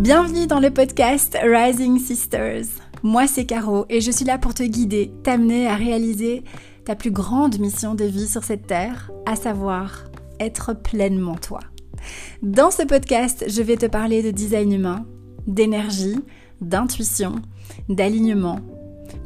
Bienvenue 0.00 0.46
dans 0.46 0.60
le 0.60 0.70
podcast 0.70 1.36
Rising 1.42 1.98
Sisters. 1.98 2.64
Moi 3.02 3.26
c'est 3.26 3.44
Caro 3.44 3.84
et 3.90 4.00
je 4.00 4.10
suis 4.10 4.24
là 4.24 4.38
pour 4.38 4.54
te 4.54 4.62
guider, 4.62 5.12
t'amener 5.22 5.66
à 5.66 5.74
réaliser 5.74 6.42
ta 6.86 6.96
plus 6.96 7.10
grande 7.10 7.58
mission 7.58 7.94
de 7.94 8.06
vie 8.06 8.26
sur 8.26 8.42
cette 8.42 8.66
terre, 8.66 9.10
à 9.26 9.36
savoir 9.36 10.06
être 10.40 10.72
pleinement 10.72 11.34
toi. 11.34 11.60
Dans 12.40 12.70
ce 12.70 12.82
podcast, 12.82 13.44
je 13.46 13.60
vais 13.60 13.76
te 13.76 13.84
parler 13.84 14.22
de 14.22 14.30
design 14.30 14.72
humain, 14.72 15.04
d'énergie, 15.46 16.18
d'intuition, 16.62 17.34
d'alignement, 17.90 18.60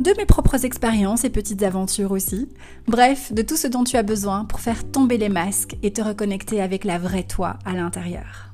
de 0.01 0.13
mes 0.17 0.27
propres 0.27 0.65
expériences 0.65 1.23
et 1.23 1.31
petites 1.31 1.63
aventures 1.63 2.11
aussi. 2.11 2.49
Bref, 2.89 3.33
de 3.33 3.43
tout 3.43 3.57
ce 3.57 3.69
dont 3.69 3.85
tu 3.85 3.97
as 3.97 4.03
besoin 4.03 4.45
pour 4.45 4.59
faire 4.59 4.91
tomber 4.91 5.19
les 5.19 5.29
masques 5.29 5.77
et 5.85 5.93
te 5.93 6.03
reconnecter 6.03 6.61
avec 6.61 6.83
la 6.83 6.99
vraie 6.99 7.23
toi 7.23 7.61
à 7.65 7.75
l'intérieur. 7.75 8.51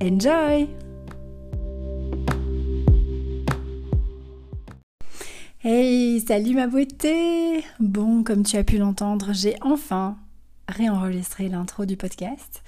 Enjoy 0.00 0.68
Hey, 5.66 6.20
salut 6.20 6.54
ma 6.54 6.66
beauté 6.66 7.64
Bon, 7.80 8.22
comme 8.22 8.42
tu 8.42 8.58
as 8.58 8.64
pu 8.64 8.76
l'entendre, 8.76 9.30
j'ai 9.32 9.56
enfin 9.62 10.18
réenregistré 10.68 11.48
l'intro 11.48 11.86
du 11.86 11.96
podcast. 11.96 12.62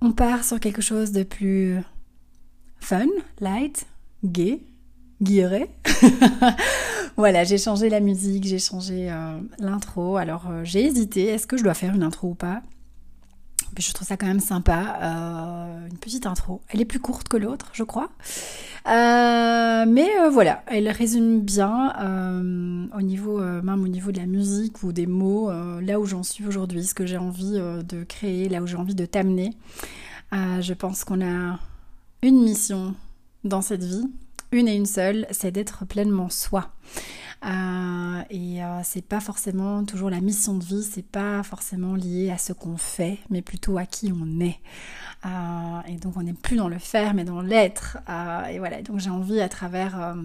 On 0.00 0.10
part 0.10 0.42
sur 0.42 0.58
quelque 0.58 0.82
chose 0.82 1.12
de 1.12 1.22
plus 1.22 1.78
fun, 2.80 3.06
light, 3.38 3.86
gay, 4.24 4.58
guilleret. 5.22 5.70
voilà, 7.16 7.44
j'ai 7.44 7.56
changé 7.56 7.88
la 7.88 8.00
musique, 8.00 8.48
j'ai 8.48 8.58
changé 8.58 9.08
euh, 9.08 9.38
l'intro. 9.60 10.16
Alors 10.16 10.48
euh, 10.50 10.64
j'ai 10.64 10.84
hésité, 10.84 11.26
est-ce 11.26 11.46
que 11.46 11.56
je 11.56 11.62
dois 11.62 11.74
faire 11.74 11.94
une 11.94 12.02
intro 12.02 12.30
ou 12.30 12.34
pas? 12.34 12.62
Je 13.78 13.92
trouve 13.92 14.06
ça 14.06 14.16
quand 14.16 14.26
même 14.26 14.40
sympa. 14.40 14.98
Euh, 15.02 15.88
une 15.88 15.98
petite 15.98 16.26
intro. 16.26 16.60
Elle 16.68 16.80
est 16.80 16.84
plus 16.86 17.00
courte 17.00 17.28
que 17.28 17.36
l'autre, 17.36 17.70
je 17.72 17.84
crois. 17.84 18.10
Euh, 18.86 19.84
mais 19.86 20.08
euh, 20.20 20.30
voilà, 20.30 20.62
elle 20.66 20.88
résume 20.88 21.40
bien 21.40 21.92
au 22.96 23.02
niveau, 23.02 23.40
même 23.40 23.82
au 23.82 23.88
niveau 23.88 24.12
de 24.12 24.18
la 24.18 24.26
musique 24.26 24.82
ou 24.82 24.92
des 24.92 25.06
mots, 25.06 25.50
là 25.80 26.00
où 26.00 26.06
j'en 26.06 26.22
suis 26.22 26.46
aujourd'hui, 26.46 26.84
ce 26.84 26.94
que 26.94 27.06
j'ai 27.06 27.18
envie 27.18 27.52
de 27.52 28.04
créer, 28.04 28.48
là 28.48 28.62
où 28.62 28.66
j'ai 28.66 28.76
envie 28.76 28.94
de 28.94 29.06
t'amener. 29.06 29.54
je 30.32 30.72
pense 30.72 31.04
qu'on 31.04 31.24
a 31.24 31.58
une 32.22 32.42
mission 32.42 32.94
dans 33.44 33.62
cette 33.62 33.84
vie, 33.84 34.06
une 34.52 34.68
et 34.68 34.74
une 34.74 34.86
seule, 34.86 35.26
c'est 35.30 35.52
d'être 35.52 35.86
pleinement 35.86 36.28
soi. 36.28 36.70
Euh, 37.44 38.22
et 38.28 38.62
euh, 38.62 38.80
c'est 38.82 39.04
pas 39.04 39.20
forcément 39.20 39.84
toujours 39.84 40.10
la 40.10 40.20
mission 40.20 40.54
de 40.54 40.64
vie, 40.64 40.82
c'est 40.82 41.06
pas 41.06 41.42
forcément 41.42 41.94
lié 41.94 42.30
à 42.30 42.36
ce 42.36 42.52
qu'on 42.52 42.76
fait, 42.76 43.18
mais 43.30 43.40
plutôt 43.40 43.78
à 43.78 43.86
qui 43.86 44.12
on 44.12 44.40
est. 44.40 44.58
Euh, 45.24 45.80
et 45.88 45.96
donc 45.96 46.16
on 46.16 46.22
n'est 46.22 46.34
plus 46.34 46.56
dans 46.56 46.68
le 46.68 46.78
faire, 46.78 47.14
mais 47.14 47.24
dans 47.24 47.40
l'être. 47.40 47.98
et 48.50 48.58
voilà, 48.58 48.82
donc 48.82 49.00
j'ai 49.00 49.10
envie 49.10 49.40
à 49.40 49.48
travers 49.48 50.16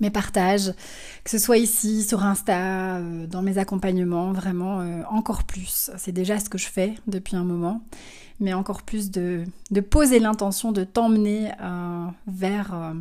mes 0.00 0.10
partages, 0.10 0.74
que 1.24 1.30
ce 1.30 1.38
soit 1.38 1.56
ici, 1.56 2.02
sur 2.02 2.22
Insta, 2.22 3.00
dans 3.26 3.40
mes 3.40 3.56
accompagnements, 3.56 4.32
vraiment 4.32 4.84
encore 5.10 5.44
plus. 5.44 5.90
C'est 5.96 6.12
déjà 6.12 6.38
ce 6.38 6.50
que 6.50 6.58
je 6.58 6.66
fais 6.66 6.94
depuis 7.06 7.36
un 7.36 7.44
moment, 7.44 7.80
mais 8.38 8.52
encore 8.52 8.82
plus 8.82 9.10
de 9.10 9.46
poser 9.90 10.18
l'intention 10.18 10.72
de 10.72 10.84
t'emmener 10.84 11.52
vers 12.26 12.94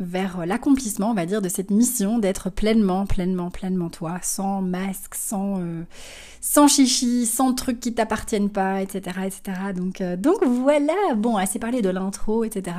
vers 0.00 0.46
l'accomplissement, 0.46 1.10
on 1.10 1.14
va 1.14 1.26
dire, 1.26 1.42
de 1.42 1.48
cette 1.48 1.70
mission 1.70 2.18
d'être 2.18 2.50
pleinement, 2.50 3.04
pleinement, 3.04 3.50
pleinement 3.50 3.90
toi, 3.90 4.18
sans 4.22 4.62
masque, 4.62 5.14
sans, 5.14 5.58
euh, 5.58 5.82
sans 6.40 6.68
chichi, 6.68 7.26
sans 7.26 7.52
trucs 7.52 7.80
qui 7.80 7.94
t'appartiennent 7.94 8.50
pas, 8.50 8.80
etc., 8.80 9.20
etc. 9.26 9.58
Donc, 9.74 10.00
euh, 10.00 10.16
donc 10.16 10.44
voilà, 10.44 10.94
bon, 11.16 11.36
assez 11.36 11.58
parlé 11.58 11.82
de 11.82 11.88
l'intro, 11.88 12.44
etc. 12.44 12.76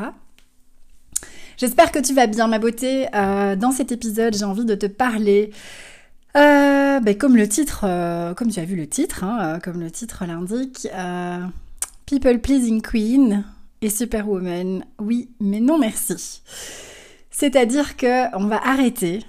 J'espère 1.58 1.92
que 1.92 2.00
tu 2.00 2.14
vas 2.14 2.28
bien, 2.28 2.48
ma 2.48 2.58
beauté. 2.58 3.08
Euh, 3.14 3.58
dans 3.58 3.71
cet 3.71 3.92
épisode, 3.92 4.33
j'ai 4.33 4.45
envie 4.45 4.64
de 4.64 4.76
te 4.76 4.86
parler, 4.86 5.52
ben, 6.33 7.17
comme 7.17 7.36
le 7.36 7.49
titre, 7.49 7.82
comme 8.36 8.49
tu 8.49 8.61
as 8.61 8.65
vu 8.65 8.77
le 8.77 8.88
titre, 8.88 9.26
hein, 9.26 9.60
comme 9.61 9.82
le 9.82 9.92
titre 9.92 10.23
l'indique, 10.26 10.88
People 12.05 12.39
Pleasing 12.39 12.82
Queen 12.82 13.44
et 13.82 13.89
Superwoman. 13.89 14.86
Oui, 14.99 15.30
mais 15.42 15.60
non 15.60 15.77
merci. 15.77 16.42
C'est-à-dire 17.39 17.95
que 17.95 18.36
on 18.36 18.48
va 18.48 18.58
arrêter 18.67 19.23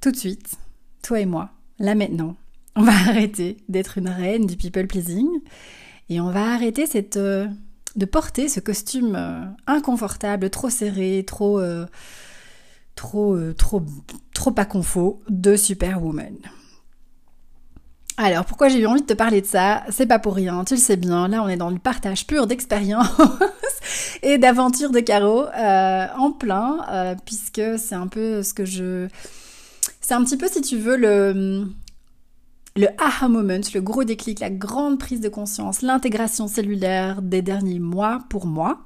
tout 0.00 0.12
de 0.12 0.16
suite, 0.16 0.54
toi 1.02 1.18
et 1.18 1.26
moi, 1.26 1.50
là 1.80 1.96
maintenant. 1.96 2.36
On 2.76 2.82
va 2.82 2.92
arrêter 3.08 3.56
d'être 3.68 3.98
une 3.98 4.08
reine 4.08 4.46
du 4.46 4.56
people 4.56 4.86
pleasing 4.86 5.26
et 6.08 6.20
on 6.20 6.30
va 6.30 6.52
arrêter 6.52 6.86
cette 6.86 7.16
euh, 7.16 7.48
de 7.96 8.04
porter 8.04 8.48
ce 8.48 8.60
costume 8.60 9.16
euh, 9.16 9.44
inconfortable, 9.66 10.50
trop 10.50 10.70
serré, 10.70 11.24
trop 11.26 11.58
euh, 11.58 11.86
trop 12.94 13.36
trop 13.54 13.82
trop 14.32 14.52
pas 14.52 14.64
confo 14.64 15.20
de 15.28 15.56
Superwoman. 15.56 16.36
Alors, 18.20 18.44
pourquoi 18.44 18.68
j'ai 18.68 18.80
eu 18.80 18.86
envie 18.86 19.02
de 19.02 19.06
te 19.06 19.12
parler 19.12 19.40
de 19.40 19.46
ça? 19.46 19.84
C'est 19.90 20.06
pas 20.06 20.18
pour 20.18 20.34
rien, 20.34 20.64
tu 20.64 20.74
le 20.74 20.80
sais 20.80 20.96
bien. 20.96 21.28
Là, 21.28 21.40
on 21.40 21.48
est 21.48 21.56
dans 21.56 21.70
le 21.70 21.78
partage 21.78 22.26
pur 22.26 22.48
d'expérience 22.48 23.06
et 24.24 24.38
d'aventure 24.38 24.90
de 24.90 24.98
Caro 24.98 25.46
euh, 25.46 26.06
en 26.16 26.32
plein, 26.32 26.84
euh, 26.90 27.14
puisque 27.24 27.62
c'est 27.78 27.94
un 27.94 28.08
peu 28.08 28.42
ce 28.42 28.52
que 28.54 28.64
je. 28.64 29.06
C'est 30.00 30.14
un 30.14 30.24
petit 30.24 30.36
peu, 30.36 30.48
si 30.48 30.60
tu 30.62 30.76
veux, 30.76 30.96
le. 30.96 31.68
Le 32.76 32.86
aha 32.98 33.28
moment, 33.28 33.60
le 33.74 33.80
gros 33.80 34.04
déclic, 34.04 34.38
la 34.40 34.50
grande 34.50 35.00
prise 35.00 35.20
de 35.20 35.28
conscience, 35.28 35.82
l'intégration 35.82 36.46
cellulaire 36.46 37.22
des 37.22 37.42
derniers 37.42 37.80
mois 37.80 38.20
pour 38.30 38.46
moi, 38.46 38.84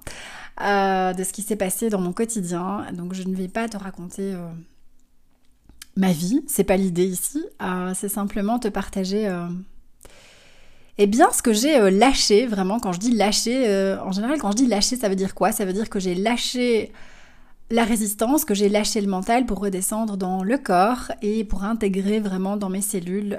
euh, 0.63 1.13
de 1.13 1.25
ce 1.25 1.33
qui 1.33 1.43
s'est 1.43 1.57
passé 1.57 1.91
dans 1.91 2.01
mon 2.01 2.13
quotidien. 2.13 2.87
Donc 2.95 3.13
je 3.13 3.23
ne 3.25 3.35
vais 3.35 3.49
pas 3.49 3.69
te 3.69 3.77
raconter 3.77 4.35
ma 5.97 6.13
vie, 6.13 6.43
c'est 6.47 6.65
pas 6.65 6.77
l'idée 6.77 7.07
ici, 7.07 7.45
euh, 7.63 7.93
c'est 7.95 8.09
simplement 8.09 8.59
te 8.59 8.69
partager 8.69 9.29
euh, 9.29 9.47
eh 10.99 11.07
bien 11.07 11.31
ce 11.33 11.43
que 11.43 11.53
j'ai 11.53 11.77
euh, 11.79 11.91
lâché, 11.91 12.47
vraiment 12.47 12.79
quand 12.81 12.93
je 12.93 12.99
dis 12.99 13.13
lâcher, 13.13 13.97
en 14.05 14.13
général 14.13 14.39
quand 14.39 14.53
je 14.53 14.57
dis 14.57 14.67
lâcher 14.67 14.97
ça 14.97 15.09
veut 15.09 15.17
dire 15.17 15.35
quoi? 15.35 15.53
Ça 15.53 15.65
veut 15.65 15.73
dire 15.73 15.91
que 15.91 16.01
j'ai 16.01 16.15
lâché 16.15 16.93
la 17.71 17.85
résistance, 17.85 18.45
que 18.45 18.55
j'ai 18.55 18.69
lâché 18.69 19.01
le 19.01 19.09
mental 19.09 19.47
pour 19.47 19.61
redescendre 19.61 20.17
dans 20.17 20.43
le 20.43 20.59
corps 20.59 21.13
et 21.23 21.45
pour 21.45 21.65
intégrer 21.65 22.21
vraiment 22.21 22.57
dans 22.57 22.69
mes 22.69 22.83
cellules 22.83 23.39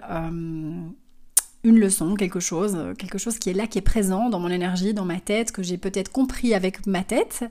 une 1.64 1.80
leçon, 1.80 2.16
quelque 2.16 2.42
chose, 2.42 2.78
quelque 2.98 3.18
chose 3.18 3.40
qui 3.40 3.50
est 3.50 3.54
là, 3.54 3.68
qui 3.68 3.78
est 3.78 3.84
présent 3.84 4.30
dans 4.30 4.40
mon 4.40 4.50
énergie, 4.50 4.94
dans 4.94 5.06
ma 5.06 5.20
tête, 5.20 5.54
que 5.54 5.64
j'ai 5.64 5.78
peut-être 5.78 6.12
compris 6.12 6.54
avec 6.54 6.86
ma 6.88 7.04
tête, 7.04 7.46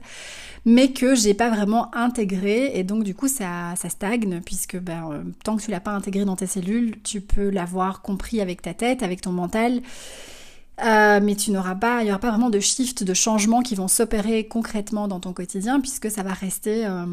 mais 0.65 0.91
que 0.91 1.15
j'ai 1.15 1.33
pas 1.33 1.49
vraiment 1.49 1.93
intégré 1.95 2.77
et 2.77 2.83
donc 2.83 3.03
du 3.03 3.15
coup 3.15 3.27
ça, 3.27 3.75
ça 3.75 3.89
stagne 3.89 4.41
puisque 4.45 4.77
ben, 4.77 5.09
euh, 5.11 5.23
tant 5.43 5.57
que 5.57 5.63
tu 5.63 5.71
l'as 5.71 5.79
pas 5.79 5.91
intégré 5.91 6.25
dans 6.25 6.35
tes 6.35 6.45
cellules, 6.45 7.01
tu 7.03 7.21
peux 7.21 7.49
l'avoir 7.49 8.03
compris 8.03 8.39
avec 8.39 8.61
ta 8.61 8.75
tête, 8.75 9.01
avec 9.01 9.21
ton 9.21 9.31
mental. 9.31 9.81
Euh, 10.83 11.19
mais 11.21 11.35
tu 11.35 11.51
n'auras 11.51 11.75
pas, 11.75 12.01
il 12.01 12.05
n'y 12.05 12.11
aura 12.11 12.19
pas 12.19 12.29
vraiment 12.29 12.49
de 12.49 12.59
shift, 12.59 13.03
de 13.03 13.13
changement 13.13 13.61
qui 13.61 13.75
vont 13.75 13.87
s'opérer 13.87 14.47
concrètement 14.47 15.07
dans 15.07 15.19
ton 15.19 15.31
quotidien 15.33 15.79
puisque 15.79 16.09
ça 16.09 16.23
va 16.23 16.33
rester 16.33 16.85
euh, 16.85 17.05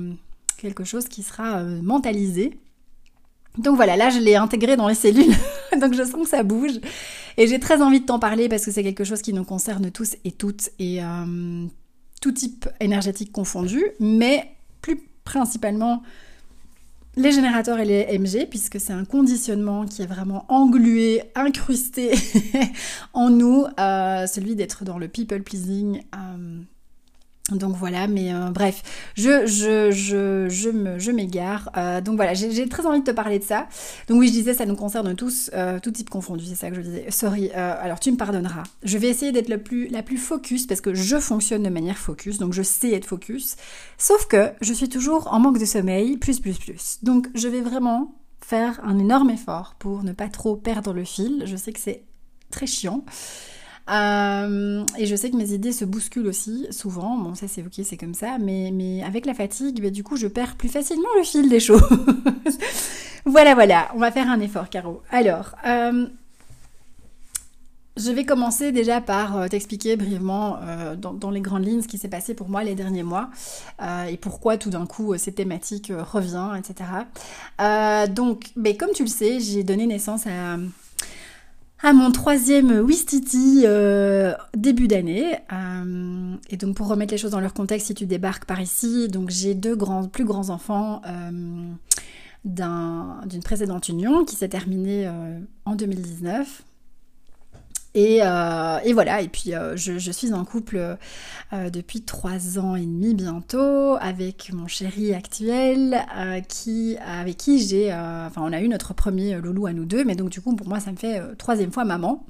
quelque 0.59 0.85
chose 0.85 1.09
qui 1.09 1.23
sera 1.23 1.63
mentalisé 1.63 2.59
donc 3.59 3.77
voilà, 3.77 3.97
là 3.97 4.11
je 4.11 4.19
l'ai 4.19 4.37
intégré 4.37 4.77
dans 4.77 4.89
les 4.89 4.95
cellules, 4.95 5.35
donc 5.81 5.95
je 5.95 6.03
sens 6.03 6.23
que 6.23 6.29
ça 6.29 6.43
bouge. 6.43 6.81
Et 7.37 7.47
j'ai 7.47 7.59
très 7.59 7.81
envie 7.81 8.01
de 8.01 8.07
t'en 8.07 8.19
parler 8.19 8.49
parce 8.49 8.65
que 8.65 8.71
c'est 8.71 8.83
quelque 8.83 9.05
chose 9.05 9.23
qui 9.23 9.33
nous 9.33 9.45
concerne 9.45 9.91
tous 9.91 10.17
et 10.25 10.33
toutes, 10.33 10.71
et 10.79 11.03
euh, 11.03 11.67
tout 12.21 12.33
type 12.33 12.69
énergétique 12.81 13.33
confondu, 13.33 13.83
mais 13.99 14.51
plus 14.83 15.01
principalement 15.25 16.03
les 17.17 17.33
générateurs 17.33 17.79
et 17.79 17.85
les 17.85 18.19
MG, 18.19 18.47
puisque 18.49 18.81
c'est 18.81 18.93
un 18.93 19.05
conditionnement 19.05 19.85
qui 19.85 20.03
est 20.03 20.07
vraiment 20.07 20.45
englué, 20.49 21.23
incrusté 21.35 22.13
en 23.13 23.31
nous, 23.31 23.67
euh, 23.79 24.27
celui 24.27 24.55
d'être 24.55 24.85
dans 24.85 24.99
le 24.99 25.09
people 25.09 25.43
pleasing. 25.43 26.03
Euh, 26.15 26.61
donc 27.51 27.77
voilà, 27.77 28.07
mais 28.07 28.33
euh, 28.33 28.51
bref, 28.51 28.83
je, 29.17 29.47
je, 29.47 29.91
je, 29.91 30.49
je, 30.49 30.71
me, 30.71 30.99
je 30.99 31.11
m'égare. 31.11 31.71
Euh, 31.77 32.01
donc 32.01 32.17
voilà, 32.17 32.35
j'ai, 32.35 32.69
très 32.69 32.87
envie 32.87 33.01
de 33.01 33.05
te 33.05 33.11
parler 33.11 33.39
de 33.39 33.45
ça. 33.45 33.67
Donc 34.09 34.21
oui, 34.21 34.29
je 34.29 34.33
disais, 34.33 34.55
ça 34.55 34.67
nous 34.67 34.77
concerne 34.77 35.15
tous, 35.17 35.51
euh, 35.55 35.81
tout 35.81 35.91
type 35.91 36.11
confondu, 36.11 36.45
c'est 36.45 36.55
ça 36.55 36.71
que 36.71 36.77
je 36.77 36.81
disais. 36.81 37.11
Sorry, 37.11 37.51
alors 37.51 37.99
tu 37.99 38.13
me 38.13 38.17
pardonneras. 38.17 38.63
Je 38.85 38.99
vais 38.99 39.09
essayer 39.09 39.33
d'être 39.33 39.55
plus, 39.57 39.89
la 39.89 40.03
plus 40.03 40.19
focus 40.19 40.67
parce 40.67 40.81
que 40.81 40.95
je 40.95 41.19
fonctionne 41.19 41.63
de 41.63 41.71
manière 41.71 41.99
focus, 41.99 42.39
donc 42.39 42.53
je 42.53 42.63
sais 42.63 42.93
être 42.93 43.07
focus. 43.07 43.57
Sauf 43.99 44.27
que 44.27 44.51
je 44.61 44.73
suis 44.73 44.89
toujours 44.89 45.33
en 45.33 45.41
manque 45.41 45.59
de 45.59 45.65
sommeil, 45.65 46.17
plus, 46.17 46.41
plus, 46.41 46.59
plus. 46.59 46.99
Donc 47.03 47.29
je 47.35 47.49
vais 47.49 47.61
vraiment 47.61 48.15
faire 48.41 48.81
un 48.85 48.99
énorme 48.99 49.31
effort 49.31 49.75
pour 49.79 50.03
ne 50.03 50.13
pas 50.13 50.29
trop 50.29 50.57
perdre 50.57 50.93
le 50.93 51.05
fil. 51.05 51.43
Je 51.47 51.57
sais 51.57 51.73
que 51.73 51.81
c'est 51.81 52.05
très 52.51 52.67
chiant. 52.67 53.05
Euh, 53.89 54.85
et 54.99 55.07
je 55.07 55.17
sais 55.17 55.31
que 55.31 55.37
mes 55.37 55.53
idées 55.53 55.73
se 55.73 55.85
bousculent 55.85 56.27
aussi, 56.27 56.67
souvent. 56.71 57.17
Bon, 57.17 57.35
ça 57.35 57.49
c'est 57.49 57.63
ok, 57.63 57.85
c'est 57.85 57.97
comme 57.97 58.15
ça. 58.15 58.39
Mais, 58.39 58.71
mais 58.73 59.03
avec 59.03 59.27
la 59.27 59.35
fatigue, 59.35 59.83
bah, 59.83 59.91
du 59.91 60.05
coup, 60.05 60.17
je 60.17 60.27
perds 60.27 60.57
plus 60.57 60.69
facilement 60.69 61.09
le 61.17 61.25
fil 61.25 61.49
des 61.49 61.61
choses. 61.61 61.83
voilà, 63.25 63.55
voilà. 63.55 63.89
On 63.95 63.99
va 63.99 64.11
faire 64.11 64.29
un 64.29 64.41
effort, 64.41 64.69
Caro. 64.69 65.03
Alors, 65.11 65.57
euh, 65.67 66.07
je 67.97 68.11
vais 68.13 68.25
commencer 68.25 68.71
déjà 68.71 69.01
par 69.01 69.37
euh, 69.37 69.49
t'expliquer 69.49 69.97
brièvement 69.97 70.59
euh, 70.63 70.95
dans, 70.95 71.31
les 71.31 71.41
grandes 71.41 71.67
lignes 71.67 71.83
ce 71.83 71.89
qui 71.89 71.99
s'est 71.99 72.09
passé 72.09 72.35
pour 72.35 72.49
moi 72.49 72.63
les 72.63 72.75
derniers 72.75 73.03
mois 73.03 73.31
et 74.09 74.17
pourquoi 74.17 74.57
tout 74.57 74.71
d'un 74.71 74.87
coup 74.87 75.17
cette 75.19 75.35
thématique 75.35 75.93
revient, 76.13 76.51
etc. 76.59 76.91
donc, 78.09 78.51
mais 78.57 78.77
comme 78.77 78.91
tu 78.95 79.03
le 79.03 79.09
sais, 79.09 79.41
j'ai 79.41 79.65
donné 79.65 79.87
naissance 79.87 80.27
à, 80.27 80.57
à 81.83 81.93
mon 81.93 82.11
troisième 82.13 82.85
Wistiti 82.85 83.65
début 84.55 84.89
d'année. 84.89 85.37
et 86.51 86.57
donc 86.57 86.77
pour 86.77 86.89
remettre 86.89 87.13
les 87.13 87.19
choses 87.19 87.31
dans 87.31 87.41
leur 87.41 87.55
contexte, 87.55 87.89
si 87.89 87.95
tu 87.95 88.07
débarques 88.07 88.45
par 88.45 88.61
ici, 88.61 89.09
donc 89.09 89.31
j'ai 89.31 89.55
deux 89.55 89.77
grands, 89.77 90.07
plus 90.09 90.25
grands 90.25 90.51
enfants 90.51 91.03
d'une 92.45 93.43
précédente 93.43 93.89
union 93.89 94.25
qui 94.25 94.37
s'est 94.37 94.49
terminée 94.49 95.11
en 95.65 95.75
2019. 95.75 96.65
Euh, 97.97 98.79
et, 98.85 98.93
voilà, 98.93 99.21
et 99.21 99.29
puis 99.29 99.55
euh, 99.55 99.77
je, 99.77 100.11
suis 100.11 100.33
en 100.33 100.45
couple 100.45 100.97
euh, 101.53 101.71
depuis 101.71 102.03
trois 102.03 102.59
ans 102.59 102.77
et 102.77 102.87
demi 102.87 103.15
bientôt 103.15 103.97
avec 104.01 104.53
mon 104.53 104.69
chéri 104.69 105.13
actuel 105.13 106.01
qui, 106.49 106.97
avec 106.99 107.37
qui 107.37 107.59
j'ai... 107.67 107.93
enfin 107.93 108.43
on 108.45 108.53
a 108.53 108.61
eu 108.61 108.69
notre 108.69 108.95
premier 108.95 109.37
loulou 109.37 109.67
à 109.67 109.73
nous 109.73 109.85
deux, 109.85 110.05
mais 110.05 110.15
donc 110.15 110.31
du 110.31 110.41
coup 110.41 110.55
pour 110.55 110.69
moi 110.69 110.81
ça 110.81 110.93
me 110.93 110.97
fait 110.97 111.21
troisième 111.37 111.73
fois 111.73 111.85
maman. 111.85 112.25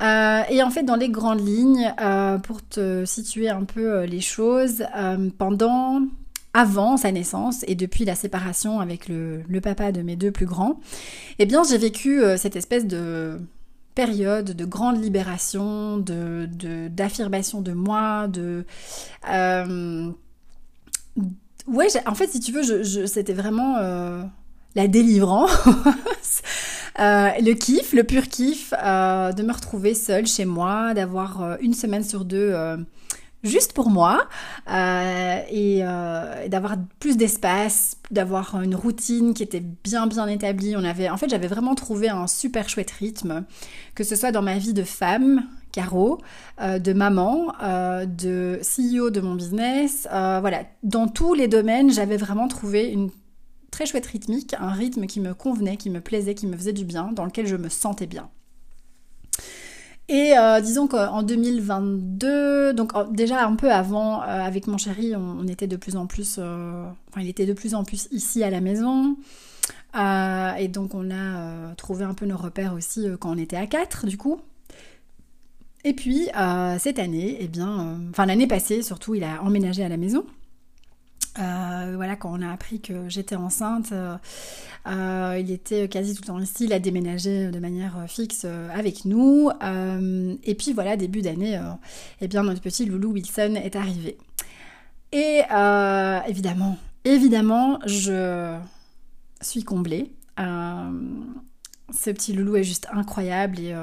et 0.00 0.62
en 0.62 0.70
fait 0.70 0.84
dans 0.84 0.96
les 0.96 1.08
grandes 1.08 1.44
lignes, 1.46 1.92
pour 2.44 2.66
te 2.66 3.04
situer 3.04 3.48
un 3.48 3.64
peu 3.64 4.04
les 4.04 4.20
choses, 4.20 4.84
pendant 5.38 6.02
avant 6.56 6.96
sa 6.96 7.10
naissance 7.10 7.64
et 7.66 7.74
depuis 7.74 8.04
la 8.04 8.14
séparation 8.14 8.78
avec 8.78 9.08
le, 9.08 9.42
le, 9.48 9.60
papa 9.60 9.90
de 9.90 10.02
mes 10.02 10.14
deux 10.14 10.30
plus 10.30 10.46
grands, 10.46 10.78
eh 11.40 11.46
bien 11.46 11.64
j'ai 11.64 11.78
vécu 11.78 12.22
cette 12.36 12.54
espèce 12.54 12.86
de 12.86 13.40
période 13.94 14.50
de 14.50 14.64
grande 14.64 15.02
libération, 15.02 15.98
de 15.98 16.48
d'affirmation 16.88 17.60
de, 17.60 17.72
moi, 17.72 18.28
de 18.28 18.64
euh, 19.30 20.10
ouais, 21.66 21.86
en 22.06 22.14
fait, 22.14 22.28
si 22.28 22.40
tu 22.40 22.52
veux, 22.52 22.62
je, 22.62 23.06
c'était 23.06 23.32
vraiment 23.32 23.76
euh, 23.78 24.22
la 24.74 24.88
délivrance, 24.88 25.52
euh, 26.98 27.30
le 27.40 27.52
kiff, 27.54 27.92
le 27.92 28.04
pur 28.04 28.28
kiff 28.28 28.70
de 28.72 29.42
me 29.42 29.52
retrouver 29.52 29.94
seule 29.94 30.26
chez 30.26 30.44
moi, 30.44 30.94
d'avoir 30.94 31.56
une 31.60 31.74
semaine 31.74 32.04
sur 32.04 32.24
deux 32.24 32.54
juste 33.44 33.74
pour 33.74 33.90
moi 33.90 34.26
euh, 34.68 35.40
euh, 35.52 36.42
et, 36.42 36.48
d'avoir 36.48 36.76
plus 36.98 37.16
d'espace, 37.16 37.96
d'avoir 38.10 38.60
une 38.60 38.74
routine 38.74 39.34
qui 39.34 39.42
était 39.42 39.60
bien 39.60 40.06
bien 40.06 40.26
établie. 40.26 40.74
On 40.76 40.84
avait, 40.84 41.08
en 41.10 41.16
fait, 41.16 41.28
j'avais 41.28 41.46
vraiment 41.46 41.74
trouvé 41.74 42.08
un 42.08 42.26
super 42.26 42.68
chouette 42.68 42.90
rythme, 42.90 43.44
que 43.94 44.02
ce 44.02 44.16
soit 44.16 44.32
dans 44.32 44.42
ma 44.42 44.58
vie 44.58 44.72
de 44.72 44.82
femme, 44.82 45.44
Caro, 45.72 46.20
euh, 46.60 46.78
de 46.78 46.92
maman, 46.92 47.52
de 48.06 48.60
CEO 48.62 49.10
de 49.10 49.20
mon 49.20 49.34
business, 49.34 50.08
voilà, 50.10 50.64
dans 50.82 51.06
tous 51.06 51.34
les 51.34 51.48
domaines, 51.48 51.92
j'avais 51.92 52.16
vraiment 52.16 52.48
trouvé 52.48 52.90
une 52.90 53.10
très 53.70 53.86
chouette 53.86 54.06
rythmique, 54.06 54.54
un 54.58 54.70
rythme 54.70 55.06
qui 55.06 55.20
me 55.20 55.34
convenait, 55.34 55.76
qui 55.76 55.90
me 55.90 56.00
plaisait, 56.00 56.34
qui 56.34 56.46
me 56.46 56.56
faisait 56.56 56.72
du 56.72 56.84
bien, 56.84 57.10
dans 57.12 57.24
lequel 57.24 57.46
je 57.46 57.56
me 57.56 57.68
sentais 57.68 58.06
bien. 58.06 58.30
Et 60.08 60.36
euh, 60.36 60.60
disons 60.60 60.86
qu'en 60.86 61.22
2022, 61.22 62.74
donc 62.74 62.92
déjà 63.14 63.46
un 63.46 63.56
peu 63.56 63.72
avant, 63.72 64.22
euh, 64.22 64.26
avec 64.26 64.66
mon 64.66 64.76
chéri, 64.76 65.14
on, 65.16 65.46
était 65.48 65.66
de 65.66 65.76
plus 65.76 65.96
en 65.96 66.06
plus, 66.06 66.36
euh, 66.38 66.86
enfin 67.08 67.22
il 67.22 67.28
était 67.28 67.46
de 67.46 67.54
plus 67.54 67.74
en 67.74 67.84
plus 67.84 68.08
ici 68.10 68.42
à 68.44 68.50
la 68.50 68.60
maison. 68.60 69.16
et 69.94 70.68
donc 70.68 70.94
on 70.94 71.10
a 71.10 71.74
trouvé 71.76 72.04
un 72.04 72.12
peu 72.12 72.26
nos 72.26 72.36
repères 72.36 72.74
aussi 72.74 73.06
quand 73.18 73.34
on 73.34 73.38
était 73.38 73.56
à 73.56 73.66
4 73.66 74.06
du 74.06 74.18
coup. 74.18 74.40
Et 75.84 75.94
puis 75.94 76.28
cette 76.78 76.98
année, 76.98 77.38
eh 77.40 77.48
bien, 77.48 77.98
enfin 78.10 78.26
l'année 78.26 78.46
passée 78.46 78.82
surtout, 78.82 79.14
il 79.14 79.24
a 79.24 79.42
emménagé 79.42 79.84
à 79.84 79.88
la 79.88 79.96
maison. 79.96 80.26
Euh, 81.38 81.92
voilà, 81.96 82.14
quand 82.14 82.32
on 82.32 82.42
a 82.42 82.52
appris 82.52 82.80
que 82.80 83.08
j'étais 83.08 83.34
enceinte, 83.34 83.90
euh, 83.92 84.16
euh, 84.86 85.36
il 85.40 85.50
était 85.50 85.88
quasi 85.88 86.14
tout 86.14 86.22
le 86.22 86.26
temps 86.28 86.38
ici, 86.38 86.64
il 86.64 86.72
a 86.72 86.78
déménagé 86.78 87.50
de 87.50 87.58
manière 87.58 88.04
fixe 88.06 88.44
avec 88.44 89.04
nous. 89.04 89.50
et 89.60 90.54
puis 90.54 90.72
voilà, 90.72 90.96
début 90.96 91.22
d'année, 91.22 91.60
eh 92.20 92.28
bien 92.28 92.42
notre 92.44 92.60
petit 92.60 92.86
loulou 92.86 93.12
Wilson 93.12 93.54
est 93.56 93.76
arrivé. 93.76 94.16
Et 95.12 95.42
évidemment, 96.28 96.78
évidemment, 97.04 97.78
je 97.86 98.56
suis 99.40 99.64
comblée. 99.64 100.12
ce 100.38 102.10
petit 102.10 102.32
loulou 102.32 102.56
est 102.56 102.64
juste 102.64 102.86
incroyable 102.92 103.58
et 103.58 103.74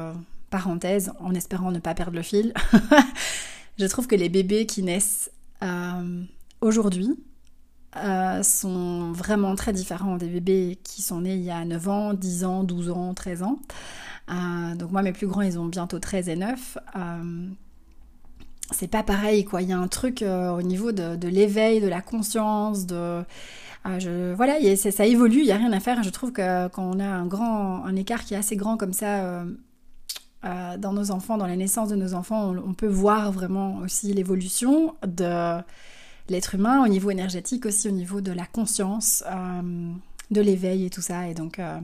parenthèse, 0.49 1.11
en 1.19 1.33
espérant 1.33 1.71
ne 1.71 1.79
pas 1.79 1.95
perdre 1.95 2.15
le 2.15 2.21
fil, 2.21 2.53
je 3.79 3.85
trouve 3.85 4.07
que 4.07 4.15
les 4.15 4.29
bébés 4.29 4.65
qui 4.65 4.83
naissent 4.83 5.31
aujourd'hui, 6.61 7.17
euh, 7.97 8.41
sont 8.41 9.11
vraiment 9.11 9.53
très 9.55 9.73
différents 9.73 10.15
des 10.15 10.27
bébés 10.27 10.79
qui 10.81 11.01
sont 11.01 11.21
nés 11.21 11.35
il 11.35 11.43
y 11.43 11.51
a 11.51 11.65
9 11.65 11.89
ans, 11.89 12.13
10 12.13 12.45
ans, 12.45 12.63
12 12.63 12.89
ans, 12.89 13.13
13 13.13 13.43
ans. 13.43 13.59
Euh, 14.29 14.75
donc 14.75 14.91
moi 14.91 15.01
mes 15.01 15.11
plus 15.11 15.27
grands 15.27 15.41
ils 15.41 15.59
ont 15.59 15.65
bientôt 15.65 15.99
13 15.99 16.29
et 16.29 16.37
9. 16.37 16.77
Euh, 16.95 17.47
c'est 18.71 18.87
pas 18.87 19.03
pareil 19.03 19.43
quoi, 19.43 19.61
il 19.61 19.67
y 19.67 19.73
a 19.73 19.77
un 19.77 19.89
truc 19.89 20.23
au 20.23 20.61
niveau 20.61 20.93
de, 20.93 21.27
l'éveil, 21.27 21.81
de 21.81 21.89
la 21.89 22.01
conscience, 22.01 22.85
de... 22.85 23.23
Je, 23.83 24.33
voilà, 24.35 24.53
ça 24.75 25.05
évolue, 25.05 25.39
il 25.39 25.45
n'y 25.45 25.51
a 25.51 25.57
rien 25.57 25.73
à 25.73 25.81
faire. 25.81 26.01
Je 26.03 26.09
trouve 26.11 26.31
que 26.31 26.69
quand 26.69 26.83
on 26.83 26.99
a 26.99 27.05
un 27.05 27.25
grand, 27.25 27.83
un 27.83 27.95
écart 27.97 28.23
qui 28.23 28.35
est 28.35 28.37
assez 28.37 28.55
grand 28.55 28.77
comme 28.77 28.93
ça 28.93 29.43
dans 30.43 30.93
nos 30.93 31.11
enfants, 31.11 31.37
dans 31.37 31.47
la 31.47 31.57
naissance 31.57 31.89
de 31.89 31.97
nos 31.97 32.13
enfants, 32.13 32.55
on 32.65 32.73
peut 32.73 32.87
voir 32.87 33.33
vraiment 33.33 33.79
aussi 33.79 34.13
l'évolution 34.13 34.95
de 35.05 35.61
l'être 36.29 36.55
humain, 36.55 36.83
au 36.83 36.87
niveau 36.87 37.11
énergétique 37.11 37.65
aussi, 37.65 37.87
au 37.87 37.91
niveau 37.91 38.21
de 38.21 38.31
la 38.31 38.45
conscience, 38.45 39.23
euh, 39.27 39.91
de 40.31 40.41
l'éveil 40.41 40.85
et 40.85 40.89
tout 40.89 41.01
ça. 41.01 41.27
Et 41.27 41.33
donc, 41.33 41.59
euh, 41.59 41.79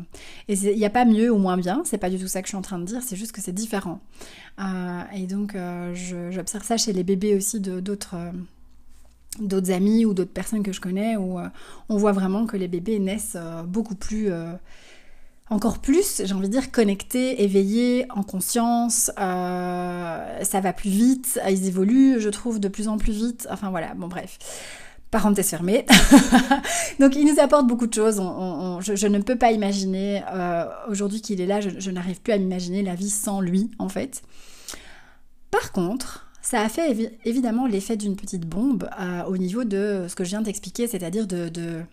il 0.48 0.78
n'y 0.78 0.86
a 0.86 0.89
pas 0.89 1.06
mieux 1.06 1.31
ou 1.31 1.38
moins 1.38 1.57
bien, 1.57 1.81
c'est 1.86 1.98
pas 1.98 2.10
du 2.10 2.18
tout 2.18 2.28
ça 2.28 2.42
que 2.42 2.48
je 2.48 2.51
suis 2.51 2.57
en 2.57 2.62
train 2.62 2.80
de 2.80 2.86
dire, 2.86 3.01
c'est 3.04 3.16
juste 3.16 3.31
que 3.31 3.42
c'est 3.42 3.51
différent. 3.51 4.00
Euh, 4.60 5.01
et 5.16 5.28
donc, 5.28 5.56
j'observe 6.31 6.63
ça 6.63 6.78
chez 6.78 6.94
les 6.94 7.04
bébés 7.04 7.36
aussi 7.36 7.60
d'autres 7.60 8.16
d'autres 9.39 9.69
amis 9.72 10.04
ou 10.04 10.16
d'autres 10.16 10.31
personnes 10.31 10.63
que 10.63 10.72
je 10.72 10.81
connais 10.81 11.16
où 11.16 11.38
on 11.90 11.98
voit 11.98 12.12
vraiment 12.12 12.48
que 12.48 12.57
les 12.57 12.68
bébés 12.68 12.98
naissent 12.98 13.38
beaucoup 13.68 13.94
plus 13.94 14.30
encore 15.49 15.79
plus, 15.79 16.23
j'ai 16.25 16.33
envie 16.33 16.47
de 16.47 16.51
dire, 16.51 16.71
connectés, 16.71 17.44
éveillés, 17.44 18.05
en 18.13 18.23
conscience. 18.23 19.11
Euh, 19.17 20.44
ça 20.44 20.59
va 20.59 20.73
plus 20.73 20.89
vite, 20.89 21.39
ils 21.49 21.68
évoluent, 21.68 22.19
je 22.19 22.30
trouve, 22.30 22.59
de 22.59 22.68
plus 22.68 22.89
en 22.89 22.97
plus 22.97 23.13
vite. 23.13 23.47
Enfin 23.49 23.69
voilà, 23.69 23.94
bon 23.94 24.07
bref. 24.07 24.37
Parenthèse 25.09 25.49
fermée. 25.49 25.85
Donc 26.99 27.16
il 27.16 27.25
nous 27.25 27.39
apporte 27.39 27.66
beaucoup 27.66 27.87
de 27.87 27.94
choses. 27.94 28.18
je, 28.18 29.07
ne 29.07 29.19
peux 29.19 29.37
pas 29.37 29.54
imaginer, 29.54 30.21
euh, 30.33 30.66
aujourd'hui 30.89 31.21
qu'il 31.21 31.39
est 31.39 31.45
là, 31.45 31.61
je, 31.61 31.92
n'arrive 31.92 32.21
plus 32.21 32.33
à 32.33 32.37
m'imaginer 32.37 32.83
la 32.83 32.95
vie 32.95 33.09
sans 33.09 33.39
lui, 33.39 33.71
en 33.80 33.87
fait. 33.87 34.23
Par 35.49 35.71
contre, 35.71 36.30
ça 36.42 36.59
a 36.59 36.68
fait 36.68 37.18
évidemment 37.23 37.68
l'effet 37.68 37.95
d'une 37.95 38.18
petite 38.18 38.45
bombe 38.45 38.89
euh, 38.99 39.23
au 39.23 39.37
niveau 39.37 39.63
de 39.63 40.07
ce 40.09 40.16
que 40.16 40.25
je 40.25 40.30
viens 40.31 40.42
d'expliquer, 40.42 40.87
c'est-à-dire 40.87 41.25
de, 41.25 41.47
de 41.47 41.83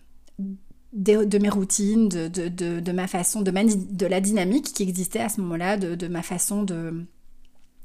de, 0.95 1.39
mes 1.39 1.49
routines, 1.49 2.09
de, 2.09 2.29
de, 2.29 2.81
de, 2.81 2.93
ma 2.93 3.07
façon, 3.07 3.43
de, 3.43 3.51
de 3.51 4.07
la 4.07 4.21
dynamique 4.21 4.73
qui 4.73 4.85
existait 4.85 5.21
à 5.21 5.29
ce 5.29 5.41
moment-là, 5.41 5.77
de, 5.77 6.09
ma 6.09 6.23
façon 6.23 6.63
de 6.63 7.05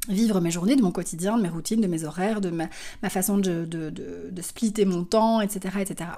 vivre 0.07 0.39
mes 0.39 0.51
journées, 0.51 0.75
de 0.75 0.81
mon 0.81 0.91
quotidien, 0.91 1.37
de 1.37 1.43
mes 1.43 1.49
routines, 1.49 1.81
de 1.81 1.87
mes 1.87 2.03
horaires, 2.03 2.39
de 2.39 2.49
ma, 2.49 2.69
ma 3.01 3.09
façon 3.09 3.37
de, 3.37 3.65
de, 3.65 4.41
splitter 4.41 4.85
mon 4.85 5.03
temps, 5.03 5.41
etc., 5.41 5.77
etc. 5.81 6.11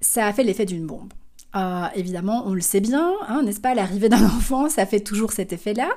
Ça 0.00 0.26
a 0.26 0.32
fait 0.32 0.44
l'effet 0.44 0.64
d'une 0.64 0.86
bombe. 0.86 1.12
Euh, 1.54 1.86
évidemment, 1.94 2.42
on 2.46 2.52
le 2.52 2.60
sait 2.60 2.80
bien, 2.80 3.12
hein, 3.28 3.42
n'est-ce 3.42 3.60
pas 3.60 3.74
L'arrivée 3.74 4.08
d'un 4.08 4.24
enfant, 4.36 4.68
ça 4.68 4.84
fait 4.84 5.00
toujours 5.00 5.32
cet 5.32 5.52
effet-là. 5.52 5.88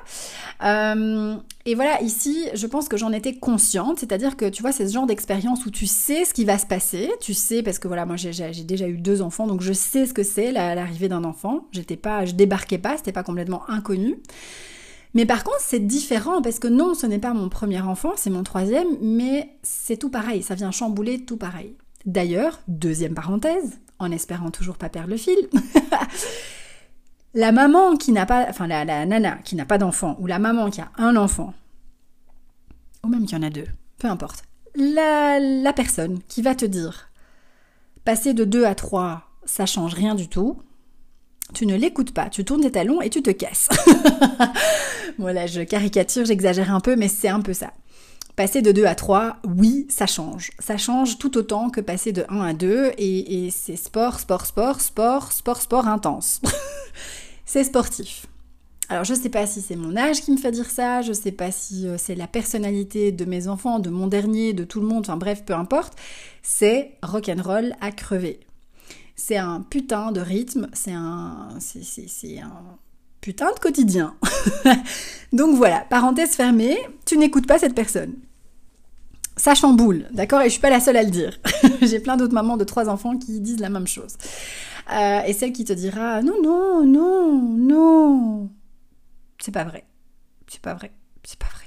Euh, 0.64 1.36
et 1.66 1.74
voilà, 1.74 2.00
ici, 2.02 2.46
je 2.54 2.66
pense 2.66 2.88
que 2.88 2.96
j'en 2.96 3.12
étais 3.12 3.34
consciente, 3.34 3.98
c'est-à-dire 3.98 4.36
que 4.36 4.48
tu 4.48 4.62
vois, 4.62 4.72
c'est 4.72 4.88
ce 4.88 4.94
genre 4.94 5.06
d'expérience 5.06 5.66
où 5.66 5.70
tu 5.70 5.86
sais 5.86 6.24
ce 6.24 6.32
qui 6.32 6.44
va 6.44 6.56
se 6.56 6.66
passer, 6.66 7.10
tu 7.20 7.34
sais, 7.34 7.62
parce 7.62 7.78
que 7.78 7.88
voilà, 7.88 8.06
moi 8.06 8.16
j'ai 8.16 8.32
déjà 8.64 8.88
eu 8.88 8.96
deux 8.96 9.20
enfants, 9.20 9.46
donc 9.46 9.60
je 9.60 9.72
sais 9.72 10.06
ce 10.06 10.14
que 10.14 10.22
c'est 10.22 10.52
l'arrivée 10.52 11.08
d'un 11.08 11.24
enfant. 11.24 11.66
J'étais 11.72 11.96
pas, 11.96 12.24
je 12.24 12.32
débarquais 12.32 12.78
pas, 12.78 12.96
c'était 12.96 13.12
pas 13.12 13.22
complètement 13.22 13.68
inconnu. 13.68 14.16
Mais 15.12 15.26
par 15.26 15.44
contre, 15.44 15.60
c'est 15.60 15.80
différent 15.80 16.40
parce 16.40 16.58
que 16.58 16.68
non, 16.68 16.94
ce 16.94 17.06
n'est 17.06 17.18
pas 17.18 17.34
mon 17.34 17.48
premier 17.48 17.80
enfant, 17.80 18.12
c'est 18.16 18.30
mon 18.30 18.44
troisième, 18.44 18.88
mais 19.02 19.50
c'est 19.62 19.96
tout 19.96 20.10
pareil, 20.10 20.42
ça 20.42 20.54
vient 20.54 20.70
chambouler 20.70 21.24
tout 21.24 21.36
pareil. 21.36 21.74
D'ailleurs, 22.06 22.60
deuxième 22.68 23.14
parenthèse, 23.14 23.78
en 24.00 24.10
espérant 24.10 24.50
toujours 24.50 24.78
pas 24.78 24.88
perdre 24.88 25.10
le 25.10 25.16
fil. 25.16 25.48
la 27.34 27.52
maman 27.52 27.96
qui 27.96 28.10
n'a 28.10 28.26
pas, 28.26 28.46
enfin 28.48 28.66
la, 28.66 28.84
nana 28.84 29.36
qui 29.44 29.54
n'a 29.54 29.66
pas 29.66 29.78
d'enfant, 29.78 30.16
ou 30.18 30.26
la 30.26 30.38
maman 30.38 30.70
qui 30.70 30.80
a 30.80 30.90
un 30.96 31.14
enfant, 31.16 31.54
ou 33.04 33.08
même 33.08 33.26
qui 33.26 33.36
en 33.36 33.42
a 33.42 33.50
deux, 33.50 33.68
peu 33.98 34.08
importe. 34.08 34.42
La, 34.74 35.38
la 35.38 35.72
personne 35.72 36.20
qui 36.28 36.42
va 36.42 36.54
te 36.54 36.64
dire, 36.64 37.10
passer 38.04 38.34
de 38.34 38.44
deux 38.44 38.64
à 38.64 38.74
trois, 38.74 39.28
ça 39.44 39.66
change 39.66 39.94
rien 39.94 40.14
du 40.14 40.28
tout, 40.28 40.60
tu 41.52 41.66
ne 41.66 41.76
l'écoutes 41.76 42.12
pas, 42.12 42.30
tu 42.30 42.44
tournes 42.44 42.62
tes 42.62 42.72
talons 42.72 43.00
et 43.00 43.10
tu 43.10 43.22
te 43.22 43.30
casses. 43.30 43.68
voilà, 45.18 45.46
je 45.46 45.62
caricature, 45.62 46.24
j'exagère 46.24 46.74
un 46.74 46.80
peu, 46.80 46.96
mais 46.96 47.08
c'est 47.08 47.28
un 47.28 47.40
peu 47.40 47.52
ça. 47.52 47.72
Passer 48.36 48.62
de 48.62 48.72
2 48.72 48.84
à 48.84 48.94
3, 48.94 49.36
oui, 49.44 49.86
ça 49.88 50.06
change. 50.06 50.50
Ça 50.58 50.76
change 50.76 51.18
tout 51.18 51.36
autant 51.36 51.70
que 51.70 51.80
passer 51.80 52.12
de 52.12 52.24
1 52.28 52.40
à 52.40 52.52
2 52.54 52.92
et, 52.96 53.50
c'est 53.50 53.76
sport, 53.76 54.20
sport, 54.20 54.46
sport, 54.46 54.80
sport, 54.80 55.32
sport, 55.32 55.60
sport 55.60 55.88
intense. 55.88 56.40
c'est 57.44 57.64
sportif. 57.64 58.26
Alors 58.88 59.04
je 59.04 59.14
sais 59.14 59.28
pas 59.28 59.46
si 59.46 59.60
c'est 59.60 59.76
mon 59.76 59.96
âge 59.96 60.22
qui 60.22 60.32
me 60.32 60.36
fait 60.36 60.50
dire 60.50 60.68
ça, 60.68 61.00
je 61.00 61.12
sais 61.12 61.30
pas 61.30 61.52
si 61.52 61.86
euh, 61.86 61.96
c'est 61.96 62.16
la 62.16 62.26
personnalité 62.26 63.12
de 63.12 63.24
mes 63.24 63.46
enfants, 63.46 63.78
de 63.78 63.88
mon 63.88 64.08
dernier, 64.08 64.52
de 64.52 64.64
tout 64.64 64.80
le 64.80 64.86
monde, 64.86 65.04
enfin 65.06 65.16
bref, 65.16 65.44
peu 65.44 65.54
importe. 65.54 65.96
C'est 66.42 66.96
rock'n'roll 67.02 67.76
à 67.80 67.92
crever. 67.92 68.40
C'est 69.14 69.36
un 69.36 69.60
putain 69.60 70.10
de 70.10 70.20
rythme, 70.20 70.68
c'est 70.72 70.92
un, 70.92 71.50
c'est 71.60 72.40
un 72.40 72.78
putain 73.20 73.52
de 73.52 73.58
quotidien. 73.58 74.14
Donc 75.32 75.56
voilà, 75.56 75.86
parenthèse 75.88 76.30
fermée, 76.30 76.78
tu 77.06 77.16
n'écoutes 77.16 77.46
pas 77.46 77.58
cette 77.58 77.74
personne. 77.74 78.14
Ça 79.36 79.54
chamboule, 79.54 80.06
d'accord 80.10 80.42
Et 80.42 80.44
je 80.44 80.50
suis 80.50 80.60
pas 80.60 80.70
la 80.70 80.80
seule 80.80 80.96
à 80.96 81.02
le 81.02 81.10
dire. 81.10 81.38
J'ai 81.82 82.00
plein 82.00 82.16
d'autres 82.16 82.34
mamans 82.34 82.56
de 82.56 82.64
trois 82.64 82.88
enfants 82.88 83.16
qui 83.16 83.40
disent 83.40 83.60
la 83.60 83.70
même 83.70 83.86
chose. 83.86 84.16
Euh, 84.92 85.22
et 85.22 85.32
celle 85.32 85.52
qui 85.52 85.64
te 85.64 85.72
dira 85.72 86.20
non, 86.22 86.42
non, 86.42 86.84
non, 86.84 87.40
non, 87.40 88.50
c'est 89.40 89.52
pas 89.52 89.64
vrai. 89.64 89.84
C'est 90.48 90.60
pas 90.60 90.74
vrai. 90.74 90.90
C'est 91.24 91.38
pas 91.38 91.46
vrai. 91.46 91.59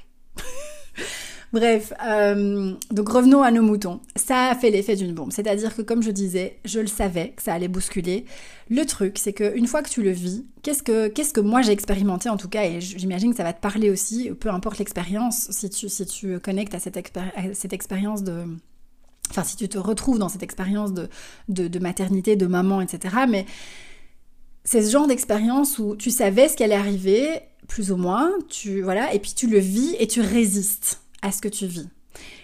Bref, 1.53 1.93
euh, 2.03 2.73
donc 2.89 3.09
revenons 3.09 3.43
à 3.43 3.51
nos 3.51 3.61
moutons. 3.61 4.01
Ça 4.15 4.47
a 4.47 4.55
fait 4.55 4.71
l'effet 4.71 4.95
d'une 4.95 5.13
bombe. 5.13 5.31
C'est-à-dire 5.31 5.75
que, 5.75 5.83
comme 5.83 6.01
je 6.01 6.09
disais, 6.09 6.57
je 6.65 6.79
le 6.79 6.87
savais 6.87 7.29
que 7.35 7.43
ça 7.43 7.53
allait 7.53 7.67
bousculer. 7.67 8.25
Le 8.71 8.83
truc, 8.85 9.19
c'est 9.19 9.33
qu'une 9.33 9.67
fois 9.67 9.83
que 9.83 9.89
tu 9.89 10.01
le 10.01 10.09
vis, 10.09 10.47
qu'est-ce 10.63 10.81
que, 10.81 11.09
qu'est-ce 11.09 11.31
que 11.31 11.41
moi 11.41 11.61
j'ai 11.61 11.71
expérimenté 11.71 12.27
en 12.27 12.37
tout 12.37 12.49
cas, 12.49 12.65
et 12.65 12.81
j'imagine 12.81 13.31
que 13.31 13.37
ça 13.37 13.43
va 13.43 13.53
te 13.53 13.61
parler 13.61 13.91
aussi, 13.91 14.31
peu 14.31 14.49
importe 14.49 14.79
l'expérience, 14.79 15.47
si 15.51 15.69
tu, 15.69 15.89
si 15.89 16.05
tu 16.07 16.39
connectes 16.39 16.73
à 16.73 16.79
cette, 16.79 16.99
cette 17.53 17.73
expérience 17.73 18.23
de... 18.23 18.45
Enfin, 19.29 19.43
si 19.43 19.55
tu 19.55 19.69
te 19.69 19.77
retrouves 19.77 20.17
dans 20.17 20.29
cette 20.29 20.43
expérience 20.43 20.91
de, 20.91 21.07
de, 21.49 21.79
maternité, 21.79 22.35
de 22.35 22.47
maman, 22.47 22.81
etc. 22.81 23.15
Mais 23.29 23.45
c'est 24.63 24.81
ce 24.81 24.91
genre 24.91 25.07
d'expérience 25.07 25.77
où 25.77 25.95
tu 25.95 26.09
savais 26.09 26.49
ce 26.49 26.57
qui 26.57 26.63
allait 26.63 26.73
arriver, 26.73 27.27
plus 27.67 27.91
ou 27.91 27.95
moins, 27.95 28.31
tu 28.49 28.81
voilà, 28.81 29.13
et 29.13 29.19
puis 29.19 29.33
tu 29.35 29.47
le 29.47 29.59
vis 29.59 29.95
et 29.99 30.07
tu 30.07 30.19
résistes 30.19 31.02
à 31.23 31.31
ce 31.31 31.41
que 31.41 31.47
tu 31.47 31.65
vis. 31.65 31.89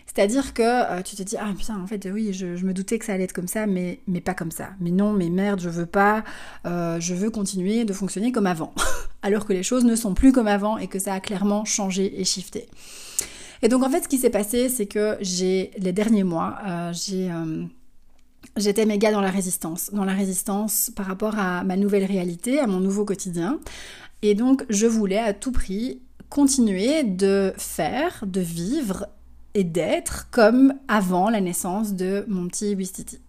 C'est-à-dire 0.07 0.55
que 0.55 0.63
euh, 0.63 1.01
tu 1.03 1.15
te 1.15 1.21
dis 1.21 1.35
ah 1.37 1.53
putain 1.55 1.79
en 1.79 1.85
fait 1.85 2.07
oui 2.11 2.33
je, 2.33 2.65
me 2.65 2.73
doutais 2.73 2.97
que 2.97 3.05
ça 3.05 3.13
allait 3.13 3.25
être 3.25 3.33
comme 3.33 3.47
ça 3.47 3.67
mais 3.67 3.99
mais 4.07 4.21
pas 4.21 4.33
comme 4.33 4.49
ça. 4.49 4.71
Mais 4.79 4.89
non 4.89 5.13
mais 5.13 5.29
merde 5.29 5.59
je 5.61 5.69
veux 5.69 5.85
pas, 5.85 6.23
euh, 6.65 6.99
je 6.99 7.13
veux 7.13 7.29
continuer 7.29 7.85
de 7.85 7.93
fonctionner 7.93 8.31
comme 8.31 8.47
avant. 8.47 8.73
Alors 9.21 9.45
que 9.45 9.53
les 9.53 9.61
choses 9.61 9.85
ne 9.85 9.95
sont 9.95 10.15
plus 10.15 10.31
comme 10.31 10.47
avant 10.47 10.79
et 10.79 10.87
que 10.87 10.97
ça 10.97 11.13
a 11.13 11.19
clairement 11.19 11.63
changé 11.65 12.19
et 12.19 12.23
shifté. 12.23 12.67
Et 13.61 13.67
donc 13.67 13.83
en 13.83 13.89
fait 13.89 14.03
ce 14.03 14.07
qui 14.07 14.17
s'est 14.17 14.31
passé 14.31 14.69
c'est 14.69 14.87
que 14.87 15.17
j'ai 15.21 15.69
les 15.77 15.91
derniers 15.91 16.23
mois 16.23 16.57
euh, 16.67 16.93
j'ai 16.93 17.29
J'étais 18.57 18.85
méga 18.85 19.11
dans 19.11 19.21
la 19.21 19.29
résistance, 19.29 19.91
dans 19.93 20.05
la 20.05 20.13
résistance 20.13 20.91
par 20.95 21.05
rapport 21.05 21.37
à 21.37 21.63
ma 21.63 21.77
nouvelle 21.77 22.05
réalité, 22.05 22.59
à 22.59 22.67
mon 22.67 22.79
nouveau 22.79 23.05
quotidien, 23.05 23.59
et 24.21 24.35
donc, 24.35 24.65
je 24.69 24.85
voulais 24.85 25.17
à 25.17 25.33
tout 25.33 25.51
prix 25.51 26.01
continuer 26.29 27.03
de 27.03 27.53
faire, 27.57 28.23
de 28.25 28.41
vivre 28.41 29.07
et 29.53 29.63
d'être 29.63 30.29
comme 30.31 30.73
avant 30.87 31.29
la 31.29 31.41
naissance 31.41 31.93
de 31.93 32.25
mon 32.27 32.47
petit 32.47 32.75
Wistiti. 32.75 33.19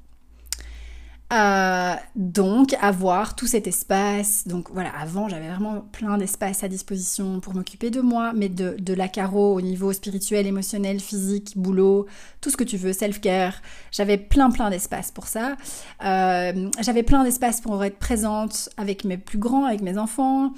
Euh, 1.32 1.94
donc 2.16 2.74
avoir 2.80 3.36
tout 3.36 3.46
cet 3.46 3.68
espace. 3.68 4.48
Donc 4.48 4.68
voilà, 4.72 4.90
avant 4.98 5.28
j'avais 5.28 5.48
vraiment 5.48 5.82
plein 5.92 6.18
d'espace 6.18 6.64
à 6.64 6.68
disposition 6.68 7.38
pour 7.38 7.54
m'occuper 7.54 7.90
de 7.90 8.00
moi, 8.00 8.32
mais 8.34 8.48
de, 8.48 8.74
de 8.80 8.94
la 8.94 9.06
carreau 9.06 9.54
au 9.54 9.60
niveau 9.60 9.92
spirituel, 9.92 10.48
émotionnel, 10.48 10.98
physique, 10.98 11.52
boulot, 11.56 12.06
tout 12.40 12.50
ce 12.50 12.56
que 12.56 12.64
tu 12.64 12.76
veux, 12.76 12.92
self-care. 12.92 13.62
J'avais 13.92 14.18
plein 14.18 14.50
plein 14.50 14.70
d'espace 14.70 15.12
pour 15.12 15.28
ça. 15.28 15.56
Euh, 16.04 16.68
j'avais 16.80 17.04
plein 17.04 17.22
d'espace 17.22 17.60
pour 17.60 17.84
être 17.84 17.98
présente 17.98 18.68
avec 18.76 19.04
mes 19.04 19.16
plus 19.16 19.38
grands, 19.38 19.66
avec 19.66 19.82
mes 19.82 19.98
enfants. 19.98 20.52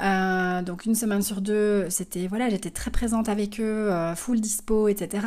Euh, 0.00 0.62
donc 0.62 0.86
une 0.86 0.94
semaine 0.94 1.22
sur 1.22 1.40
deux, 1.40 1.88
c'était 1.90 2.26
voilà, 2.26 2.48
j'étais 2.48 2.70
très 2.70 2.90
présente 2.90 3.28
avec 3.28 3.60
eux, 3.60 3.90
full 4.16 4.40
dispo, 4.40 4.88
etc. 4.88 5.26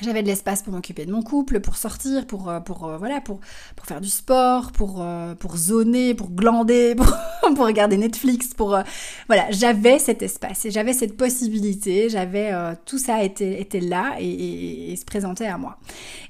J'avais 0.00 0.22
de 0.22 0.28
l'espace 0.28 0.62
pour 0.62 0.72
m'occuper 0.72 1.06
de 1.06 1.12
mon 1.12 1.22
couple, 1.22 1.58
pour 1.58 1.76
sortir, 1.76 2.24
pour, 2.24 2.48
euh, 2.48 2.60
pour, 2.60 2.86
euh, 2.86 2.98
voilà, 2.98 3.20
pour, 3.20 3.40
pour 3.74 3.84
faire 3.84 4.00
du 4.00 4.08
sport, 4.08 4.70
pour, 4.70 4.98
euh, 5.00 5.34
pour 5.34 5.56
zoner, 5.56 6.14
pour 6.14 6.30
glander, 6.30 6.94
pour, 6.96 7.06
pour 7.54 7.66
regarder 7.66 7.96
Netflix, 7.96 8.54
pour... 8.54 8.78
voilà, 9.26 9.50
j'avais 9.50 9.98
cet 9.98 10.22
espace 10.22 10.64
et 10.66 10.70
j'avais 10.70 10.92
cette 10.92 11.16
possibilité, 11.16 12.08
j'avais... 12.10 12.52
tout 12.84 12.98
ça 12.98 13.24
était, 13.24 13.60
était 13.60 13.80
là 13.80 14.14
et, 14.20 14.92
et, 14.92 14.96
se 14.96 15.04
présentait 15.04 15.46
à 15.46 15.58
moi. 15.58 15.78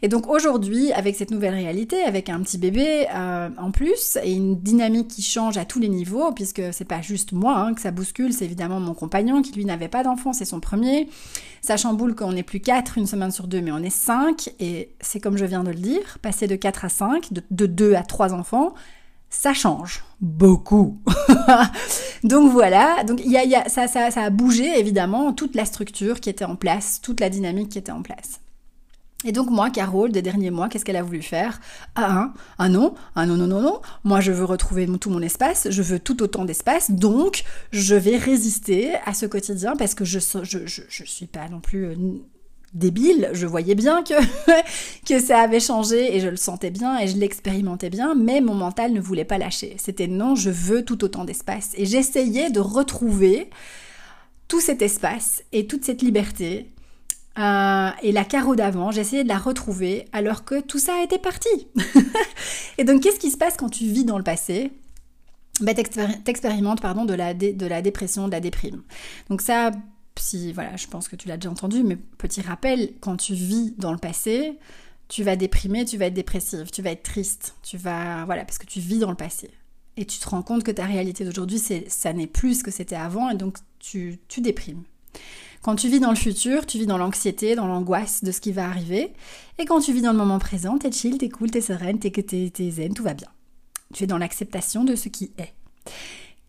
Et 0.01 0.09
donc 0.09 0.29
aujourd'hui, 0.29 0.91
avec 0.93 1.17
cette 1.17 1.31
nouvelle 1.31 1.55
réalité, 1.55 2.03
avec 2.05 2.31
un 2.31 2.41
petit 2.41 2.57
bébé 2.57 3.07
en 3.13 3.71
plus 3.71 4.17
et 4.23 4.33
une 4.33 4.59
dynamique 4.61 5.09
qui 5.09 5.23
change 5.23 5.59
à 5.59 5.65
tous 5.65 5.81
les 5.81 5.89
niveaux, 5.89 6.33
puisque 6.33 6.63
c'est 6.73 6.87
pas 6.87 7.03
juste 7.03 7.33
moi 7.33 7.57
hein, 7.57 7.75
que 7.75 7.81
ça 7.81 7.91
bouscule, 7.91 8.33
c'est 8.33 8.45
évidemment 8.45 8.81
mon 8.81 8.95
compagnon 8.95 9.43
qui 9.43 9.53
lui 9.53 9.65
n'avait 9.65 9.89
pas 9.89 10.03
d'enfant, 10.03 10.33
c'est 10.33 10.45
son 10.45 10.61
premier. 10.61 11.09
Ça 11.61 11.77
chamboule 11.77 12.15
qu'on 12.15 12.33
n'est 12.33 12.43
plus 12.43 12.61
quatre 12.61 12.99
une 12.99 13.07
semaine 13.07 13.31
sur 13.31 13.47
deux 13.47 13.58
mais 13.61 13.73
on 13.73 13.83
est 13.83 13.91
5, 13.91 14.51
et 14.61 14.91
c'est 15.01 15.21
comme 15.21 15.37
je 15.37 15.45
viens 15.45 15.65
de 15.65 15.71
le 15.71 15.77
dire, 15.77 16.19
passer 16.23 16.47
de 16.47 16.57
4 16.57 16.85
à 16.85 16.89
5, 16.89 17.33
de, 17.33 17.43
de 17.51 17.67
2 17.67 17.95
à 17.95 18.03
3 18.03 18.35
enfants, 18.35 18.75
ça 19.31 19.53
change 19.53 20.05
beaucoup. 20.21 20.99
donc 22.25 22.51
voilà, 22.51 23.05
donc 23.05 23.25
y 23.25 23.31
y 23.31 23.55
a, 23.55 23.69
ça, 23.69 23.87
ça, 23.87 24.11
ça 24.11 24.23
a 24.23 24.31
bougé 24.31 24.79
évidemment 24.79 25.33
toute 25.33 25.55
la 25.55 25.65
structure 25.65 26.21
qui 26.21 26.31
était 26.31 26.45
en 26.45 26.57
place, 26.57 27.01
toute 27.01 27.21
la 27.21 27.31
dynamique 27.31 27.71
qui 27.71 27.79
était 27.79 27.93
en 27.93 28.03
place. 28.03 28.41
Et 29.25 29.33
donc 29.33 29.51
moi, 29.51 29.69
Carole, 29.71 30.13
des 30.13 30.23
derniers 30.23 30.53
mois, 30.53 30.69
qu'est-ce 30.69 30.85
qu'elle 30.85 30.97
a 30.97 31.03
voulu 31.03 31.23
faire? 31.23 31.61
Ah 31.97 32.13
un, 32.13 32.33
ah 32.59 32.69
non, 32.69 32.95
ah 33.17 33.27
non, 33.27 33.35
non, 33.35 33.49
non, 33.49 33.61
non, 33.61 33.81
moi 34.05 34.21
je 34.21 34.31
veux 34.31 34.45
retrouver 34.45 34.87
tout 34.99 35.11
mon 35.11 35.21
espace, 35.23 35.67
je 35.71 35.83
veux 35.83 35.99
tout 35.99 36.23
autant 36.23 36.45
d'espace, 36.45 36.93
donc 36.93 37.43
je 37.73 37.97
vais 37.97 38.17
résister 38.17 38.95
à 39.07 39.15
ce 39.15 39.27
quotidien 39.27 39.75
parce 39.75 39.97
que 39.97 40.05
je 40.05 40.21
je, 40.21 40.59
je 40.65 41.05
suis 41.05 41.27
pas 41.27 41.49
non 41.49 41.59
plus 41.59 41.87
euh, 41.87 41.97
débile, 42.75 43.31
je 43.33 43.47
voyais 43.47 43.75
bien 43.75 44.03
que, 44.03 44.15
que 45.07 45.19
ça 45.21 45.41
avait 45.41 45.61
changé 45.61 46.17
et 46.17 46.21
je 46.21 46.29
le 46.29 46.37
sentais 46.37 46.71
bien 46.71 46.99
et 46.99 47.09
je 47.09 47.17
l'expérimentais 47.17 47.91
bien, 47.91 48.15
mais 48.15 48.41
mon 48.41 48.55
mental 48.55 48.93
ne 48.93 49.01
voulait 49.01 49.25
pas 49.25 49.39
lâcher. 49.39 49.77
C'était 49.79 50.07
non, 50.07 50.35
je 50.35 50.51
veux 50.51 50.85
tout 50.85 51.05
autant 51.05 51.25
d'espace. 51.25 51.71
Et 51.77 51.87
j'essayais 51.87 52.51
de 52.51 52.61
retrouver 52.61 53.51
tout 54.49 54.61
cet 54.61 54.83
espace 54.83 55.43
et 55.53 55.67
toute 55.67 55.85
cette 55.85 56.03
liberté. 56.03 56.73
Euh, 57.39 57.91
et 58.03 58.13
la 58.13 58.25
carreau 58.25 58.57
d'avant, 58.57 58.91
j'essayais 58.91 59.23
de 59.23 59.29
la 59.29 59.39
retrouver 59.39 60.07
alors 60.13 60.45
que 60.45 60.61
tout 60.61 60.79
ça 60.79 61.03
était 61.03 61.19
parti. 61.19 61.69
et 62.79 62.85
donc 62.85 63.03
qu'est-ce 63.03 63.21
qui 63.21 63.31
se 63.31 63.37
passe 63.37 63.57
quand 63.57 63.69
tu 63.69 63.85
vis 63.85 64.05
dans 64.05 64.19
le 64.19 64.25
passé? 64.25 64.73
Bah, 65.61 65.73
T'expérimentes 65.75 66.81
pardon, 66.81 67.05
de, 67.05 67.15
la 67.15 67.35
de 67.35 67.67
la 67.67 67.83
dépression, 67.83 68.27
de 68.27 68.33
la 68.33 68.41
déprime. 68.41 68.83
Donc 69.29 69.41
ça, 69.41 69.71
si, 70.21 70.53
voilà, 70.53 70.77
je 70.77 70.87
pense 70.87 71.09
que 71.09 71.17
tu 71.17 71.29
l'as 71.29 71.37
déjà 71.37 71.51
entendu, 71.51 71.83
mais 71.83 71.97
petit 71.97 72.41
rappel, 72.41 72.93
quand 73.01 73.17
tu 73.17 73.35
vis 73.35 73.75
dans 73.79 73.93
le 73.93 73.99
passé, 73.99 74.59
tu 75.09 75.23
vas 75.23 75.37
déprimer, 75.37 75.85
tu 75.85 75.97
vas 75.97 76.07
être 76.07 76.15
dépressive, 76.15 76.71
tu 76.71 76.83
vas 76.83 76.91
être 76.91 77.03
triste, 77.03 77.57
tu 77.63 77.77
vas, 77.77 78.25
voilà, 78.25 78.45
parce 78.45 78.59
que 78.59 78.67
tu 78.67 78.81
vis 78.81 78.99
dans 78.99 79.11
le 79.11 79.17
passé. 79.17 79.51
Et 79.97 80.05
tu 80.05 80.19
te 80.19 80.29
rends 80.29 80.43
compte 80.43 80.63
que 80.63 80.71
ta 80.71 80.85
réalité 80.85 81.25
d'aujourd'hui, 81.25 81.59
ça 81.89 82.13
n'est 82.13 82.27
plus 82.27 82.61
ce 82.61 82.65
que 82.65 82.71
c'était 82.71 82.97
avant, 82.97 83.31
et 83.31 83.35
donc 83.35 83.59
tu, 83.79 84.19
tu 84.29 84.41
déprimes. 84.41 84.85
Quand 85.63 85.75
tu 85.75 85.89
vis 85.89 85.99
dans 86.01 86.11
le 86.11 86.17
futur, 86.17 86.67
tu 86.67 86.79
vis 86.79 86.87
dans 86.87 86.99
l'anxiété, 86.99 87.55
dans 87.57 87.67
l'angoisse 87.67 88.23
de 88.23 88.31
ce 88.31 88.41
qui 88.41 88.53
va 88.53 88.67
arriver. 88.67 89.13
Et 89.59 89.65
quand 89.65 89.81
tu 89.81 89.93
vis 89.93 90.03
dans 90.03 90.13
le 90.13 90.19
moment 90.19 90.39
présent, 90.39 90.79
t'es 90.79 90.93
chill, 90.93 91.19
t'es 91.19 91.29
cool, 91.29 91.51
t'es 91.51 91.61
sereine, 91.61 91.99
t'es, 91.99 92.11
t'es, 92.11 92.51
t'es 92.51 92.71
zen, 92.71 92.95
tout 92.95 93.03
va 93.03 93.15
bien. 93.15 93.29
Tu 93.93 94.05
es 94.05 94.07
dans 94.07 94.19
l'acceptation 94.19 94.85
de 94.85 94.95
ce 94.95 95.09
qui 95.09 95.33
est. 95.39 95.53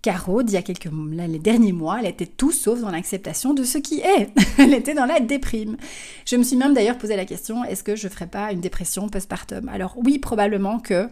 Caro, 0.01 0.41
il 0.41 0.51
y 0.51 0.57
a 0.57 0.61
quelques 0.61 0.85
là, 0.85 1.27
les 1.27 1.39
derniers 1.39 1.73
mois, 1.73 1.99
elle 1.99 2.07
était 2.07 2.25
tout 2.25 2.53
sauf 2.53 2.79
dans 2.79 2.89
l'acceptation 2.89 3.53
de 3.53 3.63
ce 3.63 3.77
qui 3.77 3.99
est. 3.99 4.29
elle 4.57 4.73
était 4.73 4.93
dans 4.93 5.05
la 5.05 5.19
déprime. 5.19 5.75
Je 6.25 6.37
me 6.37 6.43
suis 6.43 6.55
même 6.55 6.73
d'ailleurs 6.73 6.97
posé 6.97 7.17
la 7.17 7.25
question 7.25 7.63
est-ce 7.65 7.83
que 7.83 7.95
je 7.95 8.07
ferais 8.07 8.27
pas 8.27 8.51
une 8.53 8.61
dépression 8.61 9.09
postpartum? 9.09 9.67
Alors 9.67 9.97
oui, 9.97 10.17
probablement 10.17 10.79
que 10.79 11.09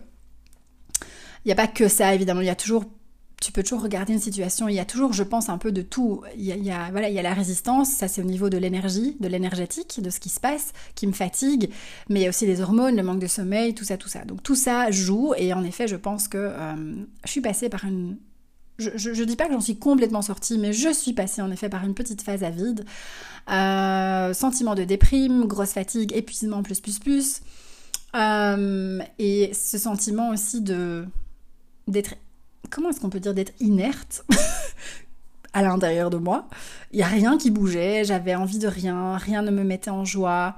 il 1.43 1.47
n'y 1.47 1.51
a 1.51 1.55
pas 1.55 1.67
que 1.67 1.87
ça 1.87 2.15
évidemment, 2.15 2.41
il 2.41 2.47
y 2.47 2.49
a 2.49 2.55
toujours 2.55 2.85
tu 3.41 3.51
peux 3.51 3.61
toujours 3.61 3.83
regarder 3.83 4.13
une 4.13 4.19
situation, 4.19 4.67
il 4.67 4.75
y 4.75 4.79
a 4.79 4.85
toujours, 4.85 5.13
je 5.13 5.21
pense, 5.21 5.47
un 5.49 5.59
peu 5.59 5.71
de 5.71 5.83
tout. 5.83 6.23
Il 6.35 6.43
y 6.43 6.71
a, 6.71 6.89
voilà, 6.89 7.09
il 7.09 7.15
y 7.15 7.19
a 7.19 7.21
la 7.21 7.35
résistance, 7.35 7.89
ça 7.91 8.07
c'est 8.07 8.21
au 8.21 8.25
niveau 8.25 8.49
de 8.49 8.57
l'énergie, 8.57 9.15
de 9.19 9.27
l'énergétique, 9.27 10.01
de 10.01 10.09
ce 10.09 10.19
qui 10.19 10.29
se 10.29 10.39
passe, 10.39 10.73
qui 10.95 11.05
me 11.05 11.11
fatigue, 11.11 11.69
mais 12.09 12.21
il 12.21 12.23
y 12.23 12.25
a 12.25 12.29
aussi 12.29 12.47
les 12.47 12.61
hormones, 12.61 12.95
le 12.95 13.03
manque 13.03 13.19
de 13.19 13.27
sommeil, 13.27 13.75
tout 13.75 13.85
ça, 13.85 13.97
tout 13.97 14.09
ça. 14.09 14.25
Donc 14.25 14.41
tout 14.41 14.55
ça 14.55 14.89
joue, 14.89 15.33
et 15.37 15.53
en 15.53 15.63
effet, 15.63 15.87
je 15.87 15.95
pense 15.95 16.27
que 16.27 16.37
euh, 16.37 16.95
je 17.25 17.31
suis 17.31 17.41
passée 17.41 17.69
par 17.69 17.85
une 17.85 18.17
je, 18.77 19.09
ne 19.09 19.25
dis 19.25 19.35
pas 19.35 19.47
que 19.47 19.53
j'en 19.53 19.61
suis 19.61 19.77
complètement 19.77 20.21
sortie, 20.21 20.57
mais 20.57 20.73
je 20.73 20.93
suis 20.93 21.13
passée 21.13 21.41
en 21.41 21.51
effet 21.51 21.69
par 21.69 21.83
une 21.83 21.93
petite 21.93 22.21
phase 22.21 22.43
à 22.43 22.49
vide. 22.49 22.85
Euh, 23.49 24.33
sentiment 24.33 24.75
de 24.75 24.83
déprime, 24.83 25.45
grosse 25.45 25.71
fatigue, 25.71 26.13
épuisement 26.15 26.63
plus 26.63 26.79
plus 26.79 26.99
plus. 26.99 27.41
Euh, 28.15 28.99
et 29.19 29.51
ce 29.53 29.77
sentiment 29.77 30.29
aussi 30.29 30.61
de 30.61 31.05
d'être 31.87 32.15
comment 32.69 32.89
est-ce 32.89 32.99
qu'on 32.99 33.09
peut 33.09 33.19
dire 33.19 33.33
d'être 33.33 33.53
inerte 33.59 34.25
à 35.53 35.61
l'intérieur 35.61 36.09
de 36.09 36.17
moi. 36.17 36.47
Il 36.91 36.99
y 36.99 37.03
a 37.03 37.07
rien 37.07 37.37
qui 37.37 37.51
bougeait, 37.51 38.03
j'avais 38.03 38.35
envie 38.35 38.59
de 38.59 38.67
rien, 38.67 39.17
rien 39.17 39.41
ne 39.41 39.51
me 39.51 39.63
mettait 39.63 39.89
en 39.89 40.05
joie. 40.05 40.57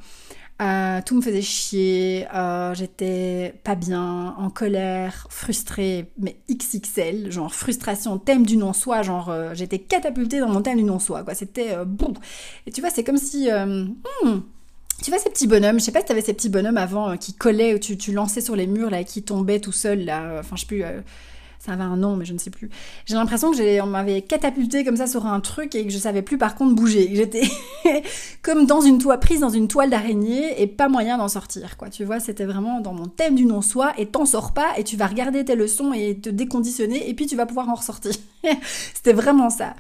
Euh, 0.62 1.00
tout 1.06 1.16
me 1.16 1.22
faisait 1.22 1.42
chier, 1.42 2.28
euh, 2.36 2.74
j'étais 2.74 3.54
pas 3.64 3.76
bien, 3.76 4.36
en 4.38 4.50
colère, 4.50 5.26
frustrée, 5.30 6.12
mais 6.18 6.36
XXL, 6.52 7.32
genre 7.32 7.54
frustration, 7.54 8.18
thème 8.18 8.46
du 8.46 8.58
non-soi, 8.58 9.02
genre 9.02 9.30
euh, 9.30 9.54
j'étais 9.54 9.80
catapultée 9.80 10.40
dans 10.40 10.50
mon 10.50 10.62
thème 10.62 10.78
du 10.78 10.84
non-soi, 10.84 11.24
quoi. 11.24 11.34
C'était 11.34 11.78
bon. 11.86 12.14
Et 12.68 12.72
tu 12.72 12.82
vois, 12.82 12.90
c'est 12.90 13.06
comme 13.06 13.18
si. 13.18 13.50
Hmm, 13.50 14.42
tu 15.02 15.12
vois 15.12 15.20
ces 15.20 15.30
petits 15.30 15.48
bonhommes, 15.48 15.80
je 15.80 15.86
sais 15.86 15.94
pas 15.94 16.02
si 16.02 16.08
t'avais 16.08 16.22
ces 16.22 16.34
petits 16.34 16.50
bonhommes 16.50 16.78
avant 16.78 17.16
qui 17.16 17.34
collaient, 17.34 17.74
ou 17.74 17.80
tu, 17.80 17.98
tu 17.98 18.12
lançais 18.12 18.42
sur 18.42 18.58
les 18.58 18.68
murs 18.68 18.90
là, 18.90 19.00
et 19.00 19.06
qui 19.06 19.24
tombaient 19.24 19.62
tout 19.62 19.72
seuls 19.72 20.04
là, 20.04 20.40
enfin 20.40 20.58
je 20.58 20.62
sais 20.62 20.68
plus, 20.68 20.84
ça 21.60 21.74
avait 21.74 21.84
un 21.84 21.98
nom, 21.98 22.16
mais 22.16 22.24
je 22.24 22.34
ne 22.34 22.40
sais 22.40 22.50
plus. 22.50 22.70
J'ai 23.06 23.16
l'impression 23.16 23.52
que 23.52 23.82
on 23.82 23.86
m'avait 23.86 24.22
catapulté 24.22 24.86
comme 24.86 24.96
ça 24.96 25.08
sur 25.08 25.26
un 25.26 25.42
truc 25.42 25.76
et 25.76 25.86
que 25.86 25.92
je 25.92 25.98
savais 25.98 26.22
plus 26.22 26.38
par 26.38 26.56
contre 26.56 26.74
bouger. 26.74 27.12
J'étais 27.14 27.44
comme 28.42 28.66
dans 28.66 28.80
une 28.80 28.98
toile 28.98 29.20
prise 29.20 29.42
dans 29.42 29.50
une 29.50 29.68
toile 29.68 29.90
d'araignée 29.90 30.62
et 30.62 30.68
pas 30.68 30.88
moyen 30.88 31.18
d'en 31.18 31.28
sortir. 31.28 31.76
Quoi, 31.76 31.90
tu 31.90 32.06
vois, 32.06 32.22
c'était 32.22 32.46
vraiment 32.46 32.80
dans 32.80 32.94
mon 32.94 33.08
thème 33.08 33.36
du 33.36 33.46
non-soi 33.46 33.94
et 33.98 34.06
t'en 34.06 34.26
sors 34.26 34.54
pas 34.54 34.70
et 34.78 34.86
tu 34.86 34.96
vas 34.96 35.08
regarder 35.08 35.44
tes 35.44 35.56
leçons 35.56 35.92
et 35.94 36.18
te 36.18 36.30
déconditionner 36.30 37.10
et 37.10 37.14
puis 37.14 37.26
tu 37.26 37.36
vas 37.36 37.46
pouvoir 37.46 37.68
en 37.68 37.76
ressortir. 37.76 38.14
c'était 38.94 39.14
vraiment 39.14 39.50
ça. 39.50 39.76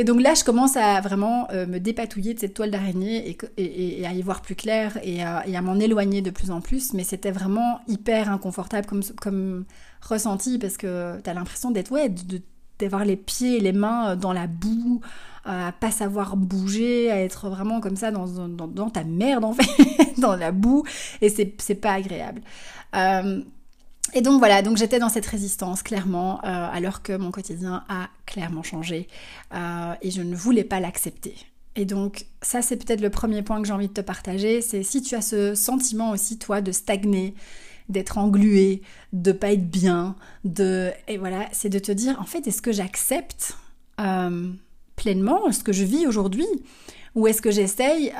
Et 0.00 0.04
donc 0.04 0.22
là, 0.22 0.32
je 0.32 0.44
commence 0.44 0.78
à 0.78 0.98
vraiment 1.02 1.46
euh, 1.52 1.66
me 1.66 1.78
dépatouiller 1.78 2.32
de 2.32 2.40
cette 2.40 2.54
toile 2.54 2.70
d'araignée 2.70 3.36
et, 3.58 4.06
à 4.06 4.14
y 4.14 4.22
voir 4.22 4.40
plus 4.40 4.54
clair 4.54 4.98
et 5.02 5.22
à, 5.22 5.60
m'en 5.60 5.78
éloigner 5.78 6.22
de 6.22 6.30
plus 6.30 6.50
en 6.50 6.62
plus. 6.62 6.94
Mais 6.94 7.04
c'était 7.04 7.30
vraiment 7.30 7.82
hyper 7.86 8.32
inconfortable 8.32 8.86
comme, 9.20 9.66
ressenti 10.00 10.58
parce 10.58 10.78
que 10.78 11.20
tu 11.20 11.28
as 11.28 11.34
l'impression 11.34 11.70
d'être, 11.70 11.92
ouais, 11.92 12.10
d'avoir 12.78 13.04
les 13.04 13.16
pieds 13.16 13.58
et 13.58 13.60
les 13.60 13.72
mains 13.72 14.16
dans 14.16 14.32
la 14.32 14.46
boue, 14.46 15.02
à 15.44 15.70
pas 15.78 15.90
savoir 15.90 16.34
bouger, 16.34 17.10
à 17.10 17.20
être 17.20 17.50
vraiment 17.50 17.82
comme 17.82 17.96
ça 17.96 18.10
dans, 18.10 18.26
dans, 18.48 18.88
ta 18.88 19.04
merde 19.04 19.44
en 19.44 19.52
fait, 19.52 20.18
dans 20.18 20.34
la 20.34 20.50
boue. 20.50 20.82
Et 21.20 21.28
c'est 21.28 21.74
pas 21.74 21.92
agréable. 21.92 22.40
Euh, 22.96 23.42
et 24.14 24.22
donc 24.22 24.38
voilà, 24.38 24.62
donc 24.62 24.76
j'étais 24.76 24.98
dans 24.98 25.08
cette 25.08 25.26
résistance 25.26 25.82
clairement, 25.82 26.38
euh, 26.44 26.68
alors 26.72 27.02
que 27.02 27.16
mon 27.16 27.30
quotidien 27.30 27.84
a 27.88 28.08
clairement 28.26 28.62
changé 28.62 29.08
euh, 29.54 29.94
et 30.02 30.10
je 30.10 30.22
ne 30.22 30.34
voulais 30.34 30.64
pas 30.64 30.80
l'accepter. 30.80 31.34
Et 31.76 31.84
donc 31.84 32.26
ça 32.42 32.62
c'est 32.62 32.76
peut-être 32.76 33.00
le 33.00 33.10
premier 33.10 33.42
point 33.42 33.60
que 33.60 33.66
j'ai 33.66 33.72
envie 33.72 33.88
de 33.88 33.92
te 33.92 34.00
partager, 34.00 34.60
c'est 34.60 34.82
si 34.82 35.02
tu 35.02 35.14
as 35.14 35.22
ce 35.22 35.54
sentiment 35.54 36.10
aussi 36.10 36.38
toi 36.38 36.60
de 36.60 36.72
stagner, 36.72 37.34
d'être 37.88 38.18
englué, 38.18 38.82
de 39.12 39.32
pas 39.32 39.52
être 39.52 39.70
bien, 39.70 40.16
de 40.44 40.90
et 41.08 41.18
voilà, 41.18 41.48
c'est 41.52 41.68
de 41.68 41.78
te 41.78 41.92
dire 41.92 42.18
en 42.20 42.24
fait 42.24 42.46
est-ce 42.46 42.62
que 42.62 42.72
j'accepte 42.72 43.56
euh, 44.00 44.50
pleinement 44.96 45.50
ce 45.52 45.62
que 45.62 45.72
je 45.72 45.84
vis 45.84 46.06
aujourd'hui? 46.06 46.46
Ou 47.14 47.26
est-ce 47.26 47.42
que 47.42 47.50
j'essaye 47.50 48.12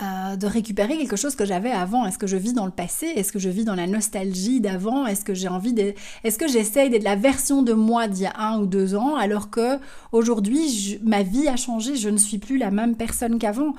euh, 0.00 0.36
de 0.36 0.46
récupérer 0.46 0.96
quelque 0.96 1.16
chose 1.16 1.34
que 1.34 1.44
j'avais 1.44 1.72
avant. 1.72 2.06
Est-ce 2.06 2.18
que 2.18 2.28
je 2.28 2.36
vis 2.36 2.52
dans 2.52 2.66
le 2.66 2.70
passé? 2.70 3.06
Est-ce 3.06 3.32
que 3.32 3.40
je 3.40 3.48
vis 3.48 3.64
dans 3.64 3.74
la 3.74 3.88
nostalgie 3.88 4.60
d'avant? 4.60 5.06
Est-ce 5.06 5.24
que 5.24 5.34
j'ai 5.34 5.48
envie 5.48 5.72
de... 5.72 5.92
Est-ce 6.22 6.38
que 6.38 6.46
j'essaye 6.46 6.88
d'être 6.88 7.02
la 7.02 7.16
version 7.16 7.62
de 7.62 7.72
moi 7.72 8.06
d'il 8.06 8.22
y 8.22 8.26
a 8.26 8.38
un 8.38 8.60
ou 8.60 8.66
deux 8.66 8.94
ans 8.94 9.16
alors 9.16 9.50
que 9.50 9.78
aujourd'hui 10.12 11.00
ma 11.02 11.24
vie 11.24 11.48
a 11.48 11.56
changé, 11.56 11.96
je 11.96 12.08
ne 12.10 12.16
suis 12.16 12.38
plus 12.38 12.58
la 12.58 12.70
même 12.70 12.94
personne 12.94 13.40
qu'avant? 13.40 13.74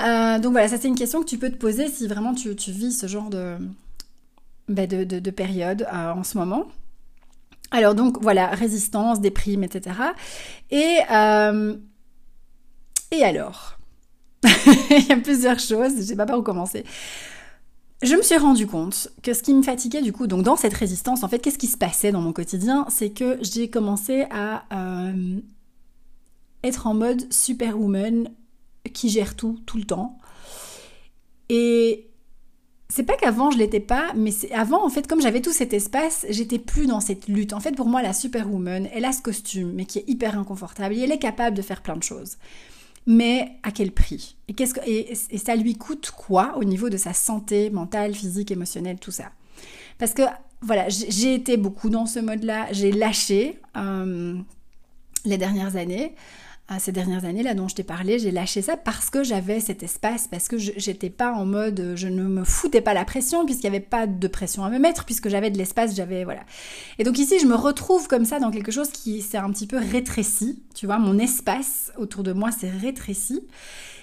Euh, 0.00 0.38
donc 0.38 0.52
voilà, 0.52 0.68
ça 0.68 0.76
c'est 0.76 0.88
une 0.88 0.94
question 0.94 1.20
que 1.20 1.26
tu 1.26 1.38
peux 1.38 1.50
te 1.50 1.56
poser 1.56 1.88
si 1.88 2.06
vraiment 2.06 2.34
tu, 2.34 2.50
vis 2.52 2.92
ce 2.92 3.06
genre 3.06 3.30
de, 3.30 3.56
ben, 4.68 4.86
de, 4.86 5.30
période 5.30 5.86
euh, 5.90 6.12
en 6.12 6.22
ce 6.22 6.36
moment. 6.36 6.64
Alors 7.70 7.94
donc 7.94 8.20
voilà, 8.20 8.48
résistance, 8.48 9.22
déprime, 9.22 9.64
etc. 9.64 9.96
Et, 10.70 10.98
et 13.10 13.24
alors? 13.24 13.79
il 14.90 15.06
y 15.08 15.12
a 15.12 15.16
plusieurs 15.16 15.58
choses, 15.58 15.92
je 15.96 16.02
sais 16.02 16.16
pas 16.16 16.26
par 16.26 16.38
où 16.38 16.42
commencer. 16.42 16.84
Je 18.02 18.14
me 18.14 18.22
suis 18.22 18.36
rendu 18.36 18.66
compte 18.66 19.08
que 19.22 19.34
ce 19.34 19.42
qui 19.42 19.52
me 19.52 19.62
fatiguait 19.62 20.00
du 20.00 20.12
coup, 20.12 20.26
donc 20.26 20.42
dans 20.42 20.56
cette 20.56 20.72
résistance, 20.72 21.22
en 21.22 21.28
fait, 21.28 21.38
qu'est-ce 21.40 21.58
qui 21.58 21.66
se 21.66 21.76
passait 21.76 22.12
dans 22.12 22.22
mon 22.22 22.32
quotidien? 22.32 22.86
C'est 22.88 23.10
que 23.10 23.38
j'ai 23.42 23.68
commencé 23.68 24.24
à 24.30 24.64
euh, 24.72 25.38
être 26.64 26.86
en 26.86 26.94
mode 26.94 27.30
superwoman 27.30 28.30
qui 28.94 29.10
gère 29.10 29.36
tout, 29.36 29.60
tout 29.66 29.76
le 29.76 29.84
temps. 29.84 30.18
Et 31.50 32.08
c'est 32.88 33.02
pas 33.02 33.16
qu'avant 33.16 33.50
je 33.50 33.58
l'étais 33.58 33.80
pas, 33.80 34.12
mais 34.16 34.30
avant 34.52 34.82
en 34.82 34.88
fait, 34.88 35.06
comme 35.06 35.20
j'avais 35.20 35.42
tout 35.42 35.52
cet 35.52 35.74
espace, 35.74 36.24
j'étais 36.30 36.58
plus 36.58 36.86
dans 36.86 37.00
cette 37.00 37.28
lutte. 37.28 37.52
En 37.52 37.60
fait, 37.60 37.72
pour 37.72 37.86
moi, 37.86 38.00
la 38.00 38.14
superwoman, 38.14 38.88
elle 38.94 39.04
a 39.04 39.12
ce 39.12 39.20
costume, 39.20 39.72
mais 39.74 39.84
qui 39.84 39.98
est 39.98 40.08
hyper 40.08 40.38
inconfortable 40.38 40.94
et 40.94 41.00
elle 41.00 41.12
est 41.12 41.18
capable 41.18 41.54
de 41.54 41.62
faire 41.62 41.82
plein 41.82 41.96
de 41.96 42.02
choses 42.02 42.38
mais 43.06 43.52
à 43.62 43.70
quel 43.70 43.92
prix? 43.92 44.36
Et, 44.48 44.54
qu'est-ce 44.54 44.74
que, 44.74 44.80
et, 44.86 45.14
ça 45.38 45.56
lui 45.56 45.74
coûte 45.76 46.10
quoi 46.10 46.56
au 46.56 46.64
niveau 46.64 46.88
de 46.88 46.96
sa 46.96 47.12
santé 47.12 47.70
mentale, 47.70 48.14
physique, 48.14 48.50
émotionnelle, 48.50 48.98
tout 48.98 49.10
ça? 49.10 49.32
Parce 49.98 50.14
que 50.14 50.22
voilà, 50.62 50.88
j'ai 50.88 51.34
été 51.34 51.56
beaucoup 51.56 51.88
dans 51.88 52.06
ce 52.06 52.18
mode-là, 52.18 52.68
j'ai 52.72 52.92
lâché 52.92 53.58
euh, 53.76 54.38
les 55.24 55.38
dernières 55.38 55.76
années 55.76 56.14
ces 56.78 56.92
dernières 56.92 57.24
années 57.24 57.42
là 57.42 57.54
dont 57.54 57.68
je 57.68 57.74
t'ai 57.74 57.82
parlé, 57.82 58.18
j'ai 58.18 58.30
lâché 58.30 58.62
ça 58.62 58.76
parce 58.76 59.10
que 59.10 59.24
j'avais 59.24 59.60
cet 59.60 59.82
espace, 59.82 60.28
parce 60.28 60.46
que 60.46 60.56
j'étais 60.58 61.10
pas 61.10 61.32
en 61.32 61.44
mode, 61.44 61.94
je 61.96 62.08
ne 62.08 62.22
me 62.22 62.44
foutais 62.44 62.80
pas 62.80 62.94
la 62.94 63.04
pression 63.04 63.44
puisqu'il 63.44 63.70
n'y 63.70 63.76
avait 63.76 63.84
pas 63.84 64.06
de 64.06 64.28
pression 64.28 64.64
à 64.64 64.70
me 64.70 64.78
mettre, 64.78 65.04
puisque 65.04 65.28
j'avais 65.28 65.50
de 65.50 65.58
l'espace, 65.58 65.94
j'avais 65.96 66.24
voilà. 66.24 66.42
Et 66.98 67.04
donc 67.04 67.18
ici, 67.18 67.38
je 67.40 67.46
me 67.46 67.54
retrouve 67.54 68.06
comme 68.06 68.24
ça 68.24 68.38
dans 68.38 68.50
quelque 68.50 68.70
chose 68.70 68.90
qui 68.90 69.20
s'est 69.22 69.38
un 69.38 69.50
petit 69.50 69.66
peu 69.66 69.78
rétréci, 69.78 70.62
tu 70.74 70.86
vois, 70.86 70.98
mon 70.98 71.18
espace 71.18 71.92
autour 71.96 72.22
de 72.22 72.32
moi 72.32 72.52
s'est 72.52 72.70
rétréci. 72.70 73.40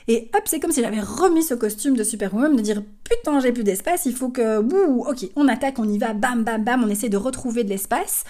Et 0.09 0.29
hop, 0.33 0.43
c'est 0.45 0.61
comme 0.61 0.71
si 0.71 0.81
j'avais 0.81 1.01
remis 1.01 1.43
ce 1.43 1.53
costume 1.53 1.97
de 1.97 2.03
Superwoman, 2.03 2.55
de 2.55 2.61
dire 2.61 2.81
putain, 3.03 3.41
j'ai 3.41 3.51
plus 3.51 3.63
d'espace, 3.63 4.05
il 4.05 4.13
faut 4.13 4.29
que, 4.29 4.59
ouh, 4.59 5.05
ok, 5.05 5.29
on 5.35 5.47
attaque, 5.49 5.79
on 5.79 5.89
y 5.89 5.97
va, 5.97 6.13
bam, 6.13 6.43
bam, 6.43 6.63
bam, 6.63 6.83
on 6.83 6.89
essaie 6.89 7.09
de 7.09 7.17
retrouver 7.17 7.65
de 7.65 7.69
l'espace 7.69 8.23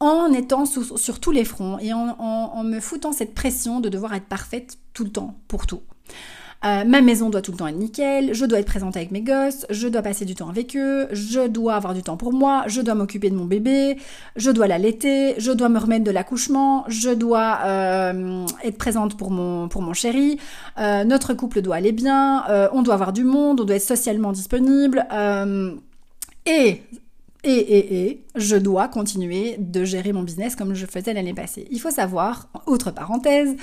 en 0.00 0.32
étant 0.32 0.64
sur 0.64 1.20
tous 1.20 1.30
les 1.30 1.44
fronts 1.44 1.78
et 1.80 1.92
en, 1.92 2.62
me 2.64 2.80
foutant 2.80 3.12
cette 3.12 3.34
pression 3.34 3.80
de 3.80 3.88
devoir 3.88 4.14
être 4.14 4.26
parfaite 4.26 4.78
tout 4.94 5.04
le 5.04 5.10
temps, 5.10 5.34
pour 5.48 5.66
tout. 5.66 5.80
Euh, 6.64 6.84
ma 6.84 7.00
maison 7.02 7.30
doit 7.30 7.40
tout 7.40 7.52
le 7.52 7.56
temps 7.56 7.68
être 7.68 7.76
nickel, 7.76 8.34
je 8.34 8.44
dois 8.44 8.58
être 8.58 8.66
présente 8.66 8.96
avec 8.96 9.12
mes 9.12 9.20
gosses, 9.20 9.64
je 9.70 9.86
dois 9.86 10.02
passer 10.02 10.24
du 10.24 10.34
temps 10.34 10.48
avec 10.48 10.76
eux, 10.76 11.06
je 11.12 11.46
dois 11.46 11.74
avoir 11.74 11.94
du 11.94 12.02
temps 12.02 12.16
pour 12.16 12.32
moi, 12.32 12.64
je 12.66 12.80
dois 12.80 12.96
m'occuper 12.96 13.30
de 13.30 13.36
mon 13.36 13.44
bébé, 13.44 13.96
je 14.34 14.50
dois 14.50 14.66
l'allaiter, 14.66 15.34
je 15.38 15.52
dois 15.52 15.68
me 15.68 15.78
remettre 15.78 16.02
de 16.02 16.10
l'accouchement, 16.10 16.84
je 16.88 17.10
dois 17.10 17.60
euh, 17.64 18.44
être 18.64 18.76
présente 18.76 19.16
pour 19.16 19.30
mon, 19.30 19.68
pour 19.68 19.82
mon 19.82 19.92
chéri, 19.92 20.40
euh, 20.78 21.04
notre 21.04 21.32
couple 21.32 21.62
doit 21.62 21.76
aller 21.76 21.92
bien, 21.92 22.44
on 22.72 22.82
doit 22.82 22.94
avoir 22.94 23.12
du 23.12 23.22
monde, 23.22 23.60
on 23.60 23.64
doit 23.64 23.76
être 23.76 23.82
socialement 23.82 24.32
disponible. 24.32 25.06
et 26.44 26.82
et, 27.44 27.50
et, 27.50 28.06
et, 28.06 28.24
je 28.34 28.56
dois 28.56 28.88
continuer 28.88 29.56
de 29.58 29.84
gérer 29.84 30.12
mon 30.12 30.24
business 30.24 30.56
comme 30.56 30.74
je 30.74 30.86
faisais 30.86 31.12
l'année 31.12 31.34
passée. 31.34 31.68
Il 31.70 31.80
faut 31.80 31.90
savoir, 31.90 32.48
autre 32.66 32.90
parenthèse, 32.90 33.56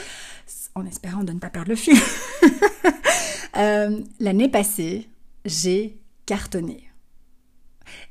en 0.76 0.86
espérant 0.86 1.24
de 1.24 1.34
ne 1.34 1.40
pas 1.40 1.50
perdre 1.50 1.70
le 1.70 1.76
fil, 1.76 1.98
euh, 3.58 4.00
l'année 4.20 4.48
passée, 4.48 5.10
j'ai 5.44 5.98
cartonné. 6.26 6.84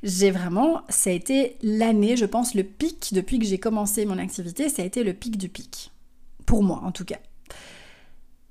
J'ai 0.03 0.31
vraiment, 0.31 0.81
ça 0.89 1.09
a 1.09 1.13
été 1.13 1.57
l'année, 1.61 2.15
je 2.15 2.25
pense, 2.25 2.53
le 2.53 2.63
pic 2.63 3.09
depuis 3.13 3.39
que 3.39 3.45
j'ai 3.45 3.57
commencé 3.57 4.05
mon 4.05 4.19
activité, 4.19 4.69
ça 4.69 4.83
a 4.83 4.85
été 4.85 5.03
le 5.03 5.13
pic 5.13 5.37
du 5.37 5.49
pic. 5.49 5.91
Pour 6.45 6.63
moi, 6.63 6.81
en 6.83 6.91
tout 6.91 7.05
cas. 7.05 7.19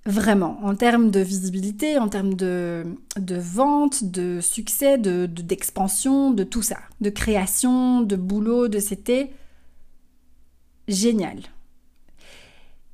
Vraiment, 0.07 0.59
en 0.63 0.75
termes 0.75 1.11
de 1.11 1.21
visibilité, 1.21 1.99
en 1.99 2.09
termes 2.09 2.35
de, 2.35 2.85
de 3.19 3.37
vente, 3.37 4.05
de 4.05 4.41
succès, 4.43 4.99
de, 4.99 5.25
d'expansion, 5.25 6.31
de, 6.31 6.45
tout 6.45 6.61
ça, 6.61 6.77
de 7.01 7.09
création, 7.09 8.03
de 8.03 8.15
boulot, 8.15 8.69
de 8.69 8.81
c'était 8.81 9.31
génial. 10.89 11.39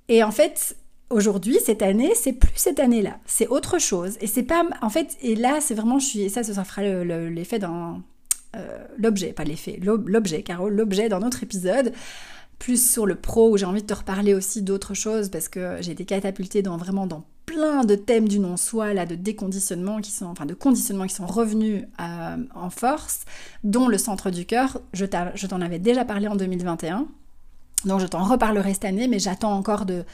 Et 0.09 0.23
en 0.23 0.31
fait, 0.31 0.77
aujourd'hui, 1.11 1.59
cette 1.65 1.83
année, 1.83 2.13
c'est 2.15 2.33
plus 2.33 2.53
cette 2.55 2.79
année-là, 2.79 3.19
c'est 3.27 3.49
autre 3.49 3.81
chose. 3.81 4.17
Et 4.21 4.29
c'est 4.29 4.45
pas, 4.45 4.65
en 4.81 4.89
fait, 4.89 5.17
et 5.21 5.35
là, 5.35 5.61
c'est 5.61 5.75
vraiment, 5.75 5.99
je 5.99 6.07
suis, 6.07 6.31
ça, 6.31 6.45
ça 6.45 6.63
fera 6.63 6.83
l'effet 6.83 7.59
dans 7.59 8.03
euh, 8.55 8.87
l'objet, 8.99 9.33
pas 9.33 9.45
l'effet, 9.45 9.81
l'objet, 9.83 10.43
Caro, 10.43 10.69
l'objet 10.69 11.09
dans 11.09 11.19
notre 11.19 11.43
épisode 11.43 11.93
plus 12.61 12.93
sur 12.93 13.07
le 13.07 13.17
pro 13.17 13.51
où 13.51 13.57
j'ai 13.57 13.65
envie 13.65 13.83
de 13.83 13.87
te 13.87 13.95
reparler 13.95 14.35
aussi 14.35 14.63
d'autres 14.63 14.95
choses 14.95 15.31
parce 15.31 15.49
que 15.49 15.79
j'ai 15.81 15.93
été 15.93 16.05
catapultée 16.05 16.63
dans 16.63 16.77
vraiment 16.77 17.09
dans 17.09 17.25
plein 17.47 17.85
de 17.85 17.97
thèmes 17.97 18.29
du 18.29 18.39
non-soi 18.39 18.95
là 18.95 19.07
de 19.07 19.17
déconditionnement 19.17 20.01
qui 20.01 20.13
sont 20.13 20.27
enfin 20.27 20.47
de 20.47 20.55
conditionnement 20.55 21.07
qui 21.07 21.15
sont 21.15 21.27
revenus 21.27 21.85
euh, 22.01 22.37
en 22.55 22.71
force 22.71 23.23
dont 23.65 23.89
le 23.89 23.99
centre 23.99 24.31
du 24.31 24.45
cœur. 24.45 24.79
Je 24.93 25.07
t'en 25.07 25.61
avais 25.61 25.81
déjà 25.81 26.05
parlé 26.05 26.29
en 26.29 26.37
2021 26.37 27.09
donc 27.87 28.01
je 28.01 28.07
t'en 28.07 28.23
reparlerai 28.23 28.75
cette 28.75 28.85
année 28.85 29.09
mais 29.09 29.19
j'attends 29.19 29.55
encore 29.55 29.87
de 29.87 30.05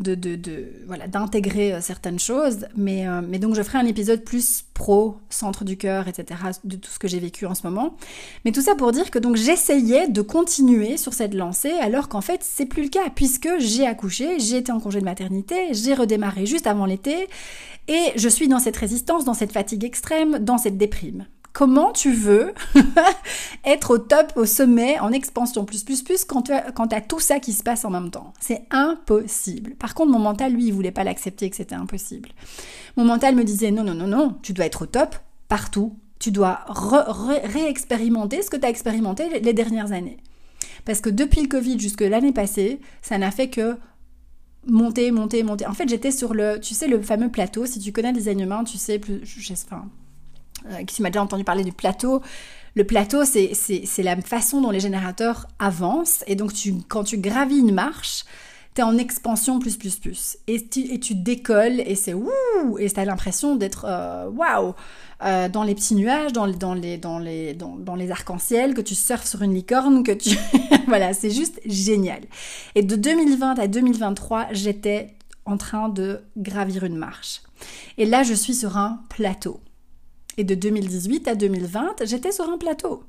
de, 0.00 0.14
de, 0.14 0.34
de 0.34 0.66
voilà 0.86 1.06
d'intégrer 1.06 1.74
euh, 1.74 1.80
certaines 1.80 2.18
choses. 2.18 2.66
Mais 2.76 3.06
euh, 3.06 3.20
mais 3.26 3.38
donc 3.38 3.54
je 3.54 3.62
ferai 3.62 3.78
un 3.78 3.86
épisode 3.86 4.24
plus 4.24 4.64
pro 4.74 5.18
centre 5.28 5.64
du 5.64 5.76
cœur 5.76 6.08
etc 6.08 6.40
de 6.64 6.76
tout 6.76 6.90
ce 6.90 6.98
que 6.98 7.06
j'ai 7.06 7.20
vécu 7.20 7.46
en 7.46 7.54
ce 7.54 7.66
moment. 7.66 7.96
Mais 8.44 8.52
tout 8.52 8.62
ça 8.62 8.74
pour 8.74 8.92
dire 8.92 9.10
que 9.10 9.18
donc 9.18 9.36
j'essayais 9.36 10.08
de 10.08 10.22
continuer 10.22 10.96
sur 10.96 11.12
cette 11.12 11.34
lancée 11.34 11.72
alors 11.80 12.08
qu'en 12.08 12.20
fait 12.20 12.40
c'est 12.42 12.66
plus 12.66 12.84
le 12.84 12.88
cas 12.88 13.10
puisque 13.14 13.48
j'ai 13.58 13.86
accouché 13.86 14.40
j'ai 14.40 14.56
été 14.58 14.72
en 14.72 14.80
congé 14.80 15.00
de 15.00 15.04
maternité 15.04 15.72
j'ai 15.72 15.94
redémarré 15.94 16.46
juste 16.46 16.66
avant 16.66 16.86
l'été 16.86 17.28
et 17.88 18.12
je 18.16 18.28
suis 18.28 18.48
dans 18.48 18.58
cette 18.58 18.76
résistance 18.76 19.24
dans 19.24 19.34
cette 19.34 19.52
fatigue 19.52 19.84
extrême 19.84 20.38
dans 20.38 20.58
cette 20.58 20.78
déprime 20.78 21.26
Comment 21.52 21.92
tu 21.92 22.12
veux 22.12 22.54
être 23.64 23.90
au 23.90 23.98
top, 23.98 24.32
au 24.36 24.44
sommet, 24.44 24.98
en 25.00 25.12
expansion 25.12 25.64
plus 25.64 25.82
plus 25.82 26.02
plus 26.02 26.24
quand 26.24 26.42
tu 26.42 26.52
as, 26.52 27.00
tout 27.00 27.20
ça 27.20 27.40
qui 27.40 27.52
se 27.52 27.62
passe 27.62 27.84
en 27.84 27.90
même 27.90 28.10
temps 28.10 28.32
C'est 28.40 28.66
impossible. 28.70 29.74
Par 29.74 29.94
contre, 29.94 30.12
mon 30.12 30.18
mental, 30.18 30.52
lui, 30.52 30.66
il 30.66 30.72
voulait 30.72 30.92
pas 30.92 31.04
l'accepter 31.04 31.50
que 31.50 31.56
c'était 31.56 31.74
impossible. 31.74 32.30
Mon 32.96 33.04
mental 33.04 33.34
me 33.34 33.44
disait 33.44 33.70
non, 33.70 33.82
non, 33.82 33.94
non, 33.94 34.06
non, 34.06 34.36
tu 34.42 34.52
dois 34.52 34.66
être 34.66 34.82
au 34.82 34.86
top 34.86 35.16
partout. 35.48 35.96
Tu 36.18 36.30
dois 36.30 36.66
réexpérimenter 36.68 38.42
ce 38.42 38.50
que 38.50 38.56
tu 38.56 38.66
as 38.66 38.68
expérimenté 38.68 39.40
les 39.40 39.52
dernières 39.54 39.92
années. 39.92 40.18
Parce 40.84 41.00
que 41.00 41.10
depuis 41.10 41.42
le 41.42 41.48
Covid 41.48 41.78
jusque 41.78 42.02
l'année 42.02 42.32
passée, 42.32 42.80
ça 43.02 43.18
n'a 43.18 43.30
fait 43.30 43.48
que 43.48 43.76
monter, 44.66 45.10
monter, 45.10 45.42
monter. 45.42 45.66
En 45.66 45.72
fait, 45.72 45.88
j'étais 45.88 46.10
sur 46.10 46.34
le, 46.34 46.58
tu 46.60 46.74
sais, 46.74 46.88
le 46.88 47.00
fameux 47.00 47.30
plateau. 47.30 47.66
Si 47.66 47.78
tu 47.78 47.92
connais 47.92 48.12
les 48.12 48.28
humain, 48.28 48.64
tu 48.64 48.78
sais, 48.78 48.98
plus, 48.98 49.20
euh, 50.66 50.84
qui 50.84 51.02
m'a 51.02 51.10
déjà 51.10 51.22
entendu 51.22 51.44
parler 51.44 51.64
du 51.64 51.72
plateau. 51.72 52.22
Le 52.74 52.84
plateau, 52.84 53.24
c'est 53.24 54.02
la 54.02 54.16
façon 54.20 54.60
dont 54.60 54.70
les 54.70 54.80
générateurs 54.80 55.48
avancent. 55.58 56.22
Et 56.26 56.36
donc, 56.36 56.52
tu, 56.52 56.74
quand 56.88 57.04
tu 57.04 57.18
gravis 57.18 57.58
une 57.58 57.74
marche, 57.74 58.24
tu 58.74 58.80
es 58.80 58.84
en 58.84 58.96
expansion 58.96 59.58
plus, 59.58 59.76
plus, 59.76 59.96
plus. 59.96 60.38
Et 60.46 60.64
tu, 60.68 60.80
et 60.80 61.00
tu 61.00 61.16
décolles 61.16 61.80
et 61.80 61.96
c'est 61.96 62.14
ouh 62.14 62.30
Et 62.78 62.88
tu 62.88 63.00
as 63.00 63.04
l'impression 63.04 63.56
d'être 63.56 63.86
euh, 63.88 64.30
waouh 64.30 64.74
euh, 65.24 65.48
dans 65.48 65.64
les 65.64 65.74
petits 65.74 65.96
nuages, 65.96 66.32
dans, 66.32 66.46
dans 66.46 66.74
les, 66.74 66.96
dans 66.96 67.18
les, 67.18 67.54
dans, 67.54 67.74
dans 67.74 67.96
les 67.96 68.10
arcs-en-ciel, 68.12 68.74
que 68.74 68.80
tu 68.80 68.94
surfes 68.94 69.26
sur 69.26 69.42
une 69.42 69.54
licorne, 69.54 70.04
que 70.04 70.12
tu... 70.12 70.38
voilà, 70.86 71.12
c'est 71.12 71.30
juste 71.30 71.60
génial. 71.66 72.20
Et 72.76 72.82
de 72.82 72.94
2020 72.94 73.58
à 73.58 73.66
2023, 73.66 74.48
j'étais 74.52 75.16
en 75.44 75.56
train 75.56 75.88
de 75.88 76.20
gravir 76.36 76.84
une 76.84 76.96
marche. 76.96 77.42
Et 77.98 78.06
là, 78.06 78.22
je 78.22 78.34
suis 78.34 78.54
sur 78.54 78.76
un 78.76 79.00
plateau. 79.08 79.60
Et 80.40 80.44
de 80.44 80.54
2018 80.54 81.28
à 81.28 81.34
2020, 81.34 81.96
j'étais 82.06 82.32
sur 82.32 82.48
un 82.48 82.56
plateau. 82.56 83.02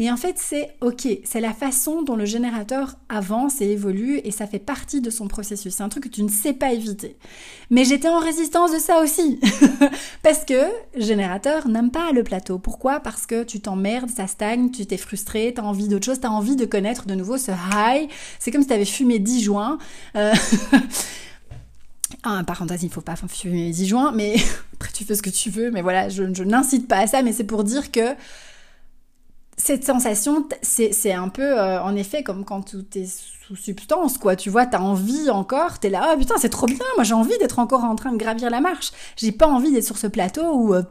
Et 0.00 0.10
en 0.10 0.16
fait, 0.16 0.34
c'est 0.36 0.70
OK, 0.80 1.06
c'est 1.22 1.40
la 1.40 1.52
façon 1.52 2.02
dont 2.02 2.16
le 2.16 2.24
générateur 2.24 2.96
avance 3.08 3.60
et 3.60 3.66
évolue 3.66 4.20
et 4.24 4.32
ça 4.32 4.48
fait 4.48 4.58
partie 4.58 5.00
de 5.00 5.10
son 5.10 5.28
processus. 5.28 5.76
C'est 5.76 5.84
un 5.84 5.88
truc 5.88 6.02
que 6.04 6.08
tu 6.08 6.24
ne 6.24 6.28
sais 6.28 6.52
pas 6.52 6.72
éviter. 6.72 7.16
Mais 7.70 7.84
j'étais 7.84 8.08
en 8.08 8.18
résistance 8.18 8.72
de 8.72 8.80
ça 8.80 9.00
aussi. 9.00 9.38
Parce 10.24 10.44
que 10.44 10.60
générateur 10.96 11.68
n'aime 11.68 11.92
pas 11.92 12.10
le 12.10 12.24
plateau. 12.24 12.58
Pourquoi? 12.58 12.98
Parce 12.98 13.26
que 13.26 13.44
tu 13.44 13.60
t'emmerdes, 13.60 14.10
ça 14.10 14.26
stagne, 14.26 14.72
tu 14.72 14.86
t'es 14.86 14.96
frustré, 14.96 15.52
tu 15.54 15.60
as 15.60 15.64
envie 15.64 15.86
d'autre 15.86 16.06
chose, 16.06 16.18
tu 16.18 16.26
as 16.26 16.32
envie 16.32 16.56
de 16.56 16.64
connaître 16.64 17.06
de 17.06 17.14
nouveau 17.14 17.38
ce 17.38 17.52
high. 17.52 18.10
C'est 18.40 18.50
comme 18.50 18.62
si 18.62 18.68
tu 18.68 18.74
avais 18.74 18.84
fumé 18.84 19.20
10 19.20 19.40
joints. 19.44 19.78
Euh, 20.16 20.34
Ah, 22.22 22.42
parenthèse, 22.46 22.82
il 22.82 22.90
faut 22.90 23.00
pas 23.00 23.16
fumer 23.16 23.66
les 23.66 23.70
10 23.70 23.86
juin, 23.86 24.12
mais 24.14 24.36
après 24.74 24.90
tu 24.92 25.04
fais 25.04 25.14
ce 25.14 25.22
que 25.22 25.30
tu 25.30 25.50
veux, 25.50 25.70
mais 25.70 25.82
voilà, 25.82 26.08
je, 26.08 26.22
n'incite 26.22 26.88
pas 26.88 26.98
à 26.98 27.06
ça, 27.06 27.22
mais 27.22 27.32
c'est 27.32 27.44
pour 27.44 27.64
dire 27.64 27.90
que 27.90 28.14
cette 29.56 29.84
sensation, 29.84 30.48
c'est 30.62 31.12
un 31.12 31.28
peu, 31.28 31.58
euh, 31.58 31.82
en 31.82 31.94
effet, 31.94 32.22
comme 32.22 32.44
quand 32.44 32.62
tu 32.62 32.98
es 32.98 33.06
sous 33.06 33.56
substance, 33.56 34.16
quoi. 34.16 34.36
Tu 34.36 34.48
vois, 34.48 34.64
t'as 34.64 34.78
envie 34.80 35.28
encore, 35.28 35.78
t'es 35.78 35.90
là, 35.90 36.12
oh 36.14 36.18
putain, 36.18 36.36
c'est 36.38 36.48
trop 36.48 36.66
bien, 36.66 36.78
moi 36.96 37.04
j'ai 37.04 37.14
envie 37.14 37.36
d'être 37.38 37.58
encore 37.58 37.84
en 37.84 37.94
train 37.94 38.12
de 38.12 38.16
gravir 38.16 38.48
la 38.48 38.60
marche. 38.60 38.92
J'ai 39.16 39.32
pas 39.32 39.46
envie 39.46 39.72
d'être 39.72 39.84
sur 39.84 39.98
ce 39.98 40.06
plateau 40.06 40.54
où, 40.54 40.74
euh, 40.74 40.82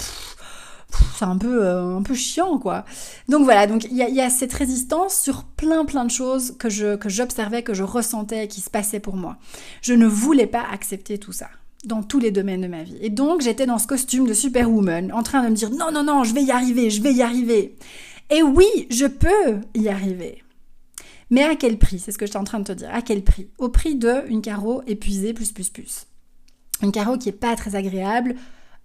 c'est 1.18 1.26
un 1.26 1.38
peu 1.38 1.64
euh, 1.64 1.98
un 1.98 2.02
peu 2.02 2.14
chiant 2.14 2.58
quoi. 2.58 2.86
Donc 3.28 3.44
voilà, 3.44 3.68
donc 3.68 3.86
il 3.86 3.98
y 3.98 4.22
a, 4.22 4.30
cette 4.30 4.54
résistance 4.54 5.16
sur 5.16 5.44
plein 5.44 5.86
plein 5.86 6.06
de 6.06 6.12
choses 6.12 6.56
que 6.58 6.70
je 6.70 6.96
que 6.96 7.10
j'observais, 7.10 7.64
que 7.64 7.74
je 7.74 7.84
ressentais, 7.84 8.48
qui 8.48 8.62
se 8.62 8.70
passaient 8.70 9.00
pour 9.00 9.16
moi. 9.16 9.38
Je 9.82 9.94
ne 9.94 10.08
voulais 10.08 10.48
pas 10.48 10.64
accepter 10.72 11.18
tout 11.18 11.34
ça 11.34 11.50
dans 11.86 12.04
tous 12.04 12.20
les 12.20 12.32
domaines 12.32 12.62
de 12.62 12.68
ma 12.68 12.84
vie. 12.84 12.98
Et 13.02 13.10
donc 13.10 13.42
j'étais 13.42 13.66
dans 13.66 13.78
ce 13.78 13.88
costume 13.88 14.28
de 14.28 14.34
superwoman, 14.34 15.12
en 15.14 15.24
train 15.24 15.44
de 15.44 15.50
me 15.50 15.56
dire 15.56 15.70
non 15.72 15.92
non 15.92 16.04
non, 16.04 16.24
je 16.24 16.34
vais 16.34 16.44
y 16.44 16.52
arriver, 16.52 16.90
je 16.90 17.02
vais 17.02 17.14
y 17.14 17.22
arriver. 17.22 17.76
Et 18.30 18.44
oui, 18.44 18.88
je 18.90 19.06
peux 19.06 19.60
y 19.76 19.90
arriver. 19.90 20.44
Mais 21.32 21.44
à 21.44 21.56
quel 21.56 21.78
prix? 21.78 22.00
C'est 22.00 22.12
ce 22.12 22.18
que 22.18 22.26
j'étais 22.26 22.38
en 22.38 22.44
train 22.44 22.60
de 22.60 22.64
te 22.64 22.72
dire. 22.72 22.90
À 22.92 23.02
quel 23.02 23.24
prix? 23.24 23.50
Au 23.58 23.70
prix 23.70 23.96
de 23.96 24.24
une 24.30 24.42
carreau 24.42 24.82
épuisée 24.88 25.34
plus 25.34 25.52
plus 25.52 25.70
plus. 25.70 26.06
Une 26.82 26.92
carreau 26.92 27.18
qui 27.18 27.30
est 27.30 27.34
pas 27.34 27.56
très 27.56 27.76
agréable, 27.76 28.36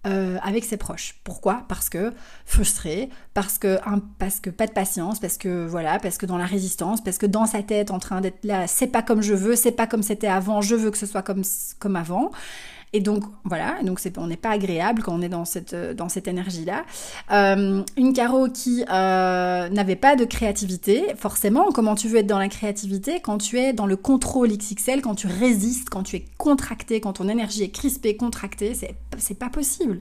euh, 0.05 0.37
avec 0.43 0.63
ses 0.65 0.77
proches. 0.77 1.15
Pourquoi? 1.23 1.63
Parce 1.67 1.89
que 1.89 2.13
frustré, 2.45 3.09
parce 3.33 3.57
que, 3.57 3.79
parce 4.19 4.39
que 4.39 4.49
pas 4.49 4.67
de 4.67 4.71
patience, 4.71 5.19
parce 5.19 5.37
que 5.37 5.65
voilà, 5.65 5.99
parce 5.99 6.17
que 6.17 6.25
dans 6.25 6.37
la 6.37 6.45
résistance, 6.45 7.03
parce 7.03 7.17
que 7.17 7.25
dans 7.25 7.45
sa 7.45 7.63
tête 7.63 7.91
en 7.91 7.99
train 7.99 8.21
d'être 8.21 8.43
là, 8.43 8.67
c'est 8.67 8.87
pas 8.87 9.01
comme 9.01 9.21
je 9.21 9.33
veux, 9.33 9.55
c'est 9.55 9.71
pas 9.71 9.87
comme 9.87 10.03
c'était 10.03 10.27
avant, 10.27 10.61
je 10.61 10.75
veux 10.75 10.91
que 10.91 10.97
ce 10.97 11.05
soit 11.05 11.23
comme, 11.23 11.43
comme 11.79 11.95
avant. 11.95 12.31
Et 12.95 13.01
donc 13.01 13.25
voilà, 13.43 13.75
donc 13.83 13.99
on 14.15 14.27
n'est 14.27 14.37
pas 14.37 14.51
agréable 14.51 15.03
quand 15.03 15.13
on 15.13 15.21
est 15.21 15.27
dans 15.27 15.43
cette, 15.43 15.75
dans 15.75 16.07
cette 16.07 16.29
énergie-là. 16.29 16.85
Euh, 17.29 17.83
une 17.97 18.13
carreau 18.13 18.47
qui 18.47 18.85
euh, 18.89 19.67
n'avait 19.67 19.97
pas 19.97 20.15
de 20.15 20.23
créativité, 20.23 21.03
forcément, 21.17 21.73
comment 21.73 21.95
tu 21.95 22.07
veux 22.07 22.19
être 22.19 22.27
dans 22.27 22.39
la 22.39 22.47
créativité 22.47 23.19
quand 23.19 23.37
tu 23.37 23.59
es 23.59 23.73
dans 23.73 23.85
le 23.85 23.97
contrôle 23.97 24.47
XXL, 24.47 25.01
quand 25.01 25.15
tu 25.15 25.27
résistes, 25.27 25.89
quand 25.89 26.03
tu 26.03 26.15
es 26.15 26.25
contracté, 26.37 27.01
quand 27.01 27.11
ton 27.11 27.27
énergie 27.27 27.63
est 27.63 27.69
crispée, 27.69 28.15
contractée, 28.15 28.73
c'est, 28.73 28.95
c'est 29.17 29.37
pas 29.37 29.49
possible. 29.49 29.99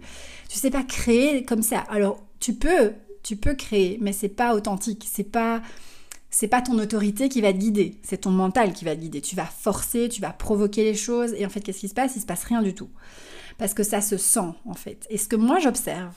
Tu 0.48 0.56
sais 0.56 0.70
pas 0.70 0.84
créer 0.84 1.42
comme 1.42 1.62
ça. 1.62 1.80
Alors 1.90 2.22
tu 2.38 2.54
peux, 2.54 2.92
tu 3.24 3.34
peux 3.34 3.54
créer, 3.54 3.98
mais 4.00 4.12
c'est 4.12 4.28
pas 4.28 4.54
authentique, 4.54 5.04
c'est 5.10 5.24
pas 5.24 5.62
c'est 6.36 6.48
pas 6.48 6.60
ton 6.60 6.76
autorité 6.80 7.28
qui 7.28 7.40
va 7.40 7.52
te 7.52 7.58
guider, 7.58 7.96
c'est 8.02 8.22
ton 8.22 8.32
mental 8.32 8.72
qui 8.72 8.84
va 8.84 8.96
te 8.96 9.00
guider. 9.00 9.20
Tu 9.20 9.36
vas 9.36 9.46
forcer, 9.46 10.08
tu 10.08 10.20
vas 10.20 10.30
provoquer 10.30 10.82
les 10.82 10.96
choses, 10.96 11.32
et 11.34 11.46
en 11.46 11.48
fait, 11.48 11.60
qu'est-ce 11.60 11.78
qui 11.78 11.88
se 11.88 11.94
passe? 11.94 12.16
Il 12.16 12.22
se 12.22 12.26
passe 12.26 12.42
rien 12.42 12.60
du 12.60 12.74
tout. 12.74 12.88
Parce 13.56 13.72
que 13.72 13.84
ça 13.84 14.00
se 14.00 14.16
sent, 14.16 14.50
en 14.64 14.74
fait. 14.74 15.06
Et 15.10 15.16
ce 15.16 15.28
que 15.28 15.36
moi 15.36 15.60
j'observe, 15.60 16.12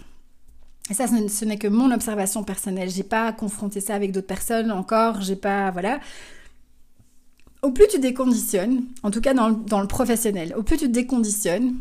et 0.90 0.96
ça, 0.96 1.06
ce 1.06 1.46
n'est 1.46 1.60
que 1.60 1.68
mon 1.68 1.92
observation 1.92 2.44
personnelle, 2.44 2.90
j'ai 2.90 3.04
pas 3.04 3.32
confronté 3.32 3.80
ça 3.80 3.94
avec 3.94 4.12
d'autres 4.12 4.26
personnes 4.26 4.72
encore, 4.72 5.22
j'ai 5.22 5.36
pas. 5.36 5.70
Voilà. 5.70 6.00
Au 7.62 7.70
plus 7.70 7.88
tu 7.88 8.00
déconditionnes, 8.00 8.86
en 9.04 9.12
tout 9.12 9.22
cas 9.22 9.36
dans 9.36 9.50
le, 9.50 9.88
professionnel, 9.88 10.56
au 10.58 10.64
plus 10.64 10.78
tu 10.78 10.90
déconditionnes, 10.90 11.76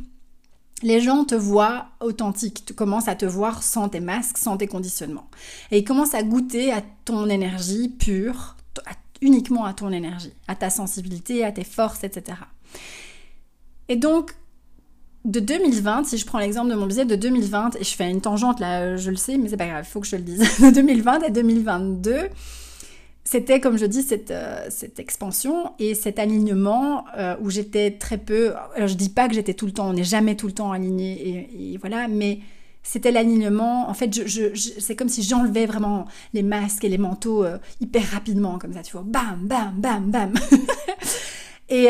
les 0.82 1.00
gens 1.00 1.24
te 1.24 1.34
voient 1.34 1.86
authentique, 2.00 2.64
tu 2.66 2.74
commences 2.74 3.08
à 3.08 3.14
te 3.14 3.24
voir 3.24 3.62
sans 3.62 3.88
tes 3.88 4.00
masques, 4.00 4.38
sans 4.38 4.56
tes 4.56 4.66
conditionnements. 4.66 5.28
Et 5.70 5.78
ils 5.78 5.84
commencent 5.84 6.14
à 6.14 6.22
goûter 6.22 6.72
à 6.72 6.82
ton 7.04 7.28
énergie 7.28 7.88
pure, 7.88 8.56
uniquement 9.22 9.64
à 9.64 9.72
ton 9.72 9.90
énergie, 9.90 10.32
à 10.48 10.54
ta 10.54 10.70
sensibilité, 10.70 11.44
à 11.44 11.52
tes 11.52 11.64
forces, 11.64 12.04
etc. 12.04 12.38
Et 13.88 13.96
donc, 13.96 14.34
de 15.24 15.40
2020, 15.40 16.04
si 16.04 16.18
je 16.18 16.26
prends 16.26 16.38
l'exemple 16.38 16.70
de 16.70 16.76
mon 16.76 16.86
business 16.86 17.06
de 17.06 17.16
2020, 17.16 17.76
et 17.76 17.84
je 17.84 17.94
fais 17.94 18.10
une 18.10 18.20
tangente 18.20 18.60
là, 18.60 18.96
je 18.96 19.10
le 19.10 19.16
sais, 19.16 19.38
mais 19.38 19.48
c'est 19.48 19.56
pas 19.56 19.66
grave, 19.66 19.84
il 19.86 19.90
faut 19.90 20.00
que 20.00 20.06
je 20.06 20.16
le 20.16 20.22
dise. 20.22 20.40
De 20.60 20.70
2020 20.70 21.22
à 21.24 21.30
2022, 21.30 22.28
c'était, 23.26 23.58
comme 23.58 23.76
je 23.76 23.86
dis, 23.86 24.02
cette, 24.02 24.30
euh, 24.30 24.66
cette 24.70 25.00
expansion 25.00 25.72
et 25.80 25.94
cet 25.94 26.20
alignement 26.20 27.04
euh, 27.18 27.34
où 27.40 27.50
j'étais 27.50 27.90
très 27.90 28.18
peu. 28.18 28.54
Alors, 28.76 28.86
je 28.86 28.94
dis 28.94 29.08
pas 29.08 29.26
que 29.26 29.34
j'étais 29.34 29.52
tout 29.52 29.66
le 29.66 29.72
temps, 29.72 29.88
on 29.88 29.94
n'est 29.94 30.04
jamais 30.04 30.36
tout 30.36 30.46
le 30.46 30.52
temps 30.52 30.70
aligné, 30.70 31.50
et, 31.52 31.76
voilà, 31.78 32.06
mais 32.06 32.38
c'était 32.84 33.10
l'alignement. 33.10 33.90
En 33.90 33.94
fait, 33.94 34.14
c'est 34.78 34.94
comme 34.94 35.08
si 35.08 35.24
j'enlevais 35.24 35.66
vraiment 35.66 36.06
les 36.34 36.44
masques 36.44 36.84
et 36.84 36.88
les 36.88 36.98
manteaux 36.98 37.44
euh, 37.44 37.58
hyper 37.80 38.08
rapidement, 38.12 38.60
comme 38.60 38.72
ça, 38.72 38.82
tu 38.82 38.92
vois, 38.92 39.02
bam, 39.04 39.40
bam, 39.42 39.74
bam, 39.76 40.08
bam. 40.08 40.34
et, 41.68 41.88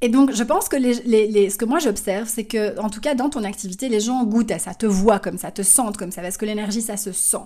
et 0.00 0.08
donc, 0.08 0.32
je 0.32 0.42
pense 0.42 0.68
que 0.68 0.76
ce 0.76 1.56
que 1.56 1.64
moi 1.64 1.78
j'observe, 1.78 2.28
c'est 2.28 2.44
que, 2.44 2.76
en 2.80 2.90
tout 2.90 3.00
cas, 3.00 3.14
dans 3.14 3.30
ton 3.30 3.44
activité, 3.44 3.88
les 3.88 4.00
gens 4.00 4.24
goûtent 4.24 4.50
à 4.50 4.58
ça, 4.58 4.74
te 4.74 4.86
voient 4.86 5.20
comme 5.20 5.38
ça, 5.38 5.52
te 5.52 5.62
sentent 5.62 5.98
comme 5.98 6.10
ça, 6.10 6.20
parce 6.20 6.36
que 6.36 6.46
l'énergie, 6.46 6.82
ça 6.82 6.96
se 6.96 7.12
sent. 7.12 7.38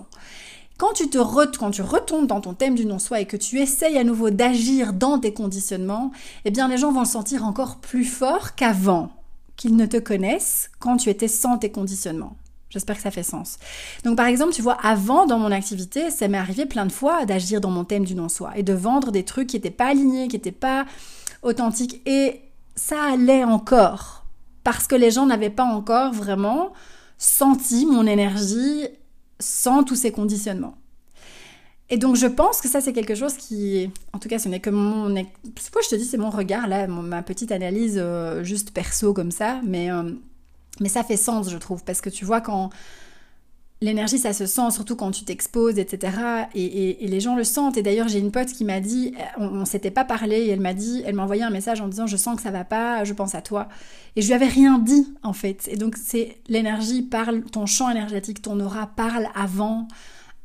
Quand 0.77 0.91
tu, 0.93 1.09
te 1.09 1.17
quand 1.57 1.71
tu 1.71 1.81
retombes 1.81 2.27
dans 2.27 2.41
ton 2.41 2.53
thème 2.53 2.75
du 2.75 2.85
non-soi 2.85 3.21
et 3.21 3.25
que 3.25 3.37
tu 3.37 3.59
essayes 3.59 3.97
à 3.97 4.03
nouveau 4.03 4.29
d'agir 4.29 4.91
dans 4.91 5.19
tes 5.19 5.33
conditionnements, 5.33 6.11
eh 6.43 6.51
bien 6.51 6.67
les 6.67 6.77
gens 6.77 6.91
vont 6.91 7.01
le 7.01 7.05
sentir 7.05 7.45
encore 7.45 7.77
plus 7.77 8.03
fort 8.03 8.55
qu'avant 8.55 9.09
qu'ils 9.55 9.77
ne 9.77 9.85
te 9.85 9.97
connaissent 9.97 10.69
quand 10.79 10.97
tu 10.97 11.09
étais 11.09 11.29
sans 11.29 11.57
tes 11.57 11.71
conditionnements. 11.71 12.35
J'espère 12.69 12.97
que 12.97 13.01
ça 13.01 13.11
fait 13.11 13.23
sens. 13.23 13.57
Donc 14.03 14.17
par 14.17 14.25
exemple, 14.25 14.51
tu 14.51 14.61
vois, 14.61 14.77
avant 14.83 15.25
dans 15.25 15.39
mon 15.39 15.51
activité, 15.51 16.11
ça 16.11 16.27
m'est 16.27 16.37
arrivé 16.37 16.65
plein 16.65 16.85
de 16.85 16.91
fois 16.91 17.25
d'agir 17.25 17.61
dans 17.61 17.71
mon 17.71 17.85
thème 17.85 18.03
du 18.03 18.15
non-soi 18.15 18.51
et 18.57 18.63
de 18.63 18.73
vendre 18.73 19.11
des 19.11 19.23
trucs 19.23 19.47
qui 19.47 19.55
n'étaient 19.55 19.71
pas 19.71 19.87
alignés, 19.87 20.27
qui 20.27 20.35
n'étaient 20.35 20.51
pas 20.51 20.85
authentiques. 21.41 22.01
Et 22.05 22.41
ça 22.75 23.01
allait 23.13 23.45
encore 23.45 24.25
parce 24.65 24.87
que 24.87 24.95
les 24.95 25.11
gens 25.11 25.25
n'avaient 25.25 25.49
pas 25.49 25.63
encore 25.63 26.11
vraiment 26.11 26.73
senti 27.17 27.85
mon 27.85 28.05
énergie 28.05 28.89
sans 29.39 29.83
tous 29.83 29.95
ces 29.95 30.11
conditionnements. 30.11 30.75
Et 31.89 31.97
donc 31.97 32.15
je 32.15 32.25
pense 32.25 32.61
que 32.61 32.67
ça 32.67 32.81
c'est 32.81 32.93
quelque 32.93 33.13
chose 33.13 33.35
qui, 33.35 33.91
en 34.11 34.19
tout 34.19 34.27
cas 34.27 34.39
ce 34.39 34.49
n'est 34.49 34.59
que 34.59 34.71
mon, 34.71 35.13
pourquoi 35.55 35.81
je 35.83 35.89
te 35.89 35.95
dis 35.95 36.05
c'est 36.05 36.17
mon 36.17 36.31
regard 36.31 36.67
là, 36.67 36.87
ma 36.87 37.21
petite 37.21 37.51
analyse 37.51 37.97
euh, 37.97 38.43
juste 38.43 38.71
perso 38.71 39.13
comme 39.13 39.31
ça, 39.31 39.61
mais 39.63 39.91
euh, 39.91 40.11
mais 40.79 40.89
ça 40.89 41.03
fait 41.03 41.17
sens 41.17 41.49
je 41.49 41.57
trouve 41.57 41.83
parce 41.83 42.01
que 42.01 42.09
tu 42.09 42.25
vois 42.25 42.41
quand 42.41 42.71
l'énergie 43.85 44.17
ça 44.17 44.33
se 44.33 44.45
sent 44.45 44.71
surtout 44.71 44.95
quand 44.95 45.11
tu 45.11 45.23
t'exposes 45.23 45.79
etc 45.79 46.17
et, 46.53 46.97
les 47.01 47.19
gens 47.19 47.35
le 47.35 47.43
sentent 47.43 47.77
et 47.77 47.83
d'ailleurs 47.83 48.07
j'ai 48.07 48.19
une 48.19 48.31
pote 48.31 48.47
qui 48.47 48.65
m'a 48.65 48.79
dit 48.79 49.13
on, 49.37 49.45
on 49.45 49.65
s'était 49.65 49.91
pas 49.91 50.03
parlé 50.03 50.37
et 50.37 50.49
elle 50.49 50.59
m'a 50.59 50.73
dit 50.73 51.03
elle 51.05 51.15
m'a 51.15 51.23
envoyé 51.23 51.43
un 51.43 51.49
message 51.49 51.81
en 51.81 51.87
disant 51.87 52.07
je 52.07 52.17
sens 52.17 52.35
que 52.35 52.41
ça 52.41 52.51
va 52.51 52.63
pas 52.63 53.03
je 53.03 53.13
pense 53.13 53.35
à 53.35 53.41
toi 53.41 53.67
et 54.15 54.21
je 54.21 54.27
lui 54.27 54.33
avais 54.33 54.47
rien 54.47 54.79
dit 54.79 55.07
en 55.23 55.33
fait 55.33 55.69
et 55.71 55.77
donc 55.77 55.95
c'est 55.95 56.37
l'énergie 56.47 57.01
parle 57.01 57.43
ton 57.43 57.65
champ 57.65 57.89
énergétique 57.89 58.41
ton 58.41 58.59
aura 58.59 58.87
parle 58.87 59.27
avant 59.35 59.87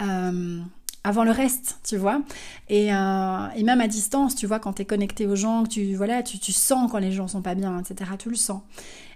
euh, 0.03 0.61
avant 1.03 1.25
le 1.25 1.31
reste, 1.31 1.79
tu 1.83 1.97
vois. 1.97 2.21
Et, 2.69 2.93
euh, 2.93 3.47
et, 3.57 3.63
même 3.63 3.81
à 3.81 3.89
distance, 3.89 4.35
tu 4.35 4.47
vois, 4.47 4.59
quand 4.59 4.75
tu 4.75 4.83
es 4.83 4.85
connecté 4.85 5.27
aux 5.27 5.37
gens, 5.37 5.65
tu, 5.65 5.95
voilà, 5.95 6.23
tu, 6.23 6.53
sens 6.53 6.91
quand 6.91 6.99
les 6.99 7.13
gens 7.13 7.27
sont 7.27 7.43
pas 7.43 7.55
bien, 7.55 7.79
etc. 7.81 8.11
Tu 8.19 8.29
le 8.29 8.37
sens. 8.37 8.61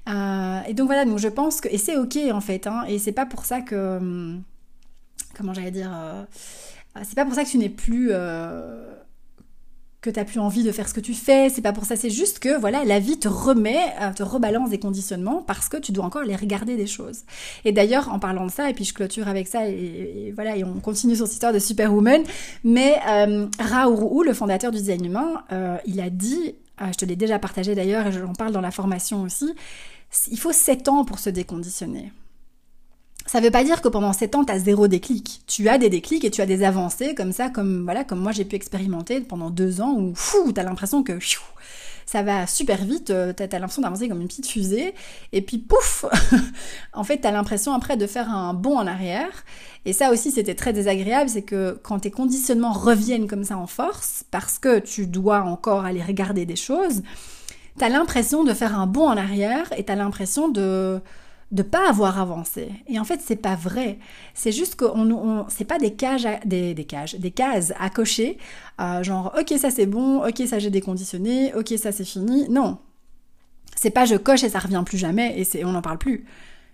Euh, 0.08 0.60
et 0.68 0.74
donc 0.74 0.86
voilà, 0.86 1.04
donc 1.04 1.18
je 1.18 1.28
pense 1.28 1.60
que... 1.60 1.68
Et 1.68 1.78
c'est 1.78 1.96
ok 1.96 2.18
en 2.32 2.40
fait, 2.40 2.66
hein, 2.66 2.84
et 2.88 2.98
c'est 2.98 3.12
pas 3.12 3.26
pour 3.26 3.44
ça 3.44 3.60
que... 3.60 3.96
Hum, 3.98 4.42
comment 5.36 5.54
j'allais 5.54 5.70
dire 5.70 5.90
euh, 5.94 6.24
C'est 7.02 7.14
pas 7.14 7.24
pour 7.24 7.34
ça 7.34 7.44
que 7.44 7.48
tu 7.48 7.58
n'es 7.58 7.68
plus 7.68 8.12
que 10.04 10.10
tu 10.10 10.20
n'as 10.20 10.24
plus 10.26 10.38
envie 10.38 10.62
de 10.62 10.70
faire 10.70 10.86
ce 10.86 10.92
que 10.92 11.00
tu 11.00 11.14
fais, 11.14 11.48
c'est 11.48 11.62
pas 11.62 11.72
pour 11.72 11.86
ça, 11.86 11.96
c'est 11.96 12.10
juste 12.10 12.38
que 12.38 12.60
voilà, 12.60 12.84
la 12.84 12.98
vie 12.98 13.18
te 13.18 13.26
remet, 13.26 13.80
euh, 14.02 14.12
te 14.12 14.22
rebalance 14.22 14.68
des 14.68 14.78
conditionnements 14.78 15.42
parce 15.42 15.70
que 15.70 15.78
tu 15.78 15.92
dois 15.92 16.04
encore 16.04 16.24
les 16.24 16.36
regarder 16.36 16.76
des 16.76 16.86
choses. 16.86 17.22
Et 17.64 17.72
d'ailleurs, 17.72 18.12
en 18.12 18.18
parlant 18.18 18.44
de 18.44 18.50
ça, 18.50 18.68
et 18.68 18.74
puis 18.74 18.84
je 18.84 18.92
clôture 18.92 19.28
avec 19.28 19.48
ça, 19.48 19.66
et, 19.66 20.32
voilà, 20.34 20.56
et 20.56 20.64
on 20.64 20.78
continue 20.80 21.16
sur 21.16 21.26
cette 21.26 21.34
histoire 21.34 21.54
de 21.54 21.58
Superwoman, 21.58 22.22
mais 22.64 22.96
euh, 23.08 23.46
le 23.58 24.32
fondateur 24.34 24.70
du 24.70 24.78
design 24.78 25.06
humain, 25.06 25.42
euh, 25.52 25.78
il 25.86 26.00
a 26.00 26.10
dit, 26.10 26.54
euh, 26.82 26.86
je 26.92 26.98
te 26.98 27.04
l'ai 27.06 27.16
déjà 27.16 27.38
partagé 27.38 27.74
d'ailleurs, 27.74 28.06
et 28.06 28.12
j'en 28.12 28.34
parle 28.34 28.52
dans 28.52 28.60
la 28.60 28.70
formation 28.70 29.22
aussi, 29.22 29.54
il 30.30 30.38
faut 30.38 30.52
7 30.52 30.88
ans 30.88 31.04
pour 31.04 31.18
se 31.18 31.30
déconditionner. 31.30 32.12
Ça 33.26 33.40
ne 33.40 33.44
veut 33.44 33.50
pas 33.50 33.64
dire 33.64 33.80
que 33.80 33.88
pendant 33.88 34.12
7 34.12 34.34
ans, 34.34 34.44
tu 34.44 34.52
as 34.52 34.58
zéro 34.58 34.86
déclic. 34.86 35.42
Tu 35.46 35.68
as 35.68 35.78
des 35.78 35.88
déclics 35.88 36.24
et 36.24 36.30
tu 36.30 36.42
as 36.42 36.46
des 36.46 36.62
avancées 36.62 37.14
comme 37.14 37.32
ça, 37.32 37.48
comme 37.48 37.84
voilà, 37.84 38.04
comme 38.04 38.20
moi 38.20 38.32
j'ai 38.32 38.44
pu 38.44 38.54
expérimenter 38.56 39.20
pendant 39.20 39.50
deux 39.50 39.80
ans 39.80 39.94
où 39.94 40.14
fou, 40.14 40.52
tu 40.52 40.60
as 40.60 40.62
l'impression 40.62 41.02
que 41.02 41.18
ça 42.06 42.22
va 42.22 42.46
super 42.46 42.84
vite, 42.84 43.10
euh, 43.10 43.32
tu 43.32 43.42
as, 43.42 43.58
l'impression 43.58 43.82
d'avancer 43.82 44.08
comme 44.08 44.20
une 44.20 44.28
petite 44.28 44.46
fusée, 44.46 44.94
et 45.32 45.40
puis 45.40 45.58
pouf 45.58 46.04
En 46.92 47.02
fait, 47.02 47.20
tu 47.20 47.26
as 47.26 47.30
l'impression 47.30 47.72
après 47.72 47.96
de 47.96 48.06
faire 48.06 48.30
un 48.30 48.52
bond 48.54 48.78
en 48.78 48.86
arrière. 48.86 49.44
Et 49.86 49.92
ça 49.92 50.10
aussi, 50.10 50.30
c'était 50.30 50.54
très 50.54 50.72
désagréable, 50.72 51.30
c'est 51.30 51.42
que 51.42 51.78
quand 51.82 52.00
tes 52.00 52.10
conditionnements 52.10 52.72
reviennent 52.72 53.26
comme 53.26 53.44
ça 53.44 53.56
en 53.56 53.66
force, 53.66 54.24
parce 54.30 54.58
que 54.58 54.78
tu 54.78 55.06
dois 55.06 55.42
encore 55.42 55.84
aller 55.84 56.02
regarder 56.02 56.46
des 56.46 56.56
choses, 56.56 57.02
tu 57.78 57.84
as 57.84 57.88
l'impression 57.88 58.44
de 58.44 58.52
faire 58.52 58.78
un 58.78 58.86
bond 58.86 59.08
en 59.08 59.16
arrière 59.16 59.72
et 59.76 59.84
tu 59.84 59.92
as 59.92 59.96
l'impression 59.96 60.48
de 60.48 61.00
de 61.52 61.62
pas 61.62 61.88
avoir 61.88 62.18
avancé. 62.18 62.68
Et 62.88 62.98
en 62.98 63.04
fait, 63.04 63.20
c'est 63.24 63.36
pas 63.36 63.54
vrai. 63.54 63.98
C'est 64.34 64.50
juste 64.50 64.74
que 64.74 64.86
on, 64.86 65.08
on 65.12 65.46
c'est 65.48 65.64
pas 65.64 65.78
des 65.78 65.92
cages, 65.94 66.26
des, 66.44 66.74
des, 66.74 66.84
cages, 66.84 67.14
des 67.14 67.30
cases 67.30 67.72
à 67.78 67.90
cocher, 67.90 68.38
euh, 68.80 69.02
genre 69.04 69.32
ok 69.38 69.56
ça 69.58 69.70
c'est 69.70 69.86
bon, 69.86 70.26
ok 70.26 70.42
ça 70.48 70.58
j'ai 70.58 70.70
déconditionné, 70.70 71.54
ok 71.54 71.74
ça 71.78 71.92
c'est 71.92 72.04
fini. 72.04 72.48
Non, 72.48 72.78
c'est 73.76 73.90
pas 73.90 74.04
je 74.04 74.16
coche 74.16 74.42
et 74.44 74.48
ça 74.48 74.58
revient 74.58 74.82
plus 74.84 74.98
jamais 74.98 75.38
et 75.38 75.44
c'est 75.44 75.64
on 75.64 75.72
n'en 75.72 75.82
parle 75.82 75.98
plus. 75.98 76.24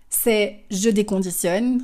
C'est 0.09 0.65
je 0.71 0.89
déconditionne. 0.91 1.83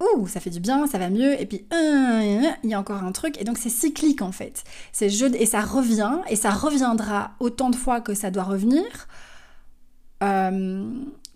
Ouh, 0.00 0.26
ça 0.26 0.40
fait 0.40 0.50
du 0.50 0.60
bien, 0.60 0.86
ça 0.86 0.98
va 0.98 1.10
mieux, 1.10 1.40
et 1.40 1.44
puis 1.46 1.66
il 1.72 2.70
y 2.70 2.74
a 2.74 2.80
encore 2.80 3.02
un 3.02 3.12
truc, 3.12 3.40
et 3.40 3.44
donc 3.44 3.58
c'est 3.58 3.68
cyclique 3.68 4.22
en 4.22 4.32
fait. 4.32 4.64
C'est 4.92 5.10
je 5.10 5.26
et 5.26 5.46
ça 5.46 5.60
revient, 5.60 6.18
et 6.28 6.36
ça 6.36 6.50
reviendra 6.50 7.32
autant 7.38 7.70
de 7.70 7.76
fois 7.76 8.00
que 8.00 8.14
ça 8.14 8.30
doit 8.30 8.44
revenir. 8.44 8.84
Euh, 10.22 10.84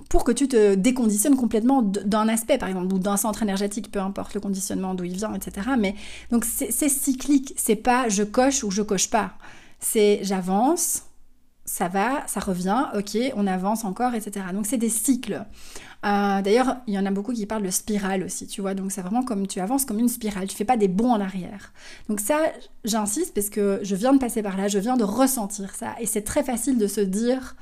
pour 0.09 0.25
que 0.25 0.33
tu 0.33 0.49
te 0.49 0.75
déconditionnes 0.75 1.37
complètement 1.37 1.83
d'un 1.83 2.29
aspect, 2.29 2.59
par 2.59 2.69
exemple, 2.69 2.93
ou 2.93 2.99
d'un 2.99 3.17
centre 3.17 3.43
énergétique, 3.43 3.91
peu 3.91 4.01
importe 4.01 4.35
le 4.35 4.41
conditionnement 4.41 4.95
d'où 4.95 5.05
il 5.05 5.17
vient, 5.17 5.35
etc. 5.35 5.71
Mais 5.79 5.95
donc 6.31 6.45
c'est 6.45 6.89
cyclique, 6.89 7.55
c'est 7.57 7.77
pas 7.77 8.09
je 8.09 8.23
coche 8.23 8.65
ou 8.65 8.71
je 8.71 8.83
coche 8.83 9.09
pas. 9.11 9.33
C'est 9.81 10.21
j'avance, 10.23 11.03
ça 11.65 11.89
va, 11.89 12.27
ça 12.27 12.41
revient, 12.41 12.87
ok, 12.95 13.17
on 13.37 13.47
avance 13.47 13.85
encore, 13.85 14.15
etc. 14.15 14.47
Donc 14.53 14.67
c'est 14.67 14.77
des 14.77 14.91
cycles. 14.91 15.45
Euh, 16.05 16.43
d'ailleurs, 16.43 16.77
il 16.87 16.93
y 16.93 16.99
en 16.99 17.07
a 17.07 17.11
beaucoup 17.11 17.33
qui 17.33 17.47
parlent 17.47 17.63
de 17.63 17.71
spirale 17.71 18.23
aussi, 18.25 18.47
tu 18.47 18.61
vois. 18.61 18.75
Donc 18.75 18.93
c'est 18.93 19.01
vraiment 19.01 19.23
comme 19.23 19.47
tu 19.47 19.61
avances 19.61 19.87
comme 19.87 19.99
une 19.99 20.09
spirale, 20.09 20.47
tu 20.47 20.57
fais 20.57 20.67
pas 20.67 20.77
des 20.77 20.89
bons 20.89 21.11
en 21.11 21.21
arrière. 21.21 21.73
Donc 22.09 22.21
ça, 22.21 22.39
j'insiste 22.85 23.35
parce 23.35 23.49
que 23.49 23.81
je 23.83 23.97
viens 23.97 24.13
de 24.13 24.19
passer 24.19 24.43
par 24.43 24.57
là, 24.57 24.69
je 24.69 24.79
viens 24.79 24.97
de 24.97 25.05
ressentir 25.05 25.75
ça. 25.75 25.95
Et 26.01 26.07
c'est 26.07 26.23
très 26.23 26.43
facile 26.43 26.77
de 26.77 26.87
se 26.87 27.01
dire, 27.01 27.57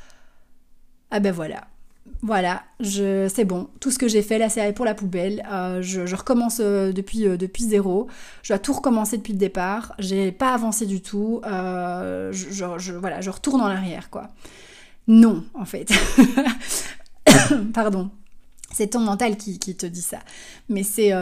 ah 1.12 1.21
ben 1.21 1.33
voilà, 1.33 1.69
voilà, 2.25 2.63
c'est 2.81 3.45
bon. 3.45 3.69
Tout 3.81 3.91
ce 3.91 3.99
que 3.99 4.07
j'ai 4.07 4.23
fait 4.23 4.39
là, 4.39 4.49
c'est 4.49 4.73
pour 4.73 4.85
la 4.85 4.95
poubelle. 4.95 5.45
Euh, 5.51 5.83
je, 5.83 6.15
recommence 6.15 6.59
euh, 6.61 6.93
depuis, 6.93 7.27
euh, 7.27 7.37
depuis 7.37 7.65
zéro. 7.65 8.07
Je 8.45 8.53
dois 8.53 8.61
tout 8.61 8.73
recommencer 8.73 9.17
depuis 9.17 9.33
le 9.33 9.41
départ. 9.41 9.93
J'ai 9.99 10.31
pas 10.31 10.55
avancé 10.55 10.87
du 10.87 11.03
tout. 11.03 11.41
Je, 11.45 12.93
voilà, 12.93 13.21
je 13.21 13.31
retourne 13.31 13.61
en 13.61 13.67
arrière, 13.67 14.09
quoi. 14.09 14.29
Non, 15.09 15.43
en 15.55 15.65
fait. 15.65 15.91
Pardon. 17.75 18.09
C'est 18.73 18.87
ton 18.87 19.01
mental 19.01 19.37
qui, 19.37 19.59
qui, 19.59 19.75
te 19.75 19.85
dit 19.85 20.01
ça. 20.01 20.21
Mais 20.71 20.83
c'est, 20.83 21.13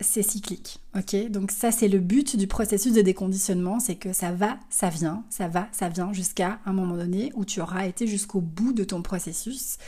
c'est 0.00 0.22
cyclique, 0.22 0.80
ok? 0.94 1.30
Donc 1.30 1.50
ça, 1.50 1.70
c'est 1.72 1.88
le 1.88 2.00
but 2.00 2.36
du 2.36 2.46
processus 2.48 2.92
de 2.92 3.00
déconditionnement, 3.00 3.80
c'est 3.80 3.94
que 3.94 4.12
ça 4.12 4.32
va, 4.32 4.58
ça 4.68 4.90
vient, 4.90 5.24
ça 5.30 5.48
va, 5.48 5.68
ça 5.72 5.88
vient, 5.88 6.12
jusqu'à 6.12 6.58
un 6.66 6.74
moment 6.74 6.96
donné 6.96 7.32
où 7.34 7.46
tu 7.46 7.62
auras 7.62 7.86
été 7.86 8.06
jusqu'au 8.06 8.42
bout 8.42 8.74
de 8.74 8.84
ton 8.84 9.00
processus 9.00 9.78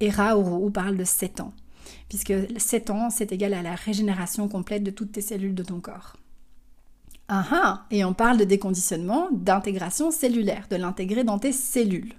et 0.00 0.10
Raoult 0.10 0.70
parle 0.70 0.96
de 0.96 1.04
7 1.04 1.40
ans, 1.40 1.52
puisque 2.08 2.34
7 2.56 2.90
ans, 2.90 3.10
c'est 3.10 3.32
égal 3.32 3.54
à 3.54 3.62
la 3.62 3.74
régénération 3.74 4.48
complète 4.48 4.84
de 4.84 4.90
toutes 4.90 5.12
tes 5.12 5.20
cellules 5.20 5.54
de 5.54 5.62
ton 5.62 5.80
corps. 5.80 6.16
Ah 7.28 7.46
ah 7.52 7.86
Et 7.90 8.04
on 8.04 8.14
parle 8.14 8.38
de 8.38 8.44
déconditionnement, 8.44 9.28
d'intégration 9.32 10.10
cellulaire, 10.10 10.66
de 10.70 10.76
l'intégrer 10.76 11.24
dans 11.24 11.38
tes 11.38 11.52
cellules. 11.52 12.14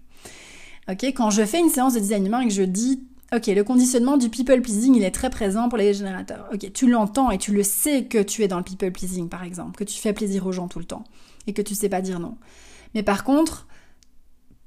Ok 0.89 1.03
Quand 1.03 1.31
je 1.31 1.43
fais 1.45 1.59
une 1.59 1.69
séance 1.69 1.95
de 1.95 1.99
design 1.99 2.27
humain 2.27 2.41
et 2.41 2.47
que 2.47 2.53
je 2.53 2.63
dis 2.63 3.03
Ok, 3.31 3.45
le 3.45 3.63
conditionnement 3.63 4.17
du 4.17 4.29
people 4.29 4.59
pleasing, 4.59 4.95
il 4.95 5.03
est 5.03 5.11
très 5.11 5.29
présent 5.29 5.69
pour 5.69 5.77
les 5.77 5.93
générateurs. 5.93 6.47
Ok, 6.51 6.71
tu 6.73 6.89
l'entends 6.89 7.29
et 7.29 7.37
tu 7.37 7.53
le 7.53 7.61
sais 7.61 8.05
que 8.05 8.17
tu 8.17 8.41
es 8.41 8.47
dans 8.47 8.57
le 8.57 8.63
people 8.63 8.91
pleasing, 8.91 9.29
par 9.29 9.43
exemple, 9.43 9.77
que 9.77 9.83
tu 9.83 9.99
fais 9.99 10.13
plaisir 10.13 10.47
aux 10.47 10.51
gens 10.51 10.67
tout 10.67 10.79
le 10.79 10.85
temps 10.85 11.03
et 11.45 11.53
que 11.53 11.61
tu 11.61 11.75
sais 11.75 11.89
pas 11.89 12.01
dire 12.01 12.19
non. 12.19 12.37
Mais 12.95 13.03
par 13.03 13.23
contre, 13.23 13.67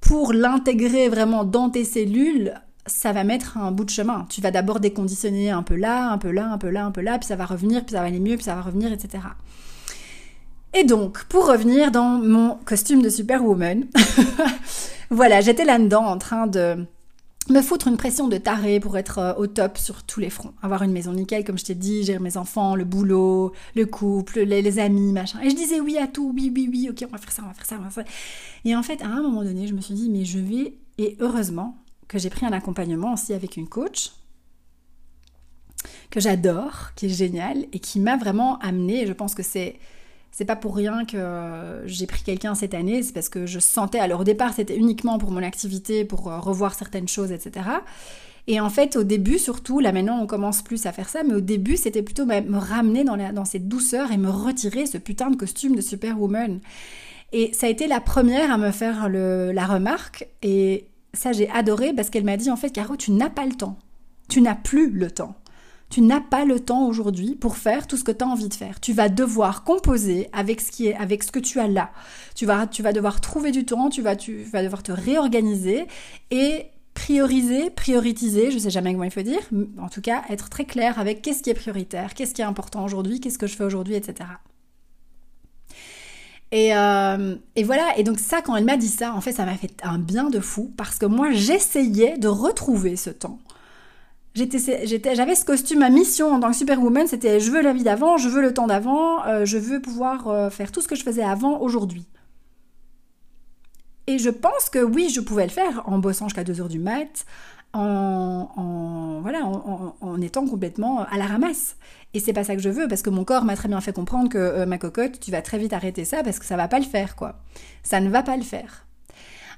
pour 0.00 0.32
l'intégrer 0.32 1.08
vraiment 1.08 1.42
dans 1.44 1.70
tes 1.70 1.84
cellules, 1.84 2.54
ça 2.86 3.12
va 3.12 3.24
mettre 3.24 3.58
un 3.58 3.70
bout 3.70 3.84
de 3.84 3.90
chemin. 3.90 4.26
Tu 4.28 4.40
vas 4.40 4.50
d'abord 4.50 4.80
déconditionner 4.80 5.50
un 5.50 5.62
peu 5.62 5.76
là, 5.76 6.10
un 6.10 6.18
peu 6.18 6.30
là, 6.30 6.48
un 6.48 6.58
peu 6.58 6.70
là, 6.70 6.84
un 6.84 6.90
peu 6.90 7.00
là, 7.00 7.18
puis 7.18 7.26
ça 7.26 7.36
va 7.36 7.46
revenir, 7.46 7.84
puis 7.84 7.92
ça 7.92 8.00
va 8.00 8.06
aller 8.06 8.20
mieux, 8.20 8.36
puis 8.36 8.44
ça 8.44 8.54
va 8.54 8.62
revenir, 8.62 8.92
etc. 8.92 9.22
Et 10.74 10.84
donc, 10.84 11.24
pour 11.24 11.46
revenir 11.46 11.90
dans 11.90 12.18
mon 12.18 12.56
costume 12.64 13.02
de 13.02 13.08
Superwoman, 13.08 13.86
voilà, 15.10 15.40
j'étais 15.40 15.64
là-dedans 15.64 16.04
en 16.04 16.18
train 16.18 16.46
de 16.46 16.86
me 17.50 17.60
foutre 17.60 17.88
une 17.88 17.96
pression 17.96 18.28
de 18.28 18.36
taré 18.36 18.80
pour 18.80 18.96
être 18.96 19.18
euh, 19.18 19.34
au 19.34 19.46
top 19.46 19.76
sur 19.76 20.04
tous 20.04 20.20
les 20.20 20.30
fronts. 20.30 20.54
Avoir 20.62 20.82
une 20.82 20.92
maison 20.92 21.12
nickel, 21.12 21.44
comme 21.44 21.58
je 21.58 21.64
t'ai 21.64 21.74
dit, 21.74 22.04
gérer 22.04 22.20
mes 22.20 22.36
enfants, 22.36 22.76
le 22.76 22.84
boulot, 22.84 23.52
le 23.74 23.84
couple, 23.84 24.40
les, 24.40 24.62
les, 24.62 24.78
amis, 24.78 25.12
machin. 25.12 25.40
Et 25.42 25.50
je 25.50 25.56
disais 25.56 25.80
oui 25.80 25.98
à 25.98 26.06
tout, 26.06 26.32
oui, 26.34 26.52
oui, 26.54 26.68
oui, 26.70 26.88
ok, 26.90 27.04
on 27.08 27.12
va 27.12 27.18
faire 27.18 27.32
ça, 27.32 27.42
on 27.44 27.48
va 27.48 27.54
faire 27.54 27.66
ça, 27.66 27.76
on 27.78 27.82
va 27.82 27.90
faire 27.90 28.04
ça. 28.06 28.12
Et 28.64 28.76
en 28.76 28.82
fait, 28.82 29.02
à 29.02 29.08
un 29.08 29.22
moment 29.22 29.42
donné, 29.42 29.66
je 29.66 29.74
me 29.74 29.80
suis 29.80 29.94
dit, 29.94 30.08
mais 30.08 30.24
je 30.24 30.38
vais, 30.38 30.74
et 30.98 31.16
heureusement, 31.20 31.76
que 32.12 32.18
j'ai 32.18 32.30
pris 32.30 32.46
un 32.46 32.52
accompagnement 32.52 33.14
aussi 33.14 33.32
avec 33.32 33.56
une 33.56 33.68
coach 33.68 34.12
que 36.10 36.20
j'adore, 36.20 36.90
qui 36.94 37.06
est 37.06 37.08
géniale 37.08 37.64
et 37.72 37.78
qui 37.78 37.98
m'a 37.98 38.16
vraiment 38.16 38.58
amené. 38.58 39.06
Je 39.06 39.12
pense 39.12 39.34
que 39.34 39.42
c'est 39.42 39.76
c'est 40.34 40.46
pas 40.46 40.56
pour 40.56 40.74
rien 40.74 41.04
que 41.04 41.82
j'ai 41.84 42.06
pris 42.06 42.22
quelqu'un 42.22 42.54
cette 42.54 42.72
année, 42.72 43.02
c'est 43.02 43.12
parce 43.12 43.28
que 43.28 43.44
je 43.44 43.58
sentais, 43.58 43.98
alors 43.98 44.20
au 44.20 44.24
départ 44.24 44.54
c'était 44.54 44.76
uniquement 44.76 45.18
pour 45.18 45.30
mon 45.30 45.42
activité, 45.42 46.06
pour 46.06 46.30
euh, 46.30 46.38
revoir 46.38 46.74
certaines 46.74 47.06
choses, 47.06 47.32
etc. 47.32 47.66
Et 48.46 48.58
en 48.58 48.70
fait 48.70 48.96
au 48.96 49.04
début 49.04 49.38
surtout, 49.38 49.78
là 49.80 49.92
maintenant 49.92 50.20
on 50.22 50.26
commence 50.26 50.62
plus 50.62 50.86
à 50.86 50.92
faire 50.92 51.10
ça, 51.10 51.22
mais 51.22 51.34
au 51.34 51.42
début 51.42 51.76
c'était 51.76 52.02
plutôt 52.02 52.24
me 52.24 52.56
ramener 52.56 53.04
dans, 53.04 53.16
la, 53.16 53.30
dans 53.30 53.44
cette 53.44 53.68
douceur 53.68 54.10
et 54.10 54.16
me 54.16 54.30
retirer 54.30 54.86
ce 54.86 54.96
putain 54.96 55.30
de 55.30 55.36
costume 55.36 55.76
de 55.76 55.82
Superwoman. 55.82 56.60
Et 57.32 57.52
ça 57.52 57.66
a 57.66 57.70
été 57.70 57.86
la 57.86 58.00
première 58.00 58.50
à 58.50 58.58
me 58.58 58.70
faire 58.70 59.10
le, 59.10 59.52
la 59.52 59.66
remarque, 59.66 60.28
et 60.42 60.86
ça 61.14 61.32
j'ai 61.32 61.48
adoré 61.50 61.92
parce 61.92 62.10
qu'elle 62.10 62.24
m'a 62.24 62.36
dit 62.36 62.50
en 62.50 62.56
fait 62.56 62.70
Caro 62.70 62.96
tu 62.96 63.10
n'as 63.10 63.30
pas 63.30 63.46
le 63.46 63.54
temps. 63.54 63.78
Tu 64.28 64.40
n'as 64.40 64.54
plus 64.54 64.90
le 64.90 65.10
temps. 65.10 65.34
Tu 65.90 66.00
n'as 66.00 66.20
pas 66.20 66.46
le 66.46 66.58
temps 66.58 66.86
aujourd'hui 66.86 67.34
pour 67.34 67.58
faire 67.58 67.86
tout 67.86 67.98
ce 67.98 68.04
que 68.04 68.12
tu 68.12 68.24
as 68.24 68.26
envie 68.26 68.48
de 68.48 68.54
faire. 68.54 68.80
Tu 68.80 68.94
vas 68.94 69.10
devoir 69.10 69.62
composer 69.62 70.28
avec 70.32 70.62
ce 70.62 70.70
qui 70.70 70.86
est 70.86 70.94
avec 70.94 71.22
ce 71.22 71.30
que 71.30 71.38
tu 71.38 71.60
as 71.60 71.68
là. 71.68 71.90
Tu 72.34 72.46
vas 72.46 72.66
tu 72.66 72.82
vas 72.82 72.92
devoir 72.94 73.20
trouver 73.20 73.50
du 73.52 73.66
temps, 73.66 73.90
tu 73.90 74.00
vas 74.00 74.16
tu 74.16 74.42
vas 74.42 74.62
devoir 74.62 74.82
te 74.82 74.92
réorganiser 74.92 75.86
et 76.30 76.66
prioriser, 76.94 77.70
prioritiser, 77.70 78.50
je 78.50 78.58
sais 78.58 78.70
jamais 78.70 78.92
comment 78.92 79.04
il 79.04 79.10
faut 79.10 79.22
dire, 79.22 79.40
en 79.80 79.88
tout 79.88 80.02
cas 80.02 80.22
être 80.28 80.48
très 80.50 80.64
clair 80.64 80.98
avec 80.98 81.22
qu'est-ce 81.22 81.42
qui 81.42 81.50
est 81.50 81.54
prioritaire, 81.54 82.14
qu'est-ce 82.14 82.34
qui 82.34 82.42
est 82.42 82.44
important 82.44 82.84
aujourd'hui, 82.84 83.20
qu'est-ce 83.20 83.38
que 83.38 83.46
je 83.46 83.56
fais 83.56 83.64
aujourd'hui, 83.64 83.94
etc. 83.94 84.28
Et, 86.52 86.76
euh, 86.76 87.34
et, 87.56 87.64
voilà, 87.64 87.96
et 87.96 88.04
donc 88.04 88.18
ça, 88.18 88.42
quand 88.42 88.54
elle 88.54 88.66
m'a 88.66 88.76
dit 88.76 88.88
ça, 88.88 89.14
en 89.14 89.22
fait, 89.22 89.32
ça 89.32 89.46
m'a 89.46 89.54
fait 89.54 89.72
un 89.82 89.98
bien 89.98 90.28
de 90.28 90.38
fou, 90.38 90.70
parce 90.76 90.98
que 90.98 91.06
moi, 91.06 91.30
j'essayais 91.32 92.18
de 92.18 92.28
retrouver 92.28 92.96
ce 92.96 93.08
temps. 93.08 93.38
J'avais 94.34 95.34
ce 95.34 95.44
costume, 95.44 95.80
ma 95.80 95.90
mission 95.90 96.32
en 96.32 96.40
tant 96.40 96.50
que 96.50 96.56
superwoman, 96.56 97.06
c'était 97.06 97.40
je 97.40 97.50
veux 97.50 97.62
la 97.62 97.72
vie 97.72 97.82
d'avant, 97.82 98.16
je 98.16 98.28
veux 98.28 98.40
le 98.40 98.54
temps 98.54 98.66
d'avant, 98.66 99.24
euh, 99.26 99.44
je 99.44 99.58
veux 99.58 99.80
pouvoir 99.80 100.28
euh, 100.28 100.50
faire 100.50 100.72
tout 100.72 100.80
ce 100.80 100.88
que 100.88 100.94
je 100.94 101.02
faisais 101.02 101.22
avant 101.22 101.58
aujourd'hui. 101.60 102.06
Et 104.06 104.18
je 104.18 104.30
pense 104.30 104.68
que 104.70 104.78
oui, 104.78 105.10
je 105.10 105.20
pouvais 105.20 105.44
le 105.44 105.50
faire 105.50 105.82
en 105.86 105.98
bossant 105.98 106.28
jusqu'à 106.28 106.44
2h 106.44 106.68
du 106.68 106.78
mat, 106.78 107.24
en, 107.72 109.20
voilà, 109.22 109.46
en, 109.46 110.20
étant 110.20 110.46
complètement 110.46 111.04
à 111.04 111.16
la 111.16 111.26
ramasse. 111.26 111.76
Et 112.14 112.20
c'est 112.20 112.32
pas 112.32 112.44
ça 112.44 112.54
que 112.54 112.62
je 112.62 112.68
veux, 112.68 112.88
parce 112.88 113.02
que 113.02 113.10
mon 113.10 113.24
corps 113.24 113.44
m'a 113.44 113.56
très 113.56 113.68
bien 113.68 113.80
fait 113.80 113.92
comprendre 113.92 114.28
que 114.28 114.38
euh, 114.38 114.66
ma 114.66 114.78
cocotte, 114.78 115.18
tu 115.20 115.30
vas 115.30 115.40
très 115.40 115.58
vite 115.58 115.72
arrêter 115.72 116.04
ça, 116.04 116.22
parce 116.22 116.38
que 116.38 116.44
ça 116.44 116.56
va 116.56 116.68
pas 116.68 116.78
le 116.78 116.84
faire, 116.84 117.16
quoi. 117.16 117.40
Ça 117.82 118.00
ne 118.00 118.10
va 118.10 118.22
pas 118.22 118.36
le 118.36 118.42
faire. 118.42 118.86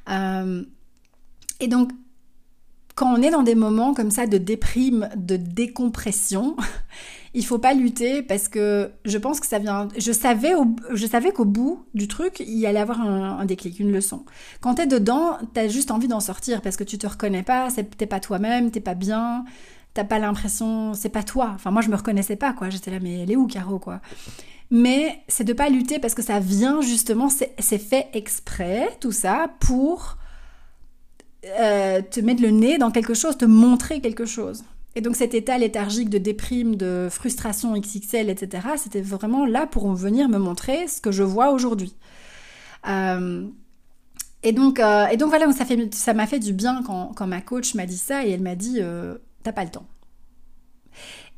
Euh, 0.08 0.64
et 1.60 1.66
donc, 1.66 1.90
quand 2.94 3.12
on 3.12 3.20
est 3.22 3.30
dans 3.30 3.42
des 3.42 3.56
moments 3.56 3.94
comme 3.94 4.10
ça 4.10 4.26
de 4.26 4.38
déprime, 4.38 5.08
de 5.16 5.36
décompression, 5.36 6.56
il 7.34 7.44
faut 7.44 7.58
pas 7.58 7.74
lutter 7.74 8.22
parce 8.22 8.46
que 8.46 8.92
je 9.04 9.18
pense 9.18 9.40
que 9.40 9.46
ça 9.46 9.58
vient. 9.58 9.88
Je 9.98 10.12
savais, 10.12 10.52
je 10.92 11.06
savais 11.06 11.32
qu'au 11.32 11.44
bout 11.44 11.84
du 11.92 12.06
truc, 12.06 12.40
il 12.40 12.56
y 12.56 12.66
allait 12.66 12.78
avoir 12.80 13.00
un, 13.00 13.44
déclic, 13.44 13.80
une 13.80 13.92
leçon. 13.92 14.24
Quand 14.60 14.74
t'es 14.74 14.86
dedans, 14.86 15.38
t'as 15.52 15.66
juste 15.66 15.90
envie 15.90 16.06
d'en 16.06 16.20
sortir 16.20 16.62
parce 16.62 16.76
que 16.76 16.84
tu 16.84 16.96
te 16.96 17.06
reconnais 17.06 17.42
pas, 17.42 17.68
t'es 17.98 18.06
pas 18.06 18.20
toi-même, 18.20 18.70
t'es 18.70 18.80
pas 18.80 18.94
bien, 18.94 19.44
t'as 19.94 20.04
pas 20.04 20.20
l'impression, 20.20 20.94
c'est 20.94 21.08
pas 21.08 21.24
toi. 21.24 21.50
Enfin, 21.54 21.72
moi, 21.72 21.82
je 21.82 21.88
me 21.88 21.96
reconnaissais 21.96 22.36
pas, 22.36 22.52
quoi. 22.52 22.70
J'étais 22.70 22.92
là, 22.92 22.98
mais 23.02 23.22
elle 23.22 23.32
est 23.32 23.36
où, 23.36 23.48
Caro, 23.48 23.80
quoi? 23.80 24.00
Mais 24.70 25.20
c'est 25.26 25.44
de 25.44 25.52
pas 25.52 25.68
lutter 25.68 25.98
parce 25.98 26.14
que 26.14 26.22
ça 26.22 26.38
vient 26.38 26.80
justement, 26.80 27.28
c'est 27.28 27.78
fait 27.78 28.08
exprès, 28.12 28.88
tout 29.00 29.12
ça, 29.12 29.48
pour 29.58 30.18
euh, 31.46 32.00
te 32.00 32.20
mettre 32.20 32.42
le 32.42 32.50
nez 32.50 32.78
dans 32.78 32.92
quelque 32.92 33.14
chose, 33.14 33.36
te 33.36 33.44
montrer 33.44 34.00
quelque 34.00 34.24
chose. 34.24 34.64
Et 34.96 35.00
donc 35.00 35.16
cet 35.16 35.34
état 35.34 35.58
léthargique 35.58 36.08
de 36.08 36.18
déprime, 36.18 36.76
de 36.76 37.08
frustration 37.10 37.76
XXL, 37.76 38.30
etc., 38.30 38.68
c'était 38.76 39.00
vraiment 39.00 39.44
là 39.44 39.66
pour 39.66 39.92
venir 39.92 40.28
me 40.28 40.38
montrer 40.38 40.86
ce 40.86 41.00
que 41.00 41.10
je 41.10 41.24
vois 41.24 41.50
aujourd'hui. 41.50 41.94
Euh, 42.86 43.48
et, 44.42 44.52
donc, 44.52 44.78
euh, 44.78 45.06
et 45.06 45.16
donc 45.16 45.30
voilà, 45.30 45.46
ça 45.92 46.14
m'a 46.14 46.26
fait 46.26 46.38
du 46.38 46.52
bien 46.52 46.82
quand, 46.84 47.12
quand 47.16 47.26
ma 47.26 47.40
coach 47.40 47.74
m'a 47.74 47.86
dit 47.86 47.98
ça 47.98 48.24
et 48.24 48.30
elle 48.30 48.42
m'a 48.42 48.54
dit 48.54 48.78
euh, 48.80 49.16
T'as 49.42 49.52
pas 49.52 49.64
le 49.64 49.70
temps. 49.70 49.86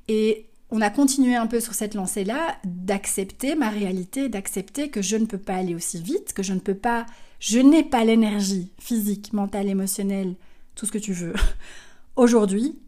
Et 0.08 0.46
on 0.70 0.80
a 0.80 0.90
continué 0.90 1.34
un 1.34 1.46
peu 1.46 1.60
sur 1.60 1.74
cette 1.74 1.94
lancée-là 1.94 2.56
d'accepter 2.64 3.54
ma 3.54 3.70
réalité, 3.70 4.28
d'accepter 4.28 4.90
que 4.90 5.00
je 5.00 5.16
ne 5.16 5.24
peux 5.24 5.38
pas 5.38 5.54
aller 5.54 5.74
aussi 5.74 6.00
vite, 6.00 6.32
que 6.34 6.42
je 6.42 6.52
ne 6.52 6.60
peux 6.60 6.74
pas, 6.74 7.06
je 7.40 7.58
n'ai 7.58 7.82
pas 7.82 8.04
l'énergie 8.04 8.72
physique, 8.78 9.32
mentale, 9.32 9.68
émotionnelle, 9.68 10.34
tout 10.74 10.86
ce 10.86 10.92
que 10.92 10.98
tu 10.98 11.12
veux, 11.12 11.32
aujourd'hui 12.16 12.78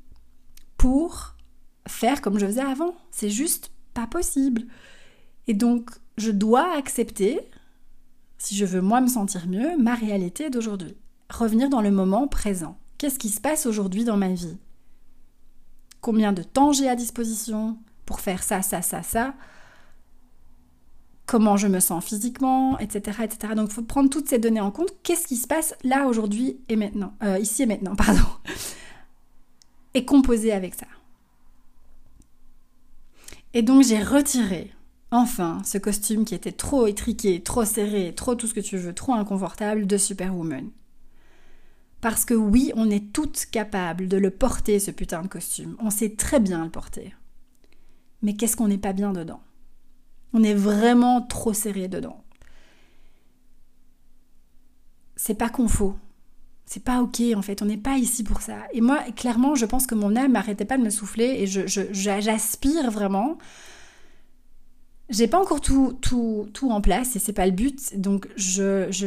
pour 0.78 1.34
faire 1.86 2.22
comme 2.22 2.38
je 2.38 2.46
faisais 2.46 2.62
avant. 2.62 2.96
C'est 3.10 3.28
juste 3.30 3.70
pas 3.92 4.06
possible. 4.06 4.62
Et 5.46 5.54
donc, 5.54 5.90
je 6.16 6.30
dois 6.30 6.74
accepter, 6.76 7.40
si 8.38 8.56
je 8.56 8.64
veux 8.64 8.80
moi 8.80 9.00
me 9.00 9.08
sentir 9.08 9.46
mieux, 9.46 9.76
ma 9.76 9.94
réalité 9.94 10.48
d'aujourd'hui. 10.48 10.96
Revenir 11.30 11.68
dans 11.68 11.82
le 11.82 11.90
moment 11.90 12.26
présent. 12.28 12.78
Qu'est-ce 12.96 13.18
qui 13.18 13.28
se 13.28 13.40
passe 13.40 13.66
aujourd'hui 13.66 14.04
dans 14.04 14.16
ma 14.16 14.32
vie? 14.32 14.56
Combien 16.00 16.32
de 16.32 16.42
temps 16.42 16.72
j'ai 16.72 16.88
à 16.88 16.96
disposition 16.96 17.78
pour 18.06 18.20
faire 18.20 18.42
ça, 18.42 18.62
ça, 18.62 18.82
ça, 18.82 19.02
ça? 19.02 19.34
Comment 21.26 21.58
je 21.58 21.68
me 21.68 21.80
sens 21.80 22.04
physiquement, 22.04 22.78
etc. 22.78 23.18
etc. 23.24 23.54
Donc 23.54 23.68
il 23.68 23.74
faut 23.74 23.82
prendre 23.82 24.08
toutes 24.08 24.28
ces 24.28 24.38
données 24.38 24.60
en 24.60 24.70
compte. 24.70 24.94
Qu'est-ce 25.02 25.26
qui 25.26 25.36
se 25.36 25.46
passe 25.46 25.74
là, 25.84 26.06
aujourd'hui 26.06 26.58
et 26.68 26.76
maintenant? 26.76 27.12
Euh, 27.22 27.38
Ici 27.38 27.64
et 27.64 27.66
maintenant, 27.66 27.94
pardon 27.96 28.22
et 29.94 30.05
composer 30.05 30.53
avec 30.53 30.74
ça. 30.74 30.87
Et 33.55 33.62
donc 33.62 33.83
j'ai 33.83 34.03
retiré 34.03 34.72
enfin 35.11 35.62
ce 35.64 35.79
costume 35.79 36.24
qui 36.24 36.35
était 36.35 36.53
trop 36.53 36.87
étriqué, 36.87 37.42
trop 37.42 37.64
serré, 37.64 38.14
trop 38.14 38.35
tout 38.35 38.46
ce 38.46 38.55
que 38.55 38.61
tu 38.61 38.77
veux, 38.77 38.94
trop 38.94 39.14
inconfortable 39.14 39.87
de 39.87 39.96
Superwoman. 39.96 40.70
Parce 42.01 42.24
que 42.24 42.35
oui, 42.35 42.70
on 42.77 42.90
est 42.90 43.12
toutes 43.12 43.46
capables 43.51 44.07
de 44.07 44.16
le 44.16 44.31
porter, 44.31 44.79
ce 44.79 44.90
putain 44.90 45.22
de 45.22 45.29
costume. 45.29 45.77
On 45.81 45.90
sait 45.90 46.14
très 46.14 46.38
bien 46.38 46.64
le 46.64 46.70
porter. 46.70 47.14
Mais 48.22 48.35
qu'est-ce 48.35 48.57
qu'on 48.57 48.68
n'est 48.68 48.79
pas 48.79 48.92
bien 48.92 49.12
dedans? 49.12 49.40
On 50.33 50.42
est 50.42 50.55
vraiment 50.55 51.22
trop 51.22 51.53
serré 51.53 51.88
dedans. 51.88 52.22
C'est 55.16 55.35
pas 55.35 55.48
qu'on 55.48 55.66
faut, 55.66 55.96
c'est 56.68 56.85
pas 56.85 57.00
ok 57.00 57.22
en 57.35 57.40
fait, 57.40 57.62
on 57.62 57.64
n'est 57.64 57.78
pas 57.78 57.96
ici 57.96 58.22
pour 58.22 58.42
ça. 58.42 58.59
Et 58.74 58.83
moi, 58.83 58.98
clairement, 59.16 59.54
je 59.54 59.64
pense 59.64 59.87
que 59.87 59.94
mon 59.94 60.14
âme 60.16 60.33
n'arrêtait 60.33 60.66
pas 60.66 60.76
de 60.76 60.83
me 60.83 60.90
souffler 60.90 61.37
et 61.38 61.46
je, 61.46 61.62
j'aspire 61.92 62.90
vraiment. 62.90 63.38
J'ai 65.09 65.28
pas 65.28 65.40
encore 65.40 65.62
tout, 65.62 65.98
tout, 66.02 66.46
tout 66.52 66.70
en 66.70 66.83
place 66.83 67.16
et 67.16 67.18
c'est 67.18 67.33
pas 67.33 67.46
le 67.46 67.52
but. 67.52 67.98
Donc 67.98 68.28
je, 68.37 68.87
je, 68.90 69.07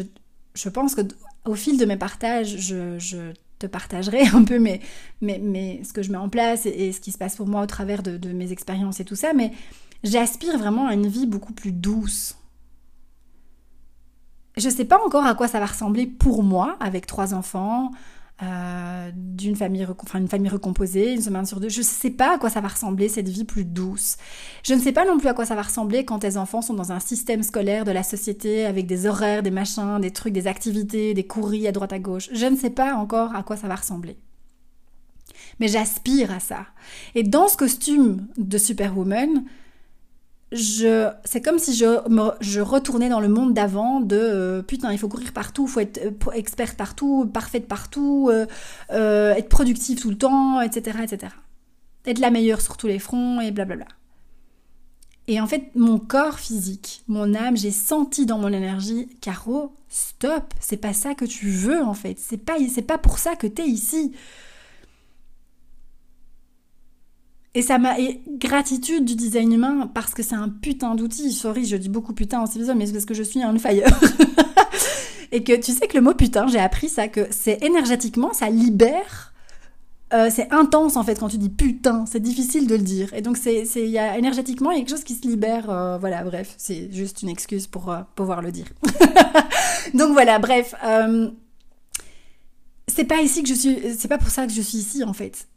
je 0.55 0.69
pense 0.69 0.95
que 0.95 1.01
au 1.45 1.53
fil 1.53 1.77
de 1.77 1.85
mes 1.85 1.97
partages, 1.97 2.57
je, 2.57 2.97
je 2.97 3.31
te 3.59 3.67
partagerai 3.67 4.21
un 4.33 4.43
peu 4.43 4.57
mes, 4.57 4.81
mes, 5.21 5.83
ce 5.83 5.93
que 5.93 6.01
je 6.01 6.11
mets 6.11 6.17
en 6.17 6.29
place 6.29 6.65
et, 6.65 6.91
ce 6.91 6.99
qui 6.99 7.11
se 7.11 7.19
passe 7.19 7.35
pour 7.35 7.47
moi 7.47 7.61
au 7.61 7.67
travers 7.67 8.01
de 8.01 8.33
mes 8.33 8.51
expériences 8.51 8.99
et 8.99 9.05
tout 9.05 9.15
ça. 9.15 9.33
Mais 9.33 9.51
j'aspire 10.03 10.57
vraiment 10.57 10.87
à 10.87 10.95
une 10.95 11.07
vie 11.07 11.27
beaucoup 11.27 11.53
plus 11.53 11.71
douce, 11.71 12.35
je 14.57 14.67
ne 14.67 14.73
sais 14.73 14.85
pas 14.85 14.99
encore 15.05 15.25
à 15.25 15.35
quoi 15.35 15.47
ça 15.47 15.59
va 15.59 15.65
ressembler 15.65 16.07
pour 16.07 16.43
moi, 16.43 16.77
avec 16.79 17.05
trois 17.05 17.33
enfants, 17.33 17.91
euh, 18.43 19.11
d'une 19.13 19.55
famille, 19.55 19.87
enfin, 19.99 20.17
une 20.17 20.27
famille 20.27 20.49
recomposée, 20.49 21.13
une 21.13 21.21
semaine 21.21 21.45
sur 21.45 21.59
deux. 21.59 21.69
Je 21.69 21.79
ne 21.79 21.83
sais 21.83 22.09
pas 22.09 22.35
à 22.35 22.37
quoi 22.39 22.49
ça 22.49 22.59
va 22.59 22.69
ressembler, 22.69 23.07
cette 23.07 23.29
vie 23.29 23.45
plus 23.45 23.65
douce. 23.65 24.17
Je 24.63 24.73
ne 24.73 24.79
sais 24.79 24.91
pas 24.91 25.05
non 25.05 25.19
plus 25.19 25.27
à 25.27 25.33
quoi 25.33 25.45
ça 25.45 25.53
va 25.53 25.61
ressembler 25.61 26.05
quand 26.05 26.19
tes 26.19 26.37
enfants 26.37 26.63
sont 26.63 26.73
dans 26.73 26.91
un 26.91 26.99
système 26.99 27.43
scolaire 27.43 27.85
de 27.85 27.91
la 27.91 28.01
société, 28.01 28.65
avec 28.65 28.87
des 28.87 29.05
horaires, 29.05 29.43
des 29.43 29.51
machins, 29.51 29.99
des 30.01 30.11
trucs, 30.11 30.33
des 30.33 30.47
activités, 30.47 31.13
des 31.13 31.27
courriers 31.27 31.67
à 31.67 31.71
droite 31.71 31.93
à 31.93 31.99
gauche. 31.99 32.29
Je 32.33 32.47
ne 32.47 32.55
sais 32.55 32.71
pas 32.71 32.95
encore 32.95 33.35
à 33.35 33.43
quoi 33.43 33.57
ça 33.57 33.67
va 33.67 33.75
ressembler. 33.75 34.17
Mais 35.59 35.67
j'aspire 35.67 36.31
à 36.31 36.39
ça. 36.39 36.65
Et 37.13 37.21
dans 37.21 37.47
ce 37.47 37.57
costume 37.57 38.27
de 38.37 38.57
Superwoman, 38.57 39.43
c'est 40.53 41.41
comme 41.41 41.59
si 41.59 41.73
je, 41.75 41.85
je 42.41 42.59
retournais 42.59 43.07
dans 43.07 43.21
le 43.21 43.29
monde 43.29 43.53
d'avant 43.53 44.01
de 44.01 44.17
euh, 44.17 44.61
putain, 44.61 44.91
il 44.91 44.97
faut 44.97 45.07
courir 45.07 45.31
partout, 45.31 45.65
il 45.65 45.71
faut 45.71 45.79
être 45.79 46.01
euh, 46.05 46.31
experte 46.33 46.75
partout, 46.75 47.29
parfaite 47.33 47.67
partout, 47.67 48.29
euh, 48.29 49.33
être 49.33 49.47
productive 49.47 49.99
tout 49.99 50.09
le 50.09 50.17
temps, 50.17 50.59
etc., 50.59 50.99
etc. 51.03 51.33
Être 52.05 52.19
la 52.19 52.31
meilleure 52.31 52.59
sur 52.59 52.75
tous 52.75 52.87
les 52.87 52.99
fronts 52.99 53.39
et 53.39 53.51
blablabla. 53.51 53.85
Et 55.27 55.39
en 55.39 55.47
fait, 55.47 55.71
mon 55.75 55.99
corps 55.99 56.39
physique, 56.39 57.03
mon 57.07 57.33
âme, 57.33 57.55
j'ai 57.55 57.71
senti 57.71 58.25
dans 58.25 58.39
mon 58.39 58.51
énergie, 58.51 59.07
Caro, 59.21 59.73
stop, 59.87 60.53
c'est 60.59 60.77
pas 60.77 60.93
ça 60.93 61.15
que 61.15 61.23
tu 61.23 61.49
veux 61.49 61.81
en 61.81 61.93
fait, 61.93 62.17
c'est 62.19 62.37
pas, 62.37 62.55
c'est 62.73 62.81
pas 62.81 62.97
pour 62.97 63.19
ça 63.19 63.35
que 63.37 63.47
t'es 63.47 63.67
ici. 63.67 64.13
Et 67.53 67.61
ça 67.61 67.77
m'a. 67.77 67.99
Et 67.99 68.21
gratitude 68.37 69.03
du 69.03 69.15
design 69.15 69.51
humain 69.51 69.89
parce 69.93 70.13
que 70.13 70.23
c'est 70.23 70.35
un 70.35 70.49
putain 70.49 70.95
d'outil. 70.95 71.31
Sorry, 71.33 71.65
je 71.65 71.75
dis 71.75 71.89
beaucoup 71.89 72.13
putain 72.13 72.39
en 72.39 72.45
épisode, 72.45 72.77
mais 72.77 72.85
c'est 72.85 72.93
parce 72.93 73.05
que 73.05 73.13
je 73.13 73.23
suis 73.23 73.43
un 73.43 73.57
fire. 73.57 73.87
et 75.31 75.43
que 75.43 75.53
tu 75.59 75.71
sais 75.71 75.87
que 75.87 75.97
le 75.97 76.01
mot 76.01 76.13
putain, 76.13 76.47
j'ai 76.47 76.59
appris 76.59 76.87
ça, 76.87 77.07
que 77.07 77.27
c'est 77.31 77.61
énergétiquement, 77.63 78.33
ça 78.33 78.49
libère. 78.49 79.33
Euh, 80.13 80.29
c'est 80.29 80.51
intense 80.51 80.97
en 80.97 81.03
fait 81.03 81.17
quand 81.17 81.29
tu 81.29 81.37
dis 81.37 81.47
putain, 81.47 82.05
c'est 82.05 82.19
difficile 82.19 82.67
de 82.67 82.75
le 82.75 82.81
dire. 82.81 83.13
Et 83.13 83.21
donc 83.21 83.37
c'est, 83.37 83.63
il 83.75 83.89
y 83.89 83.97
a 83.97 84.17
énergétiquement 84.17 84.71
il 84.71 84.75
y 84.75 84.77
a 84.77 84.79
quelque 84.81 84.95
chose 84.95 85.03
qui 85.03 85.15
se 85.15 85.27
libère. 85.27 85.69
Euh, 85.69 85.97
voilà, 85.97 86.23
bref, 86.23 86.53
c'est 86.57 86.91
juste 86.91 87.21
une 87.21 87.29
excuse 87.29 87.67
pour 87.67 87.91
euh, 87.91 88.01
pouvoir 88.15 88.41
le 88.41 88.51
dire. 88.51 88.67
donc 89.93 90.11
voilà, 90.11 90.39
bref. 90.39 90.73
c'est 92.87 93.05
pas 93.05 93.21
ici 93.21 93.43
que 93.43 93.49
je 93.49 93.53
suis, 93.53 93.77
c'est 93.97 94.09
pas 94.09 94.17
pour 94.17 94.29
ça 94.29 94.47
que 94.47 94.53
je 94.53 94.61
suis 94.61 94.79
ici 94.79 95.03
en 95.03 95.13
fait 95.13 95.47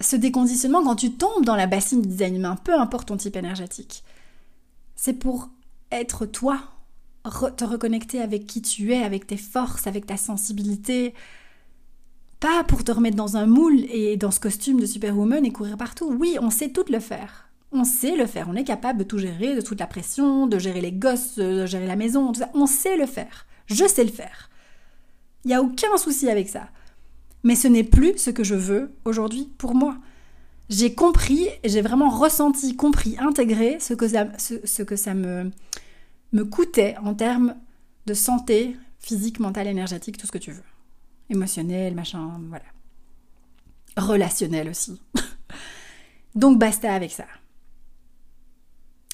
ce 0.00 0.16
déconditionnement, 0.16 0.82
quand 0.82 0.96
tu 0.96 1.12
tombes 1.12 1.44
dans 1.44 1.56
la 1.56 1.66
bassine 1.66 2.02
du 2.02 2.08
design 2.08 2.36
humain, 2.36 2.56
peu 2.62 2.74
importe 2.78 3.08
ton 3.08 3.16
type 3.16 3.36
énergétique, 3.36 4.02
c'est 4.96 5.14
pour 5.14 5.50
être 5.90 6.26
toi, 6.26 6.60
te 7.56 7.64
reconnecter 7.64 8.20
avec 8.20 8.46
qui 8.46 8.60
tu 8.60 8.92
es, 8.92 9.02
avec 9.02 9.26
tes 9.26 9.36
forces, 9.36 9.86
avec 9.86 10.06
ta 10.06 10.16
sensibilité, 10.16 11.14
pas 12.40 12.64
pour 12.64 12.84
te 12.84 12.92
remettre 12.92 13.16
dans 13.16 13.36
un 13.36 13.46
moule 13.46 13.86
et 13.88 14.16
dans 14.16 14.30
ce 14.30 14.40
costume 14.40 14.78
de 14.80 14.86
superwoman 14.86 15.46
et 15.46 15.52
courir 15.52 15.76
partout. 15.76 16.14
Oui, 16.18 16.36
on 16.40 16.50
sait 16.50 16.70
tout 16.70 16.84
le 16.90 17.00
faire. 17.00 17.48
On 17.72 17.84
sait 17.84 18.16
le 18.16 18.26
faire. 18.26 18.48
On 18.50 18.54
est 18.54 18.64
capable 18.64 18.98
de 18.98 19.04
tout 19.04 19.18
gérer, 19.18 19.54
de 19.54 19.62
toute 19.62 19.80
la 19.80 19.86
pression, 19.86 20.46
de 20.46 20.58
gérer 20.58 20.82
les 20.82 20.92
gosses, 20.92 21.36
de 21.36 21.64
gérer 21.64 21.86
la 21.86 21.96
maison, 21.96 22.32
tout 22.32 22.40
ça. 22.40 22.50
On 22.52 22.66
sait 22.66 22.96
le 22.96 23.06
faire. 23.06 23.46
Je 23.66 23.86
sais 23.86 24.04
le 24.04 24.10
faire. 24.10 24.50
Il 25.44 25.48
n'y 25.48 25.54
a 25.54 25.62
aucun 25.62 25.96
souci 25.96 26.28
avec 26.28 26.48
ça 26.48 26.68
mais 27.44 27.54
ce 27.54 27.68
n'est 27.68 27.84
plus 27.84 28.18
ce 28.18 28.30
que 28.30 28.42
je 28.42 28.54
veux 28.54 28.92
aujourd'hui 29.04 29.50
pour 29.58 29.74
moi. 29.74 29.96
J'ai 30.70 30.94
compris, 30.94 31.46
j'ai 31.62 31.82
vraiment 31.82 32.08
ressenti, 32.08 32.74
compris, 32.74 33.16
intégré 33.18 33.78
ce 33.80 33.92
que 33.92 34.08
ça, 34.96 35.14
me, 35.14 35.50
coûtait 36.44 36.96
en 37.04 37.14
termes 37.14 37.54
de 38.06 38.14
santé 38.14 38.76
physique, 38.98 39.40
mentale, 39.40 39.66
énergétique, 39.66 40.16
tout 40.16 40.26
ce 40.26 40.32
que 40.32 40.38
tu 40.38 40.52
veux. 40.52 40.62
Émotionnel, 41.28 41.94
machin, 41.94 42.40
voilà. 42.48 42.64
Relationnel 43.96 44.70
aussi. 44.70 45.00
Donc 46.34 46.58
basta 46.58 46.92
avec 46.92 47.12
ça. 47.12 47.26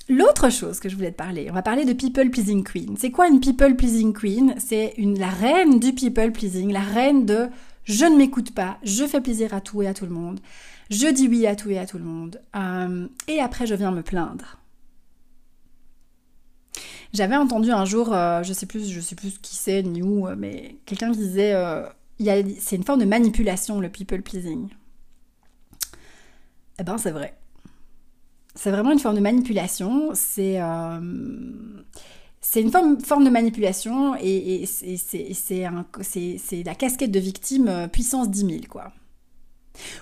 L'autre 0.08 0.50
chose 0.50 0.80
que 0.80 0.88
je 0.88 0.96
voulais 0.96 1.12
te 1.12 1.16
parler, 1.16 1.48
on 1.50 1.54
va 1.54 1.62
parler 1.62 1.84
de 1.84 1.92
People 1.92 2.30
Pleasing 2.30 2.64
Queen. 2.64 2.96
C'est 2.96 3.10
quoi 3.10 3.28
une 3.28 3.40
People 3.40 3.76
Pleasing 3.76 4.12
Queen? 4.12 4.54
C'est 4.58 4.94
la 4.98 5.28
reine 5.28 5.78
du 5.78 5.92
People 5.92 6.32
Pleasing, 6.32 6.72
la 6.72 6.80
reine 6.80 7.26
de 7.26 7.48
je 7.84 8.04
ne 8.04 8.16
m'écoute 8.16 8.54
pas, 8.54 8.78
je 8.82 9.04
fais 9.04 9.20
plaisir 9.20 9.54
à 9.54 9.60
tout 9.60 9.82
et 9.82 9.86
à 9.86 9.94
tout 9.94 10.06
le 10.06 10.12
monde, 10.12 10.40
je 10.90 11.06
dis 11.06 11.28
oui 11.28 11.46
à 11.46 11.56
tout 11.56 11.70
et 11.70 11.78
à 11.78 11.86
tout 11.86 11.98
le 11.98 12.04
monde, 12.04 12.40
euh, 12.56 13.06
et 13.28 13.40
après 13.40 13.66
je 13.66 13.74
viens 13.74 13.92
me 13.92 14.02
plaindre. 14.02 14.58
J'avais 17.12 17.36
entendu 17.36 17.72
un 17.72 17.84
jour, 17.84 18.14
euh, 18.14 18.42
je 18.44 18.52
sais 18.52 18.66
plus, 18.66 18.88
je 18.88 19.00
sais 19.00 19.16
plus 19.16 19.38
qui 19.38 19.56
c'est 19.56 19.82
ni 19.82 20.02
où, 20.02 20.28
euh, 20.28 20.36
mais 20.38 20.76
quelqu'un 20.86 21.10
qui 21.10 21.18
disait, 21.18 21.54
c'est 22.58 22.76
une 22.76 22.84
forme 22.84 23.00
de 23.00 23.04
manipulation 23.04 23.80
le 23.80 23.88
people 23.88 24.22
pleasing. 24.22 24.68
Eh 26.78 26.84
ben 26.84 26.96
c'est 26.96 27.10
vrai 27.10 27.36
c'est 28.54 28.70
vraiment 28.70 28.92
une 28.92 28.98
forme 28.98 29.16
de 29.16 29.20
manipulation. 29.20 30.10
C'est 30.14 30.60
c'est 32.40 32.62
une 32.62 32.70
forme, 32.70 33.24
de 33.24 33.30
manipulation 33.30 34.14
et, 34.16 34.64
c'est 34.66 36.62
la 36.64 36.74
casquette 36.74 37.10
de 37.10 37.20
victime 37.20 37.68
euh, 37.68 37.88
puissance 37.88 38.30
10 38.30 38.40
000, 38.40 38.50
quoi. 38.68 38.92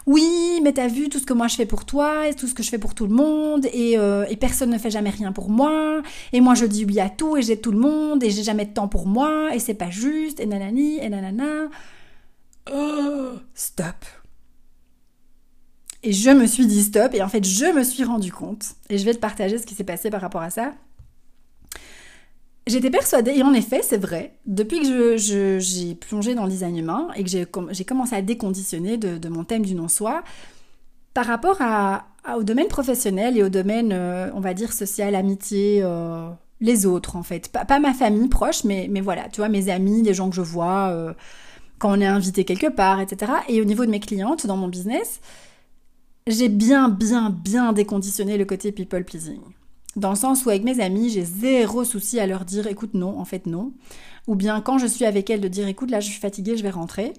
Oui, 0.07 0.61
mais 0.63 0.73
t'as 0.73 0.89
vu 0.89 1.09
tout 1.09 1.19
ce 1.19 1.27
que 1.27 1.35
moi 1.35 1.47
je 1.47 1.55
fais 1.57 1.67
pour 1.67 1.85
toi 1.85 2.29
et 2.29 2.35
tout 2.35 2.47
ce 2.47 2.55
que 2.55 2.63
je 2.63 2.71
fais 2.71 2.79
pour 2.79 2.95
tout 2.95 3.07
le 3.07 3.15
monde 3.15 3.67
et, 3.73 3.99
euh, 3.99 4.25
et, 4.29 4.37
personne 4.37 4.71
ne 4.71 4.79
fait 4.79 4.91
jamais 4.91 5.11
rien 5.11 5.31
pour 5.31 5.51
moi 5.51 6.03
et 6.33 6.41
moi 6.41 6.55
je 6.55 6.65
dis 6.65 6.85
oui 6.85 6.99
à 7.01 7.11
tout 7.11 7.37
et 7.37 7.43
j'ai 7.43 7.61
tout 7.61 7.71
le 7.71 7.79
monde 7.79 8.25
et 8.25 8.31
j'ai 8.31 8.43
jamais 8.43 8.65
de 8.65 8.73
temps 8.73 8.89
pour 8.89 9.07
moi 9.07 9.55
et 9.55 9.59
c'est 9.59 9.75
pas 9.75 9.91
juste 9.91 10.41
et 10.41 10.47
nanani 10.47 10.99
et 10.99 11.09
nanana. 11.09 11.69
Oh, 12.73 13.33
stop. 13.55 14.05
Et 16.03 16.13
je 16.13 16.31
me 16.31 16.47
suis 16.47 16.67
dit 16.67 16.83
stop, 16.83 17.13
et 17.15 17.23
en 17.23 17.29
fait, 17.29 17.45
je 17.45 17.67
me 17.75 17.83
suis 17.83 18.05
rendu 18.05 18.33
compte, 18.33 18.77
et 18.89 18.99
je 18.99 19.05
vais 19.05 19.15
te 19.15 19.19
partager 19.19 19.59
ce 19.59 19.67
qui 19.67 19.75
s'est 19.75 19.85
passé 19.85 20.11
par 20.11 20.21
rapport 20.21 20.43
à 20.43 20.51
ça. 20.51 20.73
J'étais 22.69 22.91
persuadée, 22.91 23.33
et 23.33 23.43
en 23.43 23.55
effet, 23.55 23.81
c'est 23.83 23.97
vrai, 23.97 24.35
depuis 24.45 24.81
que 24.81 25.17
j'ai 25.17 25.59
je, 25.59 25.95
plongé 25.95 26.35
dans 26.35 26.45
le 26.45 26.51
design 26.51 26.77
humain 26.77 27.09
et 27.17 27.25
que 27.25 27.31
j'ai 27.31 27.47
commencé 27.47 28.15
à 28.15 28.21
déconditionner 28.21 28.99
de, 28.99 29.29
mon 29.29 29.43
thème 29.45 29.65
du 29.65 29.75
non-soi, 29.75 30.23
par 31.15 31.25
rapport 31.25 31.57
à, 31.61 32.05
au 32.37 32.43
domaine 32.43 32.69
professionnel 32.69 33.39
et 33.39 33.43
au 33.43 33.49
domaine, 33.49 33.91
euh, 33.93 34.31
on 34.35 34.41
va 34.41 34.53
dire, 34.53 34.75
social, 34.75 35.15
amitié, 35.15 35.81
euh, 35.83 36.29
les 36.61 36.85
autres 36.85 37.17
en 37.17 37.23
fait. 37.23 37.49
Pas, 37.49 37.79
ma 37.79 37.95
famille 37.95 38.29
proche, 38.29 38.65
mais, 38.65 38.87
mais 38.91 39.01
voilà, 39.01 39.29
tu 39.31 39.41
vois, 39.41 39.49
mes 39.49 39.71
amis, 39.71 40.03
les 40.03 40.13
gens 40.13 40.29
que 40.29 40.37
je 40.37 40.43
vois 40.43 40.89
euh, 40.91 41.15
quand 41.79 41.97
on 41.97 42.01
est 42.03 42.07
invité 42.07 42.45
quelque 42.45 42.67
part, 42.67 43.01
etc. 43.01 43.33
Et 43.49 43.63
au 43.63 43.65
niveau 43.65 43.87
de 43.87 43.91
mes 43.91 44.01
clientes 44.01 44.47
dans 44.47 44.59
mon 44.59 44.69
business, 44.69 45.21
j'ai 46.27 46.51
bien, 46.51 46.91
bien, 46.91 47.31
bien 47.31 47.73
déconditionné 47.73 48.37
le 48.37 48.45
côté 48.45 48.73
people 48.73 49.05
pleasing. 49.05 49.41
Dans 49.97 50.11
le 50.11 50.17
sens 50.17 50.45
où 50.45 50.51
avec 50.51 50.65
mes 50.65 50.81
amis, 50.81 51.11
j'ai 51.11 51.25
zéro 51.25 51.85
souci 51.85 52.21
à 52.21 52.27
leur 52.27 52.45
dire 52.45 52.67
écoute 52.67 52.95
non, 52.95 53.19
en 53.19 53.25
fait 53.25 53.47
non. 53.47 53.73
Ou 54.27 54.35
bien 54.35 54.61
quand 54.61 54.79
je 54.79 54.87
suis 54.87 55.05
avec 55.05 55.31
elles 55.31 55.41
de 55.41 55.49
dire 55.49 55.67
écoute 55.67 55.91
là 55.91 56.01
je 56.01 56.09
suis 56.09 56.21
fatiguée, 56.21 56.57
je 56.57 56.63
vais 56.63 56.71
rentrer. 56.71 57.15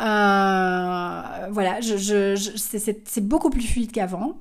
Euh, 0.00 1.48
voilà, 1.50 1.80
c'est 1.80 3.20
beaucoup 3.26 3.50
plus 3.50 3.62
fluide 3.62 3.92
qu'avant. 3.92 4.40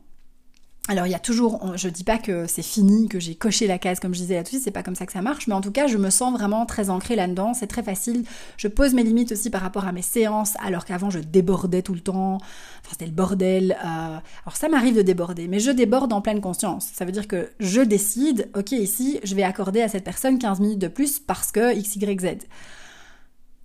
Alors 0.87 1.05
il 1.05 1.11
y 1.11 1.15
a 1.15 1.19
toujours, 1.19 1.77
je 1.77 1.87
dis 1.89 2.03
pas 2.03 2.17
que 2.17 2.47
c'est 2.47 2.63
fini, 2.63 3.07
que 3.07 3.19
j'ai 3.19 3.35
coché 3.35 3.67
la 3.67 3.77
case 3.77 3.99
comme 3.99 4.15
je 4.15 4.19
disais 4.19 4.35
là 4.35 4.43
tout 4.43 4.57
c'est 4.59 4.71
pas 4.71 4.81
comme 4.81 4.95
ça 4.95 5.05
que 5.05 5.11
ça 5.13 5.21
marche, 5.21 5.45
mais 5.45 5.53
en 5.53 5.61
tout 5.61 5.71
cas 5.71 5.85
je 5.85 5.95
me 5.95 6.09
sens 6.09 6.33
vraiment 6.33 6.65
très 6.65 6.89
ancrée 6.89 7.15
là-dedans, 7.15 7.53
c'est 7.53 7.67
très 7.67 7.83
facile. 7.83 8.25
Je 8.57 8.67
pose 8.67 8.95
mes 8.95 9.03
limites 9.03 9.31
aussi 9.31 9.51
par 9.51 9.61
rapport 9.61 9.85
à 9.85 9.91
mes 9.91 10.01
séances, 10.01 10.55
alors 10.59 10.83
qu'avant 10.83 11.11
je 11.11 11.19
débordais 11.19 11.83
tout 11.83 11.93
le 11.93 11.99
temps, 11.99 12.37
enfin 12.37 12.89
c'était 12.89 13.05
le 13.05 13.11
bordel. 13.11 13.73
Euh, 13.73 13.85
alors 13.85 14.55
ça 14.55 14.69
m'arrive 14.69 14.95
de 14.95 15.03
déborder, 15.03 15.47
mais 15.47 15.59
je 15.59 15.69
déborde 15.69 16.11
en 16.13 16.21
pleine 16.21 16.41
conscience. 16.41 16.89
Ça 16.93 17.05
veut 17.05 17.11
dire 17.11 17.27
que 17.27 17.51
je 17.59 17.81
décide, 17.81 18.49
ok 18.55 18.71
ici 18.71 19.19
je 19.23 19.35
vais 19.35 19.43
accorder 19.43 19.83
à 19.83 19.87
cette 19.87 20.03
personne 20.03 20.39
15 20.39 20.59
minutes 20.61 20.79
de 20.79 20.87
plus 20.87 21.19
parce 21.19 21.51
que 21.51 21.75
x, 21.77 21.95
y, 21.97 22.19
z. 22.19 22.47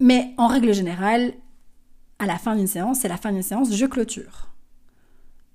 Mais 0.00 0.34
en 0.36 0.48
règle 0.48 0.74
générale, 0.74 1.32
à 2.18 2.26
la 2.26 2.36
fin 2.36 2.54
d'une 2.56 2.66
séance, 2.66 2.98
c'est 3.00 3.08
la 3.08 3.16
fin 3.16 3.32
d'une 3.32 3.42
séance, 3.42 3.74
je 3.74 3.86
clôture. 3.86 4.50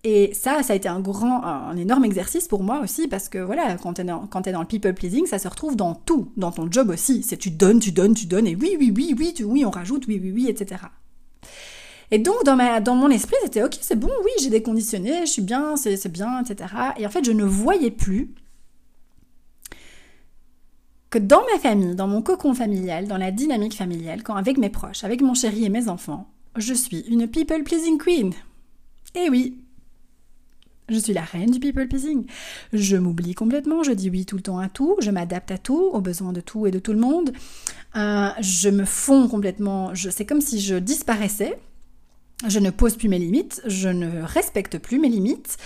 Et 0.04 0.34
ça, 0.34 0.64
ça 0.64 0.74
a 0.74 0.76
été 0.76 0.90
un 0.90 1.00
grand, 1.00 1.44
un 1.44 1.78
énorme 1.78 2.06
exercice 2.06 2.48
pour 2.48 2.64
moi 2.64 2.80
aussi, 2.80 3.08
parce 3.08 3.30
que 3.30 3.38
voilà, 3.38 3.78
quand 3.78 3.94
t'es 3.94 4.04
dans, 4.04 4.28
dans 4.28 4.60
le 4.62 4.66
people 4.66 4.96
pleasing, 4.96 5.28
ça 5.28 5.38
se 5.38 5.48
retrouve 5.48 5.76
dans 5.76 5.94
tout, 5.94 6.32
dans 6.38 6.52
ton 6.52 6.72
job 6.72 6.90
aussi. 6.90 7.22
C'est 7.22 7.38
tu 7.38 7.52
donnes, 7.52 7.80
tu 7.80 7.92
donnes, 7.92 8.16
tu 8.16 8.26
donnes, 8.26 8.48
et 8.48 8.56
oui, 8.56 8.76
oui, 8.80 8.92
oui, 8.96 9.16
oui, 9.18 9.34
tu, 9.36 9.44
oui, 9.44 9.64
on 9.64 9.70
rajoute, 9.70 10.08
oui, 10.08 10.20
oui, 10.22 10.32
oui, 10.32 10.48
etc. 10.50 10.82
Et 12.10 12.18
donc, 12.18 12.44
dans, 12.44 12.56
ma, 12.56 12.82
dans 12.82 12.96
mon 12.96 13.10
esprit, 13.10 13.36
c'était 13.44 13.64
ok, 13.64 13.78
c'est 13.80 13.96
bon, 13.96 14.10
oui, 14.24 14.32
j'ai 14.42 14.50
déconditionné, 14.50 15.26
je 15.26 15.32
suis 15.32 15.42
bien, 15.44 15.78
c'est 15.78 16.12
bien, 16.12 16.44
etc. 16.44 16.74
Et 16.98 17.06
en 17.06 17.10
fait, 17.10 17.24
je 17.24 17.32
ne 17.32 17.44
voyais 17.44 17.92
plus 17.92 18.34
que 21.12 21.20
dans 21.20 21.44
ma 21.54 21.60
famille, 21.60 21.96
dans 21.96 22.08
mon 22.08 22.22
cocon 22.24 22.54
familial, 22.56 23.08
dans 23.08 23.18
la 23.18 23.32
dynamique 23.32 23.76
familiale, 23.76 24.24
quand 24.24 24.36
avec 24.36 24.58
mes 24.58 24.70
proches, 24.70 25.04
avec 25.04 25.22
mon 25.22 25.36
chéri 25.36 25.66
et 25.66 25.70
mes 25.70 25.90
enfants, 25.90 26.28
je 26.56 26.74
suis 26.74 27.02
une 27.02 27.28
people 27.28 27.64
pleasing 27.64 27.98
queen. 27.98 28.34
Et 29.14 29.30
oui, 29.30 29.61
je 30.92 31.00
suis 31.00 31.14
la 31.14 31.24
reine 31.24 31.50
du 31.50 31.60
people 31.60 31.88
pleasing. 31.88 32.26
Je 32.74 32.98
m'oublie 32.98 33.34
complètement, 33.34 33.84
je 33.84 33.92
dis 33.92 34.10
oui 34.10 34.26
tout 34.26 34.36
le 34.36 34.42
temps 34.42 34.60
à 34.60 34.70
tout, 34.70 34.98
je 35.02 35.10
m'adapte 35.12 35.52
à 35.52 35.58
tout, 35.58 35.90
aux 35.94 36.02
besoins 36.02 36.34
de 36.34 36.42
tout 36.42 36.68
et 36.68 36.72
de 36.72 36.80
tout 36.80 36.94
le 36.94 37.00
monde. 37.00 37.32
Euh, 37.96 38.30
je 38.40 38.70
me 38.70 38.86
fonds 38.86 39.28
complètement, 39.28 39.94
c'est 39.96 40.26
comme 40.26 40.42
si 40.42 40.60
je 40.60 40.76
disparaissais. 40.76 41.58
Je 42.48 42.58
ne 42.58 42.72
pose 42.72 42.96
plus 42.96 43.08
mes 43.08 43.20
limites, 43.20 43.62
je 43.68 43.88
ne 43.88 44.24
respecte 44.24 44.80
plus 44.80 44.98
mes 44.98 45.10
limites, 45.10 45.58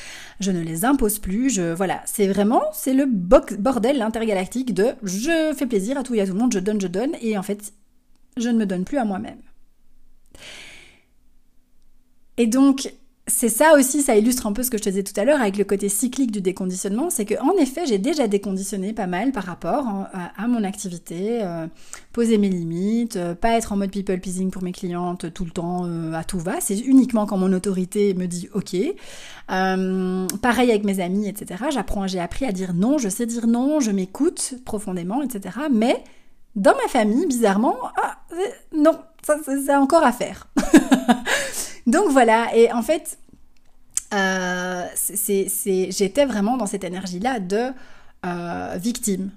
je 0.41 0.51
ne 0.51 0.59
les 0.59 0.83
impose 0.83 1.19
plus, 1.19 1.49
je 1.49 1.73
voilà, 1.73 2.01
c'est 2.05 2.27
vraiment 2.27 2.63
c'est 2.73 2.93
le 2.93 3.05
bordel 3.05 4.01
intergalactique 4.01 4.73
de 4.73 4.87
je 5.01 5.53
fais 5.57 5.67
plaisir 5.67 5.97
à 5.97 6.03
tout 6.03 6.15
et 6.15 6.19
à 6.19 6.25
tout 6.25 6.33
le 6.33 6.39
monde, 6.39 6.51
je 6.51 6.59
donne, 6.59 6.81
je 6.81 6.87
donne 6.87 7.15
et 7.21 7.37
en 7.37 7.43
fait, 7.43 7.71
je 8.35 8.49
ne 8.49 8.57
me 8.57 8.65
donne 8.65 8.83
plus 8.83 8.97
à 8.97 9.05
moi-même. 9.05 9.39
Et 12.35 12.47
donc 12.47 12.93
c'est 13.27 13.49
ça 13.49 13.73
aussi, 13.73 14.03
ça 14.03 14.15
illustre 14.15 14.45
un 14.45 14.53
peu 14.53 14.61
ce 14.61 14.69
que 14.69 14.77
je 14.77 14.83
te 14.83 14.89
disais 14.89 15.01
tout 15.01 15.19
à 15.19 15.23
l'heure 15.23 15.41
avec 15.41 15.57
le 15.57 15.63
côté 15.63 15.89
cyclique 15.89 16.31
du 16.31 16.41
déconditionnement, 16.41 17.09
c'est 17.09 17.25
que 17.25 17.33
en 17.41 17.57
effet 17.57 17.87
j'ai 17.87 17.97
déjà 17.97 18.27
déconditionné 18.27 18.93
pas 18.93 19.07
mal 19.07 19.31
par 19.31 19.45
rapport 19.45 19.87
à, 20.37 20.47
mon 20.47 20.63
activité, 20.63 21.39
euh, 21.41 21.65
poser 22.13 22.37
mes 22.37 22.49
limites, 22.49 23.15
euh, 23.15 23.33
pas 23.33 23.57
être 23.57 23.71
en 23.71 23.77
mode 23.77 23.89
people 23.89 24.19
pleasing 24.19 24.51
pour 24.51 24.61
mes 24.61 24.71
clientes 24.71 25.33
tout 25.33 25.43
le 25.43 25.49
temps 25.49 25.87
euh, 25.87 26.13
à 26.13 26.23
tout 26.23 26.37
va, 26.37 26.61
c'est 26.61 26.77
uniquement 26.77 27.25
quand 27.25 27.37
mon 27.37 27.51
autorité 27.51 28.13
me 28.13 28.27
dit 28.27 28.47
ok. 28.53 28.75
pareil 29.47 30.69
avec 30.69 30.83
mes 30.83 30.99
amis, 30.99 31.27
etc. 31.27 31.63
J'apprends, 31.71 32.05
j'ai 32.05 32.19
appris 32.19 32.45
à 32.45 32.51
dire 32.51 32.75
non, 32.75 32.99
je 32.99 33.09
sais 33.09 33.25
dire 33.25 33.47
non, 33.47 33.79
je 33.79 33.89
m'écoute 33.89 34.53
profondément, 34.65 35.23
etc. 35.23 35.57
Mais 35.71 36.03
dans 36.55 36.75
ma 36.75 36.87
famille, 36.89 37.25
bizarrement, 37.25 37.75
ah, 38.03 38.17
non, 38.71 38.99
ça 39.25 39.37
c'est 39.43 39.75
encore 39.75 40.03
à 40.03 40.11
faire. 40.11 40.47
Donc 41.87 42.09
voilà, 42.09 42.55
et 42.55 42.71
en 42.71 42.81
fait, 42.81 43.17
euh, 44.13 44.85
j'étais 45.19 46.25
vraiment 46.25 46.57
dans 46.57 46.65
cette 46.65 46.83
énergie-là 46.83 47.39
de 47.39 47.69
euh, 48.25 48.75
victime. 48.77 49.31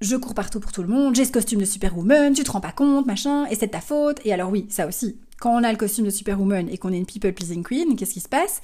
Je 0.00 0.16
cours 0.16 0.34
partout 0.34 0.58
pour 0.58 0.72
tout 0.72 0.82
le 0.82 0.88
monde, 0.88 1.14
j'ai 1.14 1.24
ce 1.24 1.30
costume 1.30 1.60
de 1.60 1.64
superwoman, 1.64 2.32
tu 2.34 2.42
te 2.42 2.50
rends 2.50 2.60
pas 2.60 2.72
compte, 2.72 3.06
machin, 3.06 3.46
et 3.46 3.54
c'est 3.54 3.68
ta 3.68 3.80
faute. 3.80 4.20
Et 4.24 4.32
alors 4.32 4.50
oui, 4.50 4.66
ça 4.68 4.88
aussi, 4.88 5.16
quand 5.38 5.54
on 5.54 5.62
a 5.62 5.70
le 5.70 5.78
costume 5.78 6.06
de 6.06 6.10
superwoman 6.10 6.68
et 6.68 6.78
qu'on 6.78 6.92
est 6.92 6.98
une 6.98 7.06
people 7.06 7.32
pleasing 7.32 7.62
queen, 7.62 7.94
qu'est-ce 7.94 8.14
qui 8.14 8.20
se 8.20 8.28
passe? 8.28 8.62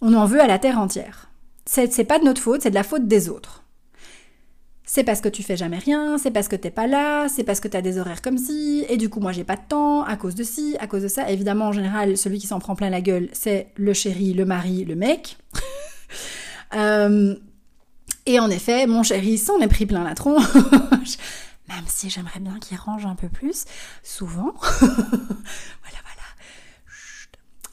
On 0.00 0.14
en 0.14 0.26
veut 0.26 0.40
à 0.40 0.48
la 0.48 0.58
terre 0.58 0.78
entière. 0.78 1.30
C'est 1.64 2.04
pas 2.04 2.18
de 2.18 2.24
notre 2.24 2.42
faute, 2.42 2.62
c'est 2.62 2.70
de 2.70 2.74
la 2.74 2.82
faute 2.82 3.06
des 3.06 3.28
autres 3.28 3.63
c'est 4.84 5.04
parce 5.04 5.20
que 5.20 5.28
tu 5.28 5.42
fais 5.42 5.56
jamais 5.56 5.78
rien, 5.78 6.18
c'est 6.18 6.30
parce 6.30 6.48
que 6.48 6.56
t'es 6.56 6.70
pas 6.70 6.86
là, 6.86 7.28
c'est 7.28 7.44
parce 7.44 7.60
que 7.60 7.68
t'as 7.68 7.80
des 7.80 7.98
horaires 7.98 8.20
comme 8.20 8.36
ci, 8.36 8.84
et 8.88 8.96
du 8.96 9.08
coup 9.08 9.20
moi 9.20 9.32
j'ai 9.32 9.44
pas 9.44 9.56
de 9.56 9.62
temps, 9.66 10.04
à 10.04 10.16
cause 10.16 10.34
de 10.34 10.44
ci, 10.44 10.76
à 10.78 10.86
cause 10.86 11.02
de 11.02 11.08
ça. 11.08 11.30
Évidemment, 11.30 11.68
en 11.68 11.72
général, 11.72 12.16
celui 12.16 12.38
qui 12.38 12.46
s'en 12.46 12.58
prend 12.58 12.74
plein 12.74 12.90
la 12.90 13.00
gueule, 13.00 13.28
c'est 13.32 13.68
le 13.76 13.94
chéri, 13.94 14.34
le 14.34 14.44
mari, 14.44 14.84
le 14.84 14.94
mec. 14.94 15.38
Euh, 16.74 17.36
et 18.26 18.40
en 18.40 18.50
effet, 18.50 18.88
mon 18.88 19.04
chéri 19.04 19.38
s'en 19.38 19.60
est 19.60 19.68
pris 19.68 19.86
plein 19.86 20.02
la 20.02 20.14
tronche. 20.14 20.44
Même 21.68 21.84
si 21.86 22.10
j'aimerais 22.10 22.40
bien 22.40 22.58
qu'il 22.58 22.76
range 22.76 23.06
un 23.06 23.14
peu 23.14 23.28
plus, 23.28 23.64
souvent. 24.02 24.54
voilà, 24.80 26.00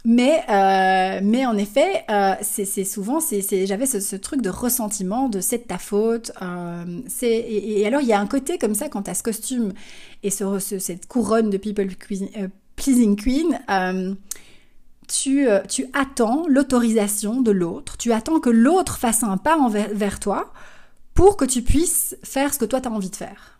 mais, 0.04 0.44
euh, 0.50 1.20
mais 1.24 1.46
en 1.46 1.56
effet, 1.58 2.06
euh, 2.10 2.34
c'est 2.42 2.84
souvent, 2.84 3.20
j'avais 3.20 3.86
ce, 3.86 4.16
truc 4.16 4.42
de 4.42 4.50
ressentiment 4.50 5.30
de 5.30 5.42
c'est 5.42 5.60
de 5.60 5.64
ta 5.64 5.78
faute. 5.78 6.32
Euh, 6.42 7.02
et, 7.22 7.82
et, 7.82 7.88
alors 7.88 8.02
il 8.02 8.08
y 8.08 8.14
a 8.14 8.20
un 8.20 8.26
côté 8.26 8.58
comme 8.58 8.74
ça 8.74 8.90
quand 8.90 9.04
tu 9.04 9.12
as 9.12 9.14
ce 9.14 9.24
costume 9.24 9.74
et 10.24 10.32
ce, 10.32 10.60
cette 10.60 11.08
couronne 11.08 11.52
de 11.52 11.58
People 11.58 11.88
Pleasing 12.76 13.16
Queen, 13.16 13.60
tu, 15.08 15.48
tu 15.70 15.86
attends 15.94 16.46
l'autorisation 16.48 17.42
de 17.42 17.52
l'autre, 17.52 17.98
tu 17.98 18.12
attends 18.12 18.40
que 18.40 18.50
l'autre 18.50 18.98
fasse 18.98 19.24
un 19.24 19.38
pas 19.38 19.58
envers, 19.58 19.90
vers 19.94 20.20
toi 20.20 20.52
pour 21.14 21.38
que 21.38 21.46
tu 21.46 21.62
puisses 21.62 22.16
faire 22.24 22.54
ce 22.54 22.60
que 22.60 22.66
toi 22.66 22.82
tu 22.82 22.88
as 22.88 22.92
envie 22.92 23.12
de 23.12 23.16
faire. 23.16 23.60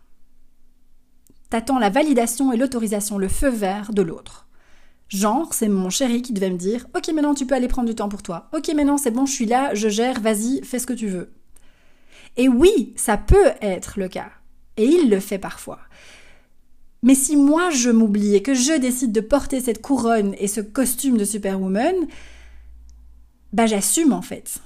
T'attends 1.50 1.78
la 1.78 1.90
validation 1.90 2.52
et 2.52 2.56
l'autorisation, 2.56 3.18
le 3.18 3.28
feu 3.28 3.50
vert 3.50 3.92
de 3.92 4.02
l'autre. 4.02 4.48
Genre, 5.12 5.52
c'est 5.52 5.68
mon 5.68 5.90
chéri 5.90 6.22
qui 6.22 6.32
devait 6.32 6.50
me 6.50 6.56
dire 6.56 6.86
Ok, 6.96 7.08
maintenant 7.08 7.34
tu 7.34 7.44
peux 7.44 7.54
aller 7.54 7.68
prendre 7.68 7.88
du 7.88 7.94
temps 7.94 8.08
pour 8.08 8.22
toi. 8.22 8.48
Ok, 8.54 8.72
maintenant 8.74 8.96
c'est 8.96 9.10
bon, 9.10 9.26
je 9.26 9.32
suis 9.32 9.44
là, 9.44 9.74
je 9.74 9.88
gère, 9.88 10.20
vas-y, 10.20 10.64
fais 10.64 10.78
ce 10.78 10.86
que 10.86 10.94
tu 10.94 11.08
veux. 11.08 11.30
Et 12.38 12.48
oui, 12.48 12.94
ça 12.96 13.18
peut 13.18 13.50
être 13.60 13.98
le 13.98 14.08
cas. 14.08 14.30
Et 14.78 14.86
il 14.86 15.10
le 15.10 15.20
fait 15.20 15.38
parfois. 15.38 15.80
Mais 17.02 17.14
si 17.14 17.36
moi 17.36 17.68
je 17.70 17.90
m'oublie 17.90 18.36
et 18.36 18.42
que 18.42 18.54
je 18.54 18.78
décide 18.78 19.12
de 19.12 19.20
porter 19.20 19.60
cette 19.60 19.82
couronne 19.82 20.34
et 20.38 20.48
ce 20.48 20.62
costume 20.62 21.18
de 21.18 21.26
Superwoman, 21.26 21.94
bah 23.52 23.66
j'assume 23.66 24.14
en 24.14 24.22
fait. 24.22 24.60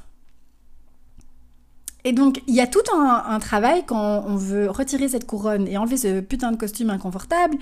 Et 2.05 2.13
donc, 2.13 2.41
il 2.47 2.55
y 2.55 2.61
a 2.61 2.69
tout 2.69 2.85
un, 2.95 3.41
travail 3.41 3.83
quand 3.85 4.25
on 4.29 4.37
veut 4.37 4.71
retirer 4.71 5.09
cette 5.09 5.27
couronne 5.27 5.67
et 5.67 5.77
enlever 5.77 5.97
ce 5.97 6.21
putain 6.21 6.53
de 6.53 6.57
costume 6.57 6.91
inconfortable, 6.91 7.57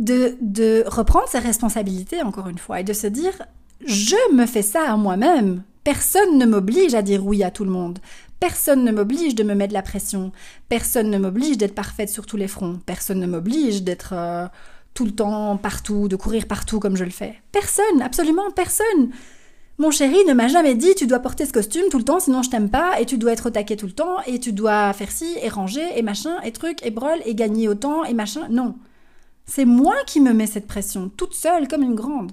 de, 0.00 0.88
reprendre 0.88 1.28
ses 1.28 1.38
responsabilités, 1.38 2.22
encore 2.22 2.48
une 2.48 2.58
fois, 2.58 2.80
et 2.80 2.84
de 2.84 2.92
se 2.92 3.06
dire, 3.06 3.32
je 3.84 4.34
me 4.34 4.46
fais 4.46 4.62
ça 4.62 4.90
à 4.90 4.96
moi-même. 4.96 5.62
Personne 5.84 6.38
ne 6.38 6.46
m'oblige 6.46 6.94
à 6.94 7.02
dire 7.02 7.24
oui 7.24 7.42
à 7.42 7.50
tout 7.50 7.64
le 7.64 7.70
monde. 7.70 7.98
Personne 8.38 8.84
ne 8.84 8.92
m'oblige 8.92 9.34
de 9.34 9.42
me 9.42 9.54
mettre 9.54 9.74
la 9.74 9.82
pression. 9.82 10.32
Personne 10.68 11.10
ne 11.10 11.18
m'oblige 11.18 11.58
d'être 11.58 11.74
parfaite 11.74 12.08
sur 12.08 12.26
tous 12.26 12.36
les 12.36 12.48
fronts. 12.48 12.80
Personne 12.86 13.20
ne 13.20 13.26
m'oblige 13.26 13.82
d'être 13.82 14.12
euh, 14.14 14.46
tout 14.94 15.04
le 15.04 15.10
temps 15.10 15.56
partout, 15.56 16.08
de 16.08 16.16
courir 16.16 16.46
partout 16.46 16.80
comme 16.80 16.96
je 16.96 17.04
le 17.04 17.10
fais. 17.10 17.34
Personne, 17.52 18.02
absolument 18.02 18.50
personne. 18.50 19.10
Mon 19.78 19.90
chéri 19.90 20.16
ne 20.26 20.34
m'a 20.34 20.48
jamais 20.48 20.74
dit 20.74 20.94
tu 20.94 21.06
dois 21.06 21.20
porter 21.20 21.46
ce 21.46 21.52
costume 21.54 21.88
tout 21.90 21.96
le 21.96 22.04
temps 22.04 22.20
sinon 22.20 22.42
je 22.42 22.50
t'aime 22.50 22.68
pas 22.68 23.00
et 23.00 23.06
tu 23.06 23.16
dois 23.16 23.32
être 23.32 23.46
au 23.46 23.50
taquet 23.50 23.76
tout 23.76 23.86
le 23.86 23.92
temps 23.92 24.18
et 24.26 24.38
tu 24.38 24.52
dois 24.52 24.92
faire 24.92 25.10
ci 25.10 25.38
et 25.42 25.48
ranger 25.48 25.86
et 25.96 26.02
machin 26.02 26.38
et 26.42 26.52
truc 26.52 26.84
et 26.84 26.90
brol 26.90 27.18
et 27.24 27.34
gagner 27.34 27.66
autant 27.66 28.04
et 28.04 28.12
machin. 28.12 28.46
Non. 28.50 28.74
C'est 29.50 29.64
moi 29.64 29.96
qui 30.06 30.20
me 30.20 30.32
mets 30.32 30.46
cette 30.46 30.68
pression, 30.68 31.08
toute 31.08 31.34
seule 31.34 31.66
comme 31.66 31.82
une 31.82 31.96
grande. 31.96 32.30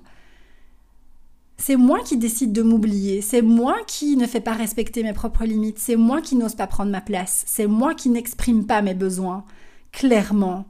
C'est 1.58 1.76
moi 1.76 2.02
qui 2.04 2.16
décide 2.16 2.54
de 2.54 2.62
m'oublier, 2.62 3.24
c'est 3.24 3.42
moi 3.42 3.76
qui 3.88 4.18
ne 4.18 4.28
fais 4.28 4.40
pas 4.40 4.54
respecter 4.54 5.02
mes 5.02 5.14
propres 5.14 5.44
limites, 5.44 5.80
c'est 5.80 5.96
moi 5.96 6.22
qui 6.22 6.36
n'ose 6.36 6.54
pas 6.54 6.68
prendre 6.68 6.92
ma 6.92 7.02
place, 7.02 7.44
c'est 7.48 7.66
moi 7.66 7.96
qui 7.96 8.10
n'exprime 8.10 8.68
pas 8.68 8.84
mes 8.84 8.94
besoins 8.94 9.46
clairement. 9.92 10.68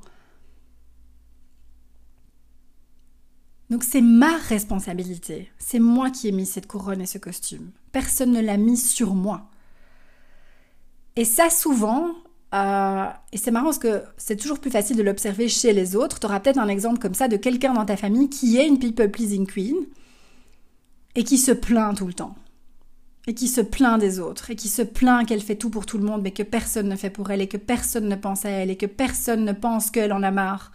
Donc 3.70 3.84
c'est 3.84 4.00
ma 4.00 4.38
responsabilité. 4.38 5.52
C'est 5.58 5.80
moi 5.80 6.12
qui 6.12 6.30
ai 6.30 6.32
mis 6.32 6.46
cette 6.46 6.68
couronne 6.68 7.02
et 7.02 7.08
ce 7.08 7.18
costume. 7.18 7.72
Personne 7.92 8.32
ne 8.32 8.40
l'a 8.40 8.56
mis 8.56 8.78
sur 8.78 9.16
moi. 9.16 9.50
Et 11.18 11.26
ça 11.26 11.50
souvent, 11.50 12.14
euh, 12.54 13.06
et 13.32 13.38
c'est 13.38 13.52
marrant 13.52 13.66
parce 13.66 13.80
que 13.80 14.04
c'est 14.18 14.38
toujours 14.38 14.60
plus 14.60 14.72
facile 14.72 14.96
de 14.96 15.04
l'observer 15.04 15.50
chez 15.50 15.74
les 15.74 15.96
autres. 15.96 16.20
Tu 16.20 16.26
auras 16.26 16.40
peut-être 16.40 16.60
un 16.60 16.70
exemple 16.70 17.00
comme 17.00 17.14
ça 17.14 17.28
de 17.28 17.38
quelqu'un 17.38 17.74
dans 17.74 17.86
ta 17.86 17.98
famille 17.98 18.30
qui 18.30 18.58
est 18.58 18.68
une 18.68 18.80
people 18.80 19.12
pleasing 19.12 19.46
queen 19.46 19.76
et 21.16 21.24
qui 21.24 21.38
se 21.38 21.52
plaint 21.52 21.98
tout 21.98 22.08
le 22.08 22.14
temps. 22.14 22.36
Et 23.30 23.34
qui 23.34 23.50
se 23.50 23.60
plaint 23.60 24.00
des 24.00 24.22
autres, 24.22 24.52
et 24.52 24.56
qui 24.56 24.70
se 24.70 24.82
plaint 24.82 25.28
qu'elle 25.28 25.42
fait 25.42 25.58
tout 25.58 25.70
pour 25.70 25.86
tout 25.86 25.98
le 25.98 26.06
monde, 26.06 26.22
mais 26.22 26.32
que 26.32 26.44
personne 26.44 26.88
ne 26.88 26.96
fait 26.96 27.10
pour 27.10 27.30
elle, 27.30 27.42
et 27.42 27.48
que 27.50 27.58
personne 27.58 28.08
ne 28.08 28.16
pense 28.16 28.46
à 28.46 28.50
elle, 28.50 28.70
et 28.70 28.78
que 28.78 28.86
personne 28.86 29.44
ne 29.44 29.52
pense 29.52 29.92
qu'elle 29.92 30.14
en 30.14 30.24
a 30.24 30.32
marre 30.32 30.72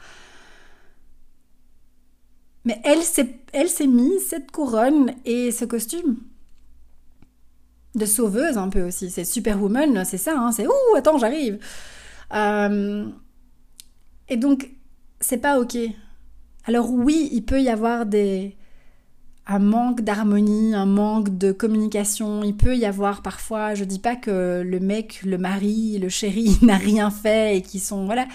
mais 2.64 2.81
elle 2.85 3.03
s'est, 3.03 3.41
elle 3.53 3.68
s'est 3.68 3.87
mise 3.87 4.27
cette 4.29 4.51
couronne 4.51 5.14
et 5.25 5.51
ce 5.51 5.64
costume. 5.64 6.16
De 7.95 8.07
sauveuse 8.07 8.57
un 8.57 8.68
peu 8.68 8.82
aussi. 8.82 9.11
C'est 9.11 9.24
Superwoman, 9.24 10.05
c'est 10.05 10.18
ça, 10.18 10.34
hein, 10.36 10.53
c'est 10.53 10.66
Ouh, 10.66 10.97
attends, 10.97 11.18
j'arrive. 11.18 11.59
Euh, 12.34 13.07
et 14.28 14.36
donc, 14.36 14.70
c'est 15.20 15.38
pas 15.38 15.61
ok. 15.61 15.76
Alors 16.64 16.90
oui, 16.90 17.28
il 17.32 17.45
peut 17.45 17.61
y 17.61 17.68
avoir 17.68 18.07
des, 18.07 18.57
un 19.47 19.59
manque 19.59 20.03
d'harmonie, 20.03 20.74
un 20.74 20.86
manque 20.86 21.36
de 21.36 21.53
communication. 21.53 22.43
Il 22.43 22.57
peut 22.57 22.76
y 22.76 22.84
avoir 22.84 23.22
parfois, 23.22 23.74
je 23.74 23.84
dis 23.84 23.99
pas 23.99 24.16
que 24.16 24.62
le 24.64 24.80
mec, 24.80 25.22
le 25.24 25.38
mari, 25.38 25.99
le 25.99 26.09
chéri 26.09 26.59
n'a 26.62 26.76
rien 26.76 27.11
fait 27.11 27.59
et 27.59 27.62
qui 27.62 27.80
sont 27.80 28.05
voilà, 28.07 28.26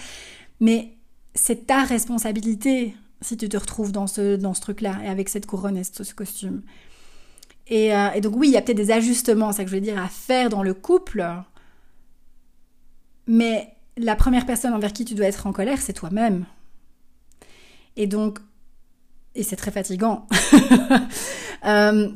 mais 0.60 0.94
c'est 1.34 1.66
ta 1.66 1.84
responsabilité 1.84 2.94
si 3.20 3.36
tu 3.36 3.48
te 3.48 3.56
retrouves 3.56 3.92
dans 3.92 4.06
ce, 4.06 4.36
dans 4.36 4.54
ce 4.54 4.60
truc-là, 4.60 4.98
et 5.04 5.08
avec 5.08 5.28
cette 5.28 5.46
couronne 5.46 5.76
et 5.76 5.84
ce, 5.84 6.14
costume. 6.14 6.62
Et, 7.68 7.94
euh, 7.94 8.10
et, 8.12 8.20
donc 8.20 8.34
oui, 8.36 8.48
il 8.48 8.52
y 8.52 8.56
a 8.56 8.62
peut-être 8.62 8.76
des 8.76 8.90
ajustements, 8.90 9.52
ça 9.52 9.64
que 9.64 9.70
je 9.70 9.74
veux 9.74 9.80
dire, 9.80 10.00
à 10.00 10.08
faire 10.08 10.48
dans 10.48 10.62
le 10.62 10.74
couple, 10.74 11.26
mais 13.26 13.74
la 13.96 14.16
première 14.16 14.46
personne 14.46 14.72
envers 14.72 14.92
qui 14.92 15.04
tu 15.04 15.14
dois 15.14 15.26
être 15.26 15.46
en 15.46 15.52
colère, 15.52 15.80
c'est 15.80 15.92
toi-même. 15.92 16.46
Et 17.96 18.06
donc, 18.06 18.38
et 19.34 19.42
c'est 19.42 19.56
très 19.56 19.70
fatigant. 19.70 20.26
euh, 21.66 22.08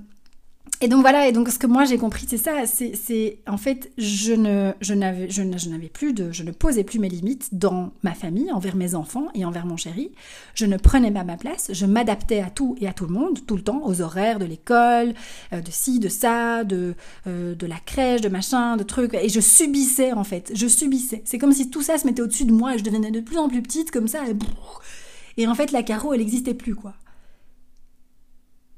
et 0.83 0.89
donc 0.89 1.03
voilà, 1.03 1.29
et 1.29 1.33
donc 1.33 1.49
ce 1.49 1.61
que 1.61 1.69
moi 1.69 1.85
j'ai 1.85 1.97
compris, 1.97 2.27
c'est 2.29 2.39
ça, 2.39 2.65
c'est 2.67 3.39
en 3.47 3.57
fait, 3.57 3.93
je 3.99 4.33
ne, 4.33 4.73
je 4.81 4.95
n'avais, 4.95 5.31
je, 5.31 5.43
n'avais 5.43 5.89
plus 5.89 6.13
de, 6.13 6.33
je 6.33 6.43
ne 6.43 6.51
posais 6.51 6.83
plus 6.83 6.99
mes 6.99 7.09
limites 7.09 7.51
dans 7.53 7.93
ma 8.03 8.15
famille, 8.15 8.51
envers 8.51 8.75
mes 8.75 8.97
enfants 8.97 9.29
et 9.35 9.45
envers 9.45 9.65
mon 9.65 9.77
chéri. 9.77 10.11
Je 10.55 10.67
ne 10.67 10.77
prenais 10.77 11.13
pas 11.13 11.23
ma 11.23 11.37
place, 11.37 11.71
je 11.73 11.87
m'adaptais 11.87 12.41
à 12.41 12.51
tout 12.51 12.75
et 12.81 12.89
à 12.89 12.93
tout 12.93 13.07
le 13.07 13.13
monde, 13.13 13.39
tout 13.47 13.55
le 13.55 13.63
temps, 13.63 13.81
aux 13.85 14.01
horaires 14.01 14.41
de 14.41 14.45
l'école, 14.45 15.15
euh, 15.53 15.61
de 15.61 15.71
ci, 15.71 16.01
de 16.01 16.09
ça, 16.09 16.65
de, 16.65 16.95
euh, 17.29 17.55
de 17.55 17.67
la 17.69 17.79
crèche, 17.79 18.21
de 18.21 18.29
machin, 18.29 18.77
de 18.77 18.83
trucs, 18.83 19.15
et 19.15 19.29
je 19.29 19.41
subissais 19.41 20.13
en 20.13 20.25
fait, 20.25 20.51
je 20.53 20.67
subissais. 20.67 21.23
C'est 21.25 21.39
comme 21.39 21.53
si 21.53 21.71
tout 21.71 21.83
ça 21.83 21.97
se 21.97 22.09
mettait 22.09 22.23
au-dessus 22.23 22.45
de 22.45 22.53
moi 22.53 22.75
et 22.75 22.79
je 22.79 22.83
devenais 22.83 23.13
de 23.13 23.21
plus 23.21 23.39
en 23.39 23.49
plus 23.49 23.63
petite 23.63 23.93
comme 23.93 24.09
ça, 24.09 24.25
et, 24.29 25.43
et 25.43 25.47
en 25.47 25.55
fait 25.55 25.71
la 25.71 25.85
carreau 25.85 26.13
elle 26.13 26.21
n'existait 26.21 26.55
plus 26.55 26.75
quoi. 26.75 26.95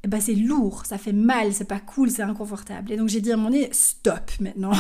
Eh 0.04 0.06
ben 0.06 0.20
c'est 0.20 0.34
lourd, 0.34 0.84
ça 0.84 0.98
fait 0.98 1.14
mal, 1.14 1.54
c'est 1.54 1.64
pas 1.64 1.80
cool, 1.80 2.10
c'est 2.10 2.22
inconfortable. 2.22 2.92
Et 2.92 2.98
donc 2.98 3.08
j'ai 3.08 3.22
dit 3.22 3.32
à 3.32 3.38
mon 3.38 3.48
nez, 3.48 3.70
stop 3.72 4.32
maintenant. 4.38 4.74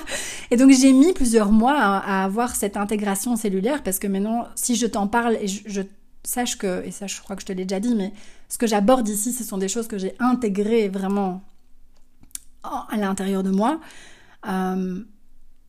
et 0.50 0.56
donc 0.56 0.70
j'ai 0.70 0.94
mis 0.94 1.12
plusieurs 1.12 1.52
mois 1.52 1.78
à, 1.78 2.24
avoir 2.24 2.56
cette 2.56 2.78
intégration 2.78 3.36
cellulaire 3.36 3.82
parce 3.82 3.98
que 3.98 4.06
maintenant, 4.06 4.48
si 4.54 4.74
je 4.74 4.86
t'en 4.86 5.08
parle 5.08 5.36
et 5.42 5.46
je, 5.46 5.82
sache 6.24 6.56
que, 6.56 6.82
et 6.86 6.90
ça 6.90 7.06
je 7.06 7.20
crois 7.20 7.36
que 7.36 7.42
je 7.42 7.46
te 7.46 7.52
l'ai 7.52 7.66
déjà 7.66 7.80
dit, 7.80 7.94
mais 7.94 8.14
ce 8.48 8.56
que 8.56 8.66
j'aborde 8.66 9.06
ici, 9.06 9.34
ce 9.34 9.44
sont 9.44 9.58
des 9.58 9.68
choses 9.68 9.88
que 9.88 9.98
j'ai 9.98 10.14
intégrées 10.18 10.88
vraiment 10.88 11.42
à 12.62 12.96
l'intérieur 12.96 13.42
de 13.42 13.50
moi. 13.50 13.78
Euh, 14.48 15.04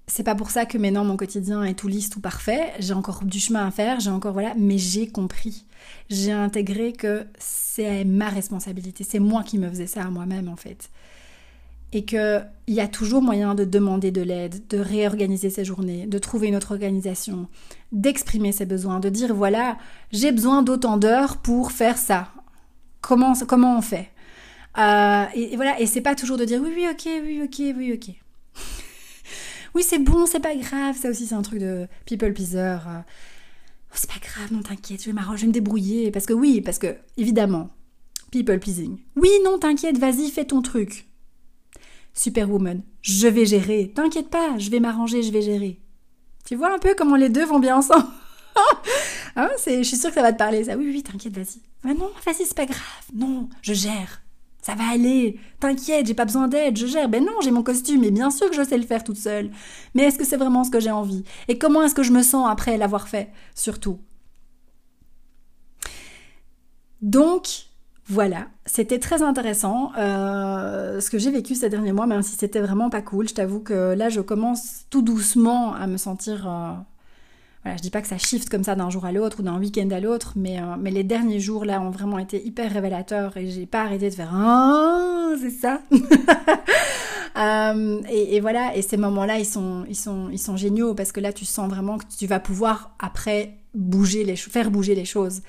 c'est 0.08 0.24
pas 0.24 0.36
pour 0.36 0.52
ça 0.52 0.66
que 0.66 0.78
maintenant 0.78 1.06
mon 1.06 1.16
quotidien 1.16 1.64
est 1.64 1.76
tout 1.76 1.88
lisse, 1.88 2.10
tout 2.10 2.20
parfait. 2.20 2.74
J'ai 2.80 2.94
encore 2.94 3.24
du 3.24 3.40
chemin 3.40 3.66
à 3.66 3.72
faire, 3.72 4.00
j'ai 4.00 4.10
encore 4.10 4.34
voilà, 4.34 4.54
mais 4.58 4.78
j'ai 4.78 5.08
compris. 5.08 5.66
J'ai 6.10 6.32
intégré 6.32 6.94
que 6.94 7.26
c'est 7.40 8.04
ma 8.04 8.30
responsabilité, 8.30 9.04
c'est 9.04 9.20
moi 9.20 9.44
qui 9.44 9.58
me 9.58 9.70
faisais 9.70 9.88
ça 9.88 10.04
à 10.04 10.10
moi-même 10.10 10.50
en 10.50 10.56
fait. 10.56 10.90
Et 11.94 12.06
qu'il 12.06 12.46
y 12.68 12.80
a 12.80 12.88
toujours 12.88 13.22
moyen 13.22 13.54
de 13.54 13.66
demander 13.66 14.12
de 14.12 14.22
l'aide, 14.22 14.68
de 14.68 14.80
réorganiser 14.80 15.50
ses 15.50 15.64
journées, 15.64 16.08
de 16.08 16.18
trouver 16.18 16.48
une 16.48 16.56
autre 16.56 16.72
organisation, 16.72 17.48
d'exprimer 17.92 18.52
ses 18.52 18.66
besoins, 18.66 19.00
de 19.00 19.10
dire 19.10 19.34
voilà, 19.34 19.78
j'ai 20.12 20.32
besoin 20.32 20.64
d'autant 20.64 20.98
d'heures 20.98 21.38
pour 21.38 21.72
faire 21.72 21.98
ça. 21.98 22.30
Comment, 23.02 23.34
comment 23.48 23.78
on 23.78 23.82
fait? 23.82 24.10
Euh, 24.80 25.26
et, 25.36 25.54
et, 25.54 25.56
voilà, 25.56 25.80
et 25.80 25.86
c'est 25.86 26.02
pas 26.02 26.16
toujours 26.16 26.38
de 26.38 26.46
dire 26.46 26.60
oui, 26.62 26.72
oui, 26.76 26.88
ok, 26.92 27.08
oui, 27.24 27.42
ok, 27.44 27.76
oui, 27.78 27.94
ok 27.94 28.16
oui, 29.76 29.84
c'est 29.84 30.00
bon, 30.00 30.26
c'est 30.26 30.40
pas 30.40 30.56
grave. 30.56 30.98
Ça 30.98 31.10
aussi, 31.10 31.26
c'est 31.28 31.36
un 31.36 31.42
truc 31.42 31.60
de 31.60 31.88
people 32.06 32.34
pleaser. 32.34 32.78
Oh, 32.86 33.96
c'est 33.96 34.10
pas 34.10 34.20
grave, 34.20 34.52
non, 34.52 34.62
t'inquiète, 34.62 35.02
je 35.02 35.08
vais 35.08 35.14
m'arranger, 35.14 35.38
je 35.38 35.42
vais 35.44 35.48
me 35.50 35.54
débrouiller. 35.54 36.12
Parce 36.12 36.26
que 36.26 36.34
oui, 36.34 36.62
parce 36.62 36.80
que, 36.80 36.96
évidemment, 37.18 37.70
people 38.32 38.60
pleasing. 38.60 38.98
Oui, 39.16 39.30
non, 39.46 39.60
t'inquiète, 39.60 39.98
vas-y, 39.98 40.30
fais 40.32 40.46
ton 40.46 40.62
truc. 40.62 41.08
Superwoman, 42.14 42.82
je 43.02 43.28
vais 43.28 43.46
gérer. 43.46 43.92
T'inquiète 43.94 44.30
pas, 44.30 44.58
je 44.58 44.70
vais 44.70 44.80
m'arranger, 44.80 45.24
je 45.24 45.32
vais 45.32 45.42
gérer. 45.42 45.80
Tu 46.46 46.56
vois 46.56 46.74
un 46.74 46.80
peu 46.80 46.96
comment 46.98 47.16
les 47.16 47.30
deux 47.30 47.46
vont 47.46 47.60
bien 47.60 47.78
ensemble 47.78 48.08
hein, 49.36 49.50
Je 49.66 49.84
suis 49.84 49.98
sûre 49.98 50.10
que 50.10 50.16
ça 50.16 50.22
va 50.22 50.34
te 50.34 50.38
parler, 50.38 50.64
ça. 50.64 50.76
Oui, 50.76 50.90
oui, 50.90 51.04
t'inquiète, 51.04 51.36
vas-y. 51.36 51.62
Mais 51.84 51.94
non, 51.94 52.12
vas-y, 52.26 52.46
c'est 52.46 52.56
pas 52.56 52.66
grave. 52.66 53.06
Non, 53.14 53.50
je 53.62 53.74
gère. 53.74 54.23
Ça 54.64 54.76
va 54.76 54.86
aller, 54.94 55.38
t'inquiète, 55.60 56.08
j'ai 56.08 56.14
pas 56.14 56.24
besoin 56.24 56.48
d'aide, 56.48 56.78
je 56.78 56.88
gère. 56.88 57.10
Ben 57.10 57.24
non, 57.24 57.34
j'ai 57.44 57.52
mon 57.52 57.64
costume 57.64 58.04
et 58.06 58.12
bien 58.12 58.32
sûr 58.32 58.50
que 58.50 58.56
je 58.56 58.64
sais 58.64 58.78
le 58.78 58.86
faire 58.86 59.04
toute 59.04 59.18
seule. 59.18 59.52
Mais 59.94 60.04
est-ce 60.04 60.18
que 60.18 60.24
c'est 60.26 60.38
vraiment 60.38 60.64
ce 60.64 60.72
que 60.72 60.80
j'ai 60.80 60.90
envie? 60.90 61.26
Et 61.50 61.58
comment 61.58 61.84
est-ce 61.84 61.94
que 61.94 62.02
je 62.02 62.14
me 62.14 62.24
sens 62.24 62.50
après 62.50 62.78
l'avoir 62.78 63.10
fait, 63.10 63.30
surtout? 63.56 64.00
Donc, 67.02 67.66
voilà, 68.08 68.48
c'était 68.66 69.00
très 69.00 69.22
intéressant 69.22 69.92
euh, 69.98 71.02
ce 71.02 71.10
que 71.10 71.18
j'ai 71.18 71.32
vécu 71.32 71.56
ces 71.56 71.68
derniers 71.68 71.92
mois, 71.92 72.08
même 72.08 72.22
si 72.22 72.38
c'était 72.38 72.62
vraiment 72.62 72.90
pas 72.90 73.02
cool. 73.02 73.28
Je 73.28 73.34
t'avoue 73.34 73.60
que 73.60 73.94
là, 73.94 74.08
je 74.08 74.22
commence 74.22 74.86
tout 74.90 75.02
doucement 75.02 75.74
à 75.74 75.88
me 75.88 75.98
sentir 75.98 76.48
euh, 76.50 76.74
voilà, 77.64 77.78
je 77.78 77.82
dis 77.82 77.90
pas 77.90 78.02
que 78.02 78.08
ça 78.08 78.18
shift 78.18 78.50
comme 78.50 78.64
ça 78.64 78.76
d'un 78.76 78.90
jour 78.90 79.06
à 79.06 79.12
l'autre 79.12 79.40
ou 79.40 79.44
d'un 79.44 79.58
week-end 79.58 79.90
à 79.92 80.00
l'autre, 80.02 80.34
mais, 80.36 80.60
euh, 80.60 80.76
mais 80.78 80.92
les 80.92 81.04
derniers 81.04 81.40
jours 81.40 81.64
là 81.64 81.80
ont 81.82 81.92
vraiment 81.92 82.20
été 82.20 82.46
hyper 82.46 82.72
révélateurs 82.72 83.38
et 83.38 83.50
j'ai 83.50 83.66
pas 83.66 83.84
arrêté 83.84 84.10
de 84.10 84.16
faire 84.16 84.32
ah 84.34 85.32
c'est 85.40 85.50
ça. 85.50 85.82
Euh, 87.36 88.00
et, 88.12 88.40
voilà, 88.42 88.76
et 88.78 88.84
ces 88.84 88.96
moments-là, 88.96 89.40
ils 89.40 89.46
sont, 89.46 89.86
ils, 89.90 89.96
sont, 89.96 90.30
ils 90.32 90.38
sont 90.38 90.56
géniaux 90.56 90.94
parce 90.94 91.12
que 91.12 91.20
là, 91.20 91.34
tu 91.34 91.46
sens 91.46 91.68
vraiment 91.68 91.98
que 91.98 92.06
tu 92.16 92.28
vas 92.28 92.40
pouvoir 92.40 92.96
après 93.00 93.58
bouger 93.74 94.24
les 94.24 94.36
faire 94.36 94.70
bouger 94.70 94.94
les 94.94 95.06
choses. 95.06 95.42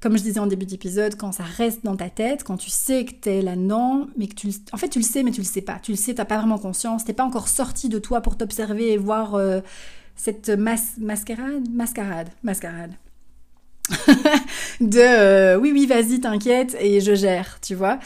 Comme 0.00 0.18
je 0.18 0.22
disais 0.22 0.40
en 0.40 0.46
début 0.46 0.66
d'épisode, 0.66 1.16
quand 1.16 1.32
ça 1.32 1.44
reste 1.44 1.84
dans 1.84 1.96
ta 1.96 2.10
tête, 2.10 2.44
quand 2.44 2.58
tu 2.58 2.68
sais 2.68 3.06
que 3.06 3.12
t'es 3.12 3.40
là-dedans, 3.40 4.08
mais 4.16 4.26
que 4.26 4.34
tu 4.34 4.50
en 4.72 4.76
fait 4.76 4.90
tu 4.90 4.98
le 4.98 5.04
sais 5.04 5.22
mais 5.22 5.30
tu 5.30 5.40
le 5.40 5.46
sais 5.46 5.62
pas. 5.62 5.78
Tu 5.82 5.92
le 5.92 5.96
sais, 5.96 6.14
t'as 6.14 6.26
pas 6.26 6.36
vraiment 6.36 6.58
conscience, 6.58 7.04
t'es 7.04 7.14
pas 7.14 7.24
encore 7.24 7.48
sorti 7.48 7.88
de 7.88 7.98
toi 7.98 8.20
pour 8.20 8.36
t'observer 8.36 8.92
et 8.92 8.98
voir 8.98 9.34
euh, 9.34 9.60
cette 10.16 10.50
mascarade, 10.50 11.68
mascarade, 11.70 12.28
mascarade. 12.42 12.92
de 14.80 14.98
euh, 14.98 15.58
oui 15.58 15.72
oui 15.72 15.86
vas-y 15.86 16.20
t'inquiète 16.20 16.76
et 16.80 17.00
je 17.00 17.14
gère 17.14 17.58
tu 17.60 17.74
vois 17.74 17.98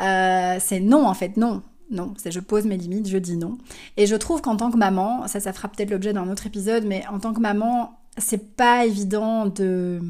euh, 0.00 0.58
c'est 0.60 0.78
non 0.78 1.06
en 1.06 1.14
fait 1.14 1.38
non 1.38 1.62
non 1.90 2.12
c'est 2.18 2.30
je 2.30 2.38
pose 2.38 2.66
mes 2.66 2.76
limites 2.76 3.08
je 3.08 3.16
dis 3.16 3.38
non 3.38 3.56
et 3.96 4.06
je 4.06 4.14
trouve 4.14 4.42
qu'en 4.42 4.56
tant 4.56 4.70
que 4.70 4.76
maman 4.76 5.26
ça 5.28 5.40
ça 5.40 5.54
fera 5.54 5.68
peut-être 5.68 5.90
l'objet 5.90 6.12
d'un 6.12 6.30
autre 6.30 6.46
épisode 6.46 6.84
mais 6.84 7.04
en 7.10 7.18
tant 7.18 7.32
que 7.32 7.40
maman 7.40 7.98
c'est 8.18 8.56
pas 8.56 8.84
évident 8.84 9.46
de 9.46 10.00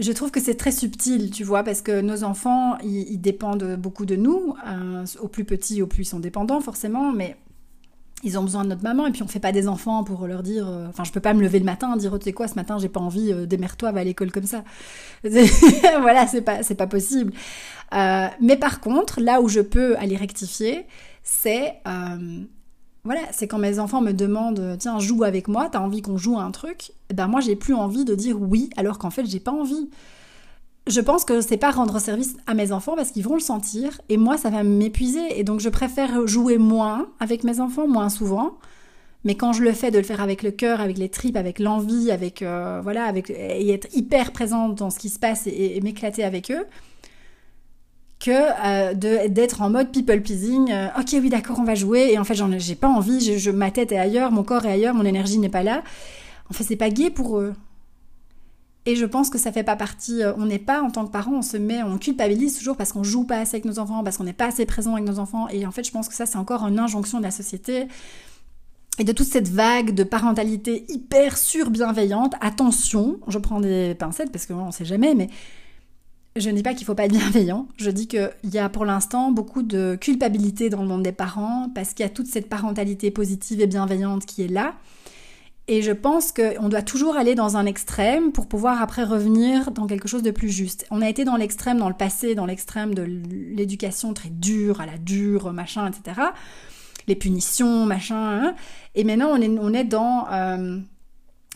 je 0.00 0.12
trouve 0.12 0.30
que 0.30 0.40
c'est 0.40 0.54
très 0.54 0.70
subtil, 0.70 1.30
tu 1.30 1.44
vois, 1.44 1.64
parce 1.64 1.82
que 1.82 2.00
nos 2.00 2.22
enfants, 2.22 2.78
ils, 2.84 3.18
dépendent 3.18 3.76
beaucoup 3.76 4.06
de 4.06 4.16
nous. 4.16 4.54
Euh, 4.66 5.04
au 5.20 5.28
plus 5.28 5.44
petit, 5.44 5.82
au 5.82 5.86
plus 5.86 6.02
ils 6.02 6.06
sont 6.06 6.20
dépendants, 6.20 6.60
forcément, 6.60 7.12
mais 7.12 7.36
ils 8.24 8.38
ont 8.38 8.42
besoin 8.42 8.64
de 8.64 8.68
notre 8.70 8.82
maman 8.82 9.06
et 9.06 9.12
puis 9.12 9.22
on 9.22 9.28
fait 9.28 9.40
pas 9.40 9.52
des 9.52 9.68
enfants 9.68 10.02
pour 10.02 10.26
leur 10.26 10.42
dire 10.42 10.66
euh, 10.68 10.86
enfin 10.88 11.04
je 11.04 11.12
peux 11.12 11.20
pas 11.20 11.34
me 11.34 11.40
lever 11.40 11.58
le 11.58 11.64
matin 11.64 11.96
dire 11.96 12.12
oh, 12.12 12.18
tu 12.18 12.24
sais 12.24 12.32
quoi 12.32 12.48
ce 12.48 12.54
matin 12.54 12.78
j'ai 12.78 12.88
pas 12.88 13.00
envie 13.00 13.32
euh, 13.32 13.46
démerde-toi 13.46 13.92
va 13.92 14.00
à 14.00 14.04
l'école 14.04 14.32
comme 14.32 14.46
ça. 14.46 14.64
Voilà 15.22 16.26
c'est 16.26 16.42
pas 16.42 16.62
c'est 16.62 16.74
pas 16.74 16.86
possible. 16.86 17.32
Euh, 17.94 18.26
mais 18.40 18.56
par 18.56 18.80
contre 18.80 19.20
là 19.20 19.40
où 19.40 19.48
je 19.48 19.60
peux 19.60 19.96
aller 19.98 20.16
rectifier 20.16 20.86
c'est 21.22 21.74
voilà 23.04 23.20
c'est 23.30 23.46
quand 23.46 23.58
mes 23.58 23.78
enfants 23.78 24.00
me 24.00 24.12
demandent 24.12 24.76
tiens 24.78 24.98
joue 24.98 25.22
avec 25.24 25.48
moi 25.48 25.68
t'as 25.70 25.80
envie 25.80 26.02
qu'on 26.02 26.16
joue 26.16 26.38
à 26.38 26.42
un 26.42 26.50
truc 26.50 26.92
et 27.10 27.14
ben 27.14 27.28
moi 27.28 27.40
j'ai 27.40 27.56
plus 27.56 27.74
envie 27.74 28.04
de 28.04 28.14
dire 28.14 28.40
oui 28.40 28.70
alors 28.76 28.98
qu'en 28.98 29.10
fait 29.10 29.24
j'ai 29.26 29.40
pas 29.40 29.52
envie 29.52 29.88
je 30.88 31.00
pense 31.00 31.24
que 31.24 31.40
c'est 31.40 31.56
pas 31.56 31.70
rendre 31.70 31.98
service 31.98 32.36
à 32.46 32.54
mes 32.54 32.72
enfants 32.72 32.96
parce 32.96 33.10
qu'ils 33.10 33.24
vont 33.24 33.34
le 33.34 33.40
sentir 33.40 34.00
et 34.08 34.16
moi 34.16 34.36
ça 34.36 34.50
va 34.50 34.62
m'épuiser. 34.62 35.38
Et 35.38 35.44
donc 35.44 35.60
je 35.60 35.68
préfère 35.68 36.26
jouer 36.26 36.58
moins 36.58 37.08
avec 37.20 37.44
mes 37.44 37.60
enfants 37.60 37.86
moins 37.86 38.08
souvent. 38.08 38.54
Mais 39.24 39.34
quand 39.34 39.52
je 39.52 39.62
le 39.62 39.72
fais 39.72 39.90
de 39.90 39.98
le 39.98 40.04
faire 40.04 40.20
avec 40.20 40.42
le 40.42 40.50
cœur 40.50 40.80
avec 40.80 40.96
les 40.96 41.08
tripes 41.08 41.36
avec 41.36 41.58
l'envie 41.58 42.10
avec 42.10 42.42
euh, 42.42 42.80
voilà 42.82 43.04
avec 43.04 43.30
et 43.30 43.70
être 43.72 43.88
hyper 43.94 44.32
présente 44.32 44.76
dans 44.76 44.90
ce 44.90 44.98
qui 44.98 45.08
se 45.08 45.18
passe 45.18 45.46
et, 45.46 45.80
m'éclater 45.82 46.24
avec 46.24 46.50
eux 46.50 46.64
que 48.20 48.30
euh, 48.30 48.94
d'être 49.28 49.62
en 49.62 49.70
mode 49.70 49.92
people 49.92 50.22
pleasing 50.22 50.72
euh, 50.72 50.88
ok 50.98 51.16
oui 51.20 51.28
d'accord 51.28 51.58
on 51.58 51.64
va 51.64 51.74
jouer. 51.74 52.10
Et 52.12 52.18
en 52.18 52.24
fait 52.24 52.34
j'en 52.34 52.56
j'ai 52.58 52.76
pas 52.76 52.88
envie 52.88 53.38
je, 53.38 53.50
ma 53.50 53.70
tête 53.70 53.92
est 53.92 53.98
ailleurs 53.98 54.30
mon 54.30 54.44
corps 54.44 54.64
est 54.64 54.72
ailleurs 54.72 54.94
mon 54.94 55.04
énergie 55.04 55.38
n'est 55.38 55.48
pas 55.48 55.62
là. 55.62 55.82
En 56.50 56.54
fait 56.54 56.64
c'est 56.64 56.76
pas 56.76 56.90
gai 56.90 57.10
pour 57.10 57.38
eux 57.38 57.54
et 58.88 58.96
je 58.96 59.04
pense 59.04 59.28
que 59.28 59.36
ça 59.36 59.52
fait 59.52 59.64
pas 59.64 59.76
partie. 59.76 60.22
Euh, 60.22 60.32
on 60.38 60.46
n'est 60.46 60.58
pas 60.58 60.80
en 60.80 60.90
tant 60.90 61.04
que 61.04 61.12
parent, 61.12 61.32
on 61.34 61.42
se 61.42 61.58
met, 61.58 61.82
on 61.82 61.98
culpabilise 61.98 62.56
toujours 62.56 62.74
parce 62.74 62.92
qu'on 62.92 63.02
joue 63.04 63.24
pas 63.24 63.40
assez 63.40 63.56
avec 63.56 63.66
nos 63.66 63.78
enfants, 63.78 64.02
parce 64.02 64.16
qu'on 64.16 64.24
n'est 64.24 64.32
pas 64.32 64.46
assez 64.46 64.64
présent 64.64 64.94
avec 64.94 65.04
nos 65.04 65.18
enfants. 65.18 65.46
Et 65.50 65.66
en 65.66 65.70
fait, 65.70 65.84
je 65.84 65.92
pense 65.92 66.08
que 66.08 66.14
ça, 66.14 66.24
c'est 66.24 66.38
encore 66.38 66.66
une 66.66 66.78
injonction 66.78 67.18
de 67.18 67.24
la 67.24 67.30
société 67.30 67.86
et 68.98 69.04
de 69.04 69.12
toute 69.12 69.26
cette 69.26 69.48
vague 69.48 69.92
de 69.92 70.04
parentalité 70.04 70.86
hyper 70.88 71.36
surbienveillante. 71.36 72.32
Attention, 72.40 73.20
je 73.28 73.36
prends 73.36 73.60
des 73.60 73.94
pincettes 73.94 74.32
parce 74.32 74.46
qu'on 74.46 74.68
ne 74.68 74.72
sait 74.72 74.86
jamais, 74.86 75.14
mais 75.14 75.28
je 76.36 76.48
ne 76.48 76.56
dis 76.56 76.62
pas 76.62 76.72
qu'il 76.72 76.86
faut 76.86 76.94
pas 76.94 77.04
être 77.04 77.12
bienveillant. 77.12 77.68
Je 77.76 77.90
dis 77.90 78.08
qu'il 78.08 78.30
y 78.44 78.56
a 78.56 78.70
pour 78.70 78.86
l'instant 78.86 79.32
beaucoup 79.32 79.62
de 79.62 79.98
culpabilité 80.00 80.70
dans 80.70 80.80
le 80.80 80.88
monde 80.88 81.02
des 81.02 81.12
parents 81.12 81.70
parce 81.74 81.92
qu'il 81.92 82.04
y 82.04 82.06
a 82.06 82.10
toute 82.10 82.26
cette 82.26 82.48
parentalité 82.48 83.10
positive 83.10 83.60
et 83.60 83.66
bienveillante 83.66 84.24
qui 84.24 84.44
est 84.44 84.48
là. 84.48 84.76
Et 85.70 85.82
je 85.82 85.92
pense 85.92 86.32
qu'on 86.32 86.70
doit 86.70 86.80
toujours 86.80 87.18
aller 87.18 87.34
dans 87.34 87.58
un 87.58 87.66
extrême 87.66 88.32
pour 88.32 88.46
pouvoir 88.46 88.80
après 88.80 89.04
revenir 89.04 89.70
dans 89.70 89.86
quelque 89.86 90.08
chose 90.08 90.22
de 90.22 90.30
plus 90.30 90.48
juste. 90.48 90.86
On 90.90 91.02
a 91.02 91.08
été 91.10 91.26
dans 91.26 91.36
l'extrême 91.36 91.76
dans 91.76 91.90
le 91.90 91.94
passé, 91.94 92.34
dans 92.34 92.46
l'extrême 92.46 92.94
de 92.94 93.02
l'éducation 93.02 94.14
très 94.14 94.30
dure, 94.30 94.80
à 94.80 94.86
la 94.86 94.96
dure, 94.96 95.52
machin, 95.52 95.86
etc. 95.90 96.22
Les 97.06 97.14
punitions, 97.14 97.84
machin. 97.84 98.16
Hein. 98.16 98.54
Et 98.94 99.04
maintenant, 99.04 99.28
on 99.30 99.74
est, 99.74 99.84
dans, 99.84 100.26
euh, 100.32 100.78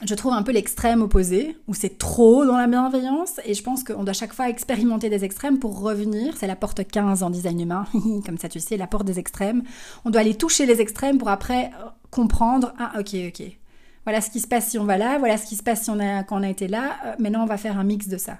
je 0.04 0.14
trouve, 0.14 0.34
un 0.34 0.42
peu 0.42 0.52
l'extrême 0.52 1.00
opposé, 1.00 1.56
où 1.66 1.72
c'est 1.72 1.96
trop 1.96 2.44
dans 2.44 2.58
la 2.58 2.66
bienveillance. 2.66 3.40
Et 3.46 3.54
je 3.54 3.62
pense 3.62 3.82
qu'on 3.82 4.04
doit 4.04 4.12
chaque 4.12 4.34
fois 4.34 4.50
expérimenter 4.50 5.08
des 5.08 5.24
extrêmes 5.24 5.58
pour 5.58 5.80
revenir. 5.80 6.36
C'est 6.36 6.46
la 6.46 6.56
porte 6.56 6.86
15 6.86 7.22
en 7.22 7.30
design 7.30 7.60
humain. 7.60 7.86
Comme 8.26 8.36
ça, 8.36 8.50
tu 8.50 8.60
sais, 8.60 8.76
la 8.76 8.86
porte 8.86 9.06
des 9.06 9.18
extrêmes. 9.18 9.62
On 10.04 10.10
doit 10.10 10.20
aller 10.20 10.34
toucher 10.34 10.66
les 10.66 10.82
extrêmes 10.82 11.16
pour 11.16 11.30
après 11.30 11.70
comprendre, 12.10 12.74
ah, 12.78 12.92
ok, 12.98 13.16
ok 13.28 13.56
voilà 14.04 14.20
ce 14.20 14.30
qui 14.30 14.40
se 14.40 14.46
passe 14.46 14.68
si 14.68 14.78
on 14.78 14.84
va 14.84 14.98
là, 14.98 15.18
voilà 15.18 15.36
ce 15.36 15.46
qui 15.46 15.56
se 15.56 15.62
passe 15.62 15.84
si 15.84 15.90
on 15.90 16.00
a, 16.00 16.22
quand 16.24 16.40
on 16.40 16.42
a 16.42 16.48
été 16.48 16.68
là. 16.68 16.96
Euh, 17.06 17.14
maintenant, 17.18 17.42
on 17.42 17.46
va 17.46 17.56
faire 17.56 17.78
un 17.78 17.84
mix 17.84 18.08
de 18.08 18.16
ça. 18.16 18.38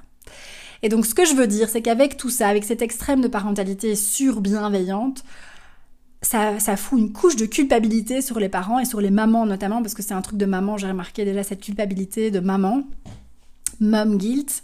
Et 0.83 0.89
donc, 0.89 1.07
ce 1.07 1.15
que 1.15 1.25
je 1.25 1.35
veux 1.35 1.47
dire, 1.47 1.69
c'est 1.69 1.83
qu'avec 1.83 2.17
tout 2.17 2.31
ça, 2.31 2.49
avec 2.49 2.65
cet 2.65 2.83
extrême 2.83 3.21
de 3.21 3.29
parentalité 3.29 3.95
sur-bienveillante, 3.95 5.23
ça, 6.23 6.59
ça, 6.59 6.77
fout 6.77 6.99
une 6.99 7.13
couche 7.13 7.37
de 7.37 7.47
culpabilité 7.47 8.21
sur 8.23 8.39
les 8.39 8.49
parents 8.49 8.79
et 8.79 8.85
sur 8.85 9.01
les 9.01 9.11
mamans 9.11 9.45
notamment, 9.47 9.83
parce 9.83 9.95
que 9.95 10.03
c'est 10.03 10.15
un 10.15 10.23
truc 10.23 10.39
de 10.39 10.47
maman, 10.47 10.77
j'ai 10.77 10.89
remarqué 10.89 11.25
déjà 11.25 11.43
cette 11.43 11.61
culpabilité 11.61 12.31
de 12.31 12.41
maman, 12.41 12.85
mom 13.81 14.19
guilt. 14.19 14.63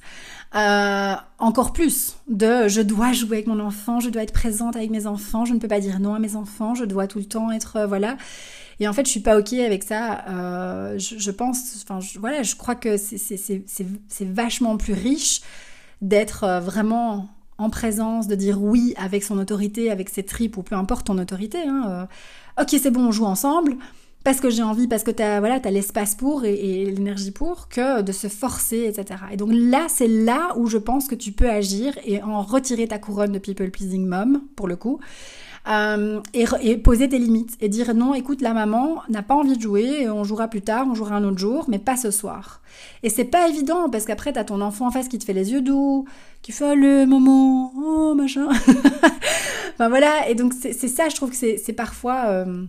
Euh, 0.54 1.14
encore 1.38 1.74
plus 1.74 2.16
de 2.26 2.68
je 2.68 2.80
dois 2.80 3.12
jouer 3.12 3.38
avec 3.38 3.48
mon 3.48 3.60
enfant, 3.60 4.00
je 4.00 4.08
dois 4.08 4.22
être 4.22 4.32
présente 4.32 4.76
avec 4.76 4.88
mes 4.88 5.06
enfants, 5.06 5.44
je 5.44 5.52
ne 5.52 5.58
peux 5.58 5.68
pas 5.68 5.80
dire 5.80 6.00
non 6.00 6.14
à 6.14 6.18
mes 6.18 6.36
enfants, 6.36 6.74
je 6.74 6.86
dois 6.86 7.06
tout 7.06 7.18
le 7.18 7.26
temps 7.26 7.50
être 7.50 7.76
euh, 7.76 7.86
voilà. 7.86 8.16
Et 8.80 8.86
en 8.86 8.92
fait, 8.92 9.06
je 9.06 9.10
suis 9.10 9.20
pas 9.20 9.38
ok 9.38 9.52
avec 9.54 9.82
ça. 9.82 10.24
Euh, 10.28 10.98
je, 10.98 11.30
pense, 11.30 11.84
enfin, 11.84 11.98
voilà, 12.18 12.42
je 12.42 12.54
crois 12.54 12.74
que 12.74 12.96
c'est 12.96 13.64
vachement 14.20 14.76
plus 14.76 14.92
riche 14.92 15.40
d'être 16.00 16.44
euh, 16.44 16.60
vraiment 16.60 17.28
en 17.58 17.70
présence, 17.70 18.28
de 18.28 18.36
dire 18.36 18.62
oui 18.62 18.94
avec 18.96 19.24
son 19.24 19.36
autorité, 19.38 19.90
avec 19.90 20.08
ses 20.08 20.22
tripes 20.22 20.56
ou 20.56 20.62
peu 20.62 20.76
importe 20.76 21.06
ton 21.06 21.18
autorité. 21.18 21.58
Hein, 21.66 22.08
euh. 22.58 22.62
ok, 22.62 22.68
c'est 22.80 22.92
bon, 22.92 23.08
on 23.08 23.12
joue 23.12 23.24
ensemble 23.24 23.76
parce 24.24 24.40
que 24.40 24.50
j'ai 24.50 24.62
envie, 24.62 24.86
parce 24.86 25.04
que 25.04 25.10
tu 25.10 25.22
as, 25.22 25.40
voilà, 25.40 25.58
l'espace 25.70 26.14
pour 26.14 26.44
et, 26.44 26.54
et 26.54 26.84
l'énergie 26.90 27.30
pour, 27.30 27.68
que 27.68 28.02
de 28.02 28.12
se 28.12 28.28
forcer, 28.28 28.84
etc. 28.84 29.20
Et 29.32 29.36
donc 29.36 29.50
là, 29.52 29.86
c'est 29.88 30.08
là 30.08 30.52
où 30.56 30.66
je 30.66 30.78
pense 30.78 31.08
que 31.08 31.14
tu 31.14 31.32
peux 31.32 31.48
agir 31.48 31.98
et 32.04 32.22
en 32.22 32.42
retirer 32.42 32.86
ta 32.86 32.98
couronne 32.98 33.32
de 33.32 33.38
people 33.38 33.70
pleasing 33.70 34.06
mom, 34.06 34.42
pour 34.54 34.68
le 34.68 34.76
coup, 34.76 35.00
euh, 35.66 36.20
et, 36.34 36.76
poser 36.78 37.08
des 37.08 37.18
limites 37.18 37.56
et 37.60 37.68
dire 37.68 37.94
non, 37.94 38.14
écoute, 38.14 38.40
la 38.40 38.54
maman 38.54 39.02
n'a 39.08 39.22
pas 39.22 39.34
envie 39.34 39.56
de 39.56 39.62
jouer, 39.62 40.08
on 40.08 40.24
jouera 40.24 40.48
plus 40.48 40.62
tard, 40.62 40.86
on 40.90 40.94
jouera 40.94 41.16
un 41.16 41.24
autre 41.24 41.38
jour, 41.38 41.66
mais 41.68 41.78
pas 41.78 41.96
ce 41.96 42.10
soir. 42.10 42.62
Et 43.02 43.10
c'est 43.10 43.24
pas 43.24 43.48
évident 43.48 43.90
parce 43.90 44.04
qu'après 44.04 44.32
t'as 44.32 44.44
ton 44.44 44.60
enfant 44.60 44.86
en 44.86 44.90
face 44.90 45.08
qui 45.08 45.18
te 45.18 45.24
fait 45.24 45.32
les 45.32 45.52
yeux 45.52 45.60
doux, 45.62 46.06
qui 46.42 46.52
fait 46.52 46.74
le 46.74 47.06
maman, 47.06 47.72
oh 47.76 48.14
machin. 48.14 48.48
enfin 49.74 49.88
voilà, 49.88 50.28
et 50.28 50.34
donc 50.34 50.54
c'est 50.54 50.72
ça, 50.72 51.08
je 51.08 51.16
trouve 51.16 51.30
que 51.30 51.36
c'est 51.36 51.72
parfois. 51.74 52.26
Euh, 52.28 52.64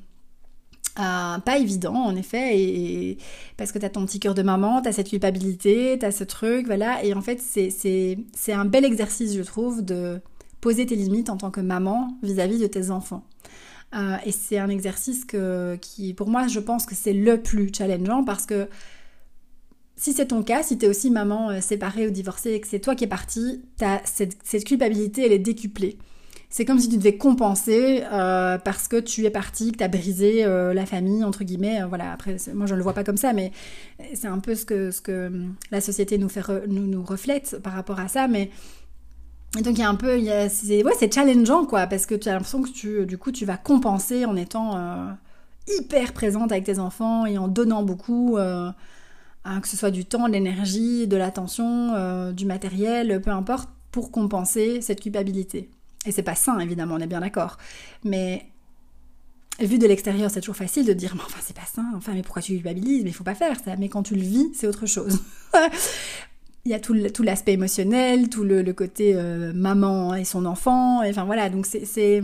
euh, 0.99 1.37
pas 1.37 1.57
évident 1.59 1.93
en 1.93 2.15
effet 2.17 2.59
et, 2.59 3.17
parce 3.55 3.71
que 3.71 3.79
t'as 3.79 3.87
ton 3.87 4.05
petit 4.05 4.19
cœur 4.19 4.33
de 4.33 4.41
maman, 4.41 4.81
t'as 4.81 4.91
cette 4.91 5.07
culpabilité, 5.07 5.97
t'as 5.97 6.11
ce 6.11 6.25
truc, 6.25 6.65
voilà 6.65 7.01
et 7.05 7.13
en 7.13 7.21
fait 7.21 7.39
c'est 7.39 8.51
un 8.51 8.65
bel 8.65 8.83
exercice 8.83 9.33
je 9.33 9.43
trouve 9.43 9.85
de 9.85 10.19
poser 10.61 10.85
tes 10.85 10.95
limites 10.95 11.29
en 11.29 11.37
tant 11.37 11.51
que 11.51 11.61
maman 11.61 12.17
vis-à-vis 12.21 12.59
de 12.59 12.67
tes 12.67 12.91
enfants. 12.91 13.23
Euh, 13.95 14.17
et 14.25 14.31
c'est 14.31 14.59
un 14.59 14.69
exercice 14.69 15.25
que, 15.25 15.77
qui, 15.81 16.13
pour 16.13 16.29
moi, 16.29 16.47
je 16.47 16.59
pense 16.59 16.85
que 16.85 16.95
c'est 16.95 17.13
le 17.13 17.41
plus 17.41 17.71
challengeant 17.75 18.23
parce 18.23 18.45
que 18.45 18.67
si 19.95 20.13
c'est 20.13 20.27
ton 20.27 20.43
cas, 20.43 20.63
si 20.63 20.77
tu 20.77 20.85
es 20.85 20.89
aussi 20.89 21.09
maman 21.09 21.49
euh, 21.49 21.61
séparée 21.61 22.07
ou 22.07 22.11
divorcée 22.11 22.51
et 22.51 22.61
que 22.61 22.67
c'est 22.67 22.79
toi 22.79 22.95
qui 22.95 23.05
es 23.05 23.07
partie, 23.07 23.61
cette, 24.05 24.63
culpabilité, 24.63 25.25
elle 25.25 25.33
est 25.33 25.39
décuplée. 25.39 25.97
C'est 26.51 26.65
comme 26.65 26.79
si 26.79 26.89
tu 26.89 26.97
devais 26.97 27.15
compenser 27.15 28.03
euh, 28.11 28.57
parce 28.57 28.87
que 28.87 28.99
tu 28.99 29.25
es 29.25 29.29
partie, 29.29 29.71
que 29.71 29.77
tu 29.77 29.83
as 29.83 29.87
brisé 29.87 30.43
la 30.43 30.85
famille, 30.87 31.23
entre 31.23 31.43
guillemets. 31.43 31.83
voilà, 31.87 32.11
après, 32.11 32.37
moi 32.55 32.65
je 32.65 32.73
ne 32.73 32.77
le 32.77 32.83
vois 32.83 32.93
pas 32.93 33.03
comme 33.03 33.17
ça, 33.17 33.33
mais 33.33 33.51
c'est 34.15 34.27
un 34.27 34.39
peu 34.39 34.55
ce 34.55 34.65
que, 34.65 34.89
ce 34.89 34.99
que 34.99 35.31
la 35.69 35.79
société 35.79 36.17
nous, 36.17 36.29
fait 36.29 36.41
nous, 36.67 36.87
nous 36.87 37.03
reflète 37.03 37.59
par 37.61 37.73
rapport 37.73 37.99
à 37.99 38.07
ça. 38.07 38.27
Mais 38.27 38.49
et 39.57 39.61
donc 39.61 39.77
il 39.77 39.79
y 39.79 39.83
a 39.83 39.89
un 39.89 39.95
peu, 39.95 40.19
c'est 40.49 41.13
challengeant 41.13 41.65
quoi, 41.65 41.87
parce 41.87 42.05
que 42.05 42.13
tu 42.13 42.29
as 42.29 42.33
l'impression 42.33 42.61
que 42.61 42.69
tu, 42.69 43.05
du 43.05 43.17
coup, 43.17 43.31
tu 43.31 43.45
vas 43.45 43.57
compenser 43.57 44.25
en 44.25 44.35
étant 44.35 44.77
euh, 44.77 45.11
hyper 45.67 46.13
présente 46.13 46.51
avec 46.51 46.65
tes 46.65 46.77
enfants 46.77 47.25
et 47.25 47.37
en 47.39 47.47
donnant 47.47 47.81
beaucoup, 47.81 48.37
euh, 48.37 48.71
que 49.61 49.67
ce 49.67 49.75
soit 49.75 49.89
du 49.89 50.05
temps, 50.05 50.27
de 50.27 50.33
l'énergie, 50.33 51.07
de 51.07 51.17
l'attention, 51.17 51.93
euh, 51.95 52.31
du 52.31 52.45
matériel, 52.45 53.21
peu 53.21 53.31
importe, 53.31 53.69
pour 53.91 54.11
compenser 54.11 54.81
cette 54.81 55.01
culpabilité. 55.01 55.69
Et 56.05 56.11
c'est 56.11 56.23
pas 56.23 56.35
sain 56.35 56.59
évidemment, 56.59 56.95
on 56.95 56.99
est 56.99 57.07
bien 57.07 57.21
d'accord, 57.21 57.57
mais 58.03 58.45
vu 59.59 59.79
de 59.79 59.87
l'extérieur, 59.87 60.29
c'est 60.29 60.41
toujours 60.41 60.55
facile 60.55 60.85
de 60.85 60.93
dire, 60.93 61.15
mais 61.15 61.23
enfin, 61.25 61.39
c'est 61.41 61.55
pas 61.55 61.65
sain, 61.65 61.91
enfin, 61.95 62.13
mais 62.13 62.21
pourquoi 62.21 62.43
tu 62.43 62.53
culpabilises? 62.53 63.03
Mais 63.03 63.09
il 63.09 63.13
faut 63.13 63.23
pas 63.23 63.35
faire 63.35 63.59
ça. 63.59 63.75
Mais 63.77 63.89
quand 63.89 64.03
tu 64.03 64.15
le 64.15 64.21
vis, 64.21 64.47
c'est 64.53 64.67
autre 64.67 64.85
chose. 64.85 65.21
il 66.69 66.71
y 66.71 66.75
a 66.75 66.79
tout, 66.79 67.23
l'aspect 67.23 67.53
émotionnel, 67.53 68.29
tout 68.29 68.43
le, 68.43 68.63
côté 68.73 69.13
euh, 69.15 69.51
maman 69.55 70.13
et 70.13 70.23
son 70.23 70.45
enfant, 70.45 71.01
enfin 71.03 71.25
voilà, 71.25 71.49
donc 71.49 71.65
c'est 71.65 72.21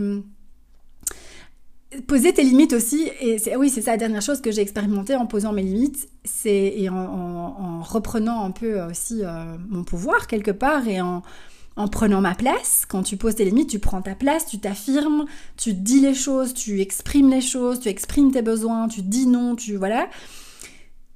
poser 2.06 2.32
tes 2.32 2.44
limites 2.44 2.72
aussi, 2.72 3.10
et 3.20 3.38
c'est, 3.38 3.56
oui, 3.56 3.70
c'est 3.70 3.80
ça 3.80 3.92
la 3.92 3.96
dernière 3.96 4.22
chose 4.22 4.40
que 4.40 4.52
j'ai 4.52 4.60
expérimenté 4.60 5.16
en 5.16 5.26
posant 5.26 5.52
mes 5.52 5.62
limites, 5.62 6.08
c'est 6.24 6.74
et 6.76 6.88
en, 6.88 7.82
reprenant 7.82 8.44
un 8.44 8.52
peu 8.52 8.80
aussi 8.82 9.22
euh, 9.24 9.56
mon 9.68 9.82
pouvoir 9.82 10.28
quelque 10.28 10.52
part 10.52 10.86
et 10.86 11.00
en, 11.00 11.22
en 11.76 11.88
prenant 11.88 12.20
ma 12.20 12.34
place. 12.36 12.84
Quand 12.88 13.02
tu 13.02 13.16
poses 13.16 13.34
tes 13.34 13.44
limites, 13.44 13.70
tu 13.70 13.80
prends 13.80 14.02
ta 14.02 14.14
place, 14.14 14.46
tu 14.46 14.58
t'affirmes, 14.58 15.26
tu 15.56 15.74
dis 15.74 16.00
les 16.00 16.14
choses, 16.14 16.54
tu 16.54 16.80
exprimes 16.80 17.30
les 17.30 17.40
choses, 17.40 17.80
tu 17.80 17.88
exprimes 17.88 18.30
tes 18.30 18.42
besoins, 18.42 18.86
tu 18.86 19.02
dis 19.02 19.26
non, 19.26 19.56
tu 19.56 19.76
voilà. 19.76 20.08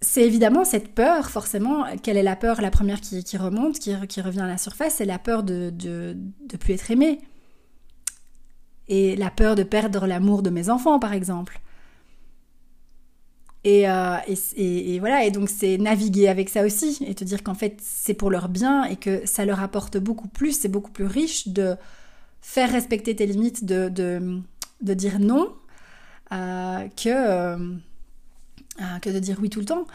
C'est 0.03 0.23
évidemment 0.23 0.65
cette 0.65 0.95
peur, 0.95 1.31
forcément. 1.31 1.85
Quelle 2.03 2.17
est 2.17 2.23
la 2.23 2.37
peur 2.37 2.63
La 2.63 2.71
première 2.71 3.01
qui, 3.01 3.37
remonte, 3.37 3.79
qui, 3.79 3.95
revient 4.21 4.41
à 4.41 4.47
la 4.47 4.57
surface, 4.57 4.95
c'est 4.97 5.05
la 5.05 5.19
peur 5.19 5.43
de, 5.43 5.71
de, 5.71 6.17
plus 6.59 6.75
être 6.75 6.91
aimé, 6.91 7.21
et 8.89 9.15
la 9.17 9.31
peur 9.31 9.57
de 9.57 9.63
perdre 9.63 10.07
l'amour 10.07 10.43
de 10.43 10.51
mes 10.51 10.71
enfants, 10.71 10.99
par 10.99 11.13
exemple. 11.13 11.61
Euh, 13.67 14.17
et, 14.57 14.95
et, 14.95 15.01
voilà, 15.01 15.25
et 15.25 15.31
donc 15.31 15.51
c'est 15.51 15.77
naviguer 15.77 16.29
avec 16.29 16.49
ça 16.49 16.65
aussi, 16.65 16.99
et 17.07 17.15
te 17.15 17.25
dire 17.25 17.43
qu'en 17.43 17.55
fait 17.55 17.77
c'est 17.83 18.15
pour 18.15 18.31
leur 18.31 18.49
bien 18.49 18.85
et 18.85 18.97
que 18.97 19.27
ça 19.27 19.45
leur 19.45 19.61
apporte 19.61 19.99
beaucoup 19.99 20.29
plus, 20.29 20.59
c'est 20.59 20.69
beaucoup 20.69 20.91
plus 20.91 21.05
riche 21.05 21.49
de 21.49 21.77
faire 22.41 22.73
respecter 22.73 23.15
tes 23.15 23.27
limites, 23.27 23.67
de, 23.67 23.91
de, 23.91 24.95
dire 24.95 25.19
non, 25.21 25.53
euh, 26.33 26.89
que, 26.97 27.09
euh, 27.09 27.59
que 29.03 29.11
de 29.11 29.19
dire 29.19 29.37
oui 29.41 29.51
tout 29.51 29.61
le 29.61 29.67
temps. 29.67 29.87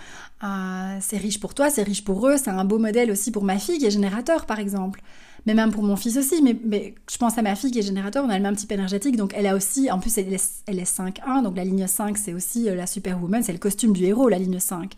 c'est 1.01 1.17
riche 1.17 1.39
pour 1.39 1.53
toi, 1.53 1.69
c'est 1.69 1.83
riche 1.83 2.03
pour 2.03 2.27
eux, 2.27 2.37
c'est 2.37 2.51
un 2.51 2.65
beau 2.65 2.77
modèle 2.77 3.11
aussi 3.11 3.31
pour 3.31 3.43
ma 3.43 3.57
fille 3.57 3.77
qui 3.79 3.85
est 3.85 3.91
générateur 3.91 4.45
par 4.45 4.59
exemple 4.59 5.01
mais 5.45 5.53
même 5.53 5.71
pour 5.71 5.83
mon 5.83 5.95
fils 5.95 6.17
aussi. 6.17 6.41
Mais, 6.41 6.95
je 7.09 7.17
pense 7.17 7.37
à 7.37 7.41
ma 7.41 7.55
fille 7.55 7.71
qui 7.71 7.79
est 7.79 7.83
générateur, 7.83 8.23
on 8.25 8.29
a 8.29 8.37
le 8.37 8.43
même 8.43 8.55
type 8.55 8.71
énergétique, 8.71 9.15
donc 9.15 9.33
elle 9.35 9.47
a 9.47 9.55
aussi, 9.55 9.91
en 9.91 9.99
plus 9.99 10.17
elle 10.17 10.33
est, 10.33 10.63
elle 10.67 10.79
est 10.79 10.91
5-1, 10.91 11.43
donc 11.43 11.55
la 11.55 11.63
ligne 11.63 11.87
5 11.87 12.17
c'est 12.17 12.33
aussi 12.33 12.69
euh, 12.69 12.75
la 12.75 12.87
superwoman, 12.87 13.43
c'est 13.43 13.53
le 13.53 13.59
costume 13.59 13.93
du 13.93 14.05
héros, 14.05 14.29
la 14.29 14.39
ligne 14.39 14.59
5. 14.59 14.93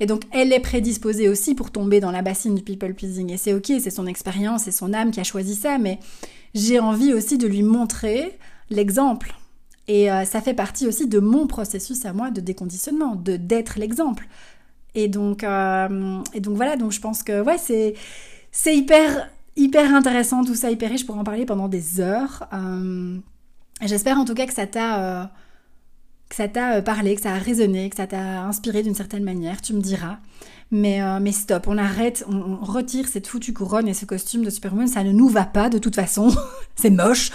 Et 0.00 0.06
donc 0.06 0.22
elle 0.32 0.52
est 0.52 0.60
prédisposée 0.60 1.28
aussi 1.28 1.54
pour 1.54 1.70
tomber 1.70 2.00
dans 2.00 2.10
la 2.10 2.22
bassine 2.22 2.54
du 2.54 2.62
people 2.62 2.94
pleasing. 2.94 3.30
Et 3.30 3.36
c'est 3.36 3.52
ok, 3.52 3.66
c'est 3.66 3.90
son 3.90 4.06
expérience, 4.06 4.64
c'est 4.64 4.72
son 4.72 4.92
âme 4.94 5.10
qui 5.10 5.20
a 5.20 5.24
choisi 5.24 5.54
ça, 5.54 5.78
mais 5.78 5.98
j'ai 6.54 6.78
envie 6.80 7.12
aussi 7.12 7.38
de 7.38 7.46
lui 7.46 7.62
montrer 7.62 8.38
l'exemple. 8.70 9.34
Et 9.88 10.10
euh, 10.10 10.24
ça 10.24 10.40
fait 10.40 10.54
partie 10.54 10.86
aussi 10.86 11.08
de 11.08 11.18
mon 11.18 11.46
processus 11.46 12.04
à 12.04 12.12
moi 12.12 12.30
de 12.30 12.40
déconditionnement, 12.40 13.16
de 13.16 13.36
d'être 13.36 13.78
l'exemple. 13.78 14.28
Et 14.94 15.08
donc, 15.08 15.42
euh, 15.42 16.22
et 16.34 16.40
donc 16.40 16.56
voilà, 16.56 16.76
donc 16.76 16.92
je 16.92 17.00
pense 17.00 17.22
que 17.22 17.42
ouais, 17.42 17.58
c'est 17.58 17.94
c'est 18.52 18.76
hyper 18.76 19.30
hyper 19.56 19.94
intéressant 19.94 20.44
tout 20.44 20.54
ça, 20.54 20.70
hyper 20.70 20.90
riche 20.90 21.06
pour 21.06 21.18
en 21.18 21.24
parler 21.24 21.46
pendant 21.46 21.68
des 21.68 22.00
heures. 22.00 22.48
Euh, 22.52 23.18
j'espère 23.82 24.18
en 24.18 24.24
tout 24.24 24.34
cas 24.34 24.46
que 24.46 24.54
ça 24.54 24.66
t'a 24.66 25.32
que 26.28 26.36
ça 26.36 26.48
t'a 26.48 26.80
parlé, 26.80 27.14
que 27.16 27.20
ça 27.22 27.34
a 27.34 27.38
résonné, 27.38 27.90
que 27.90 27.96
ça 27.96 28.06
t'a 28.06 28.42
inspiré 28.44 28.82
d'une 28.82 28.94
certaine 28.94 29.24
manière, 29.24 29.60
tu 29.60 29.74
me 29.74 29.80
diras. 29.80 30.18
Mais, 30.74 31.02
euh, 31.02 31.18
mais 31.20 31.32
stop, 31.32 31.66
on 31.68 31.76
arrête, 31.76 32.24
on, 32.30 32.64
retire 32.64 33.06
cette 33.06 33.26
foutue 33.26 33.52
couronne 33.52 33.88
et 33.88 33.92
ce 33.92 34.06
costume 34.06 34.42
de 34.42 34.48
Superman, 34.48 34.88
ça 34.88 35.04
ne 35.04 35.12
nous 35.12 35.28
va 35.28 35.44
pas 35.44 35.68
de 35.68 35.76
toute 35.76 35.94
façon. 35.94 36.34
c'est 36.76 36.88
moche. 36.88 37.30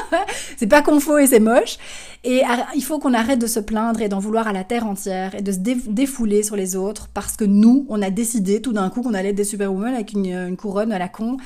c'est 0.56 0.66
pas 0.66 0.82
confort 0.82 1.20
et 1.20 1.28
c'est 1.28 1.38
moche. 1.38 1.78
Et 2.24 2.42
il 2.74 2.82
faut 2.82 2.98
qu'on 2.98 3.14
arrête 3.14 3.38
de 3.38 3.46
se 3.46 3.60
plaindre 3.60 4.02
et 4.02 4.08
d'en 4.08 4.18
vouloir 4.18 4.48
à 4.48 4.52
la 4.52 4.64
terre 4.64 4.84
entière 4.84 5.36
et 5.36 5.42
de 5.42 5.52
se 5.52 5.58
défouler 5.58 6.42
sur 6.42 6.56
les 6.56 6.74
autres 6.74 7.08
parce 7.14 7.36
que 7.36 7.44
nous, 7.44 7.86
on 7.88 8.02
a 8.02 8.10
décidé 8.10 8.60
tout 8.60 8.72
d'un 8.72 8.90
coup 8.90 9.02
qu'on 9.02 9.14
allait 9.14 9.28
être 9.28 9.36
des 9.36 9.44
Superwoman 9.44 9.94
avec 9.94 10.12
une, 10.12 10.56
couronne 10.56 10.90
à 10.90 10.98
la 10.98 11.08
con 11.08 11.36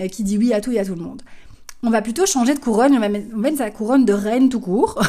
euh, 0.00 0.08
qui 0.08 0.24
dit 0.24 0.38
oui 0.38 0.54
à 0.54 0.62
tout 0.62 0.72
et 0.72 0.78
à 0.78 0.84
tout 0.86 0.94
le 0.94 1.02
monde. 1.02 1.20
On 1.82 1.90
va 1.90 2.00
plutôt 2.00 2.24
changer 2.24 2.54
de 2.54 2.58
couronne, 2.58 2.94
on 2.94 3.00
va 3.00 3.10
mettre, 3.10 3.58
sa 3.58 3.70
couronne 3.70 4.06
de 4.06 4.14
reine 4.14 4.48
tout 4.48 4.60
court. 4.60 4.98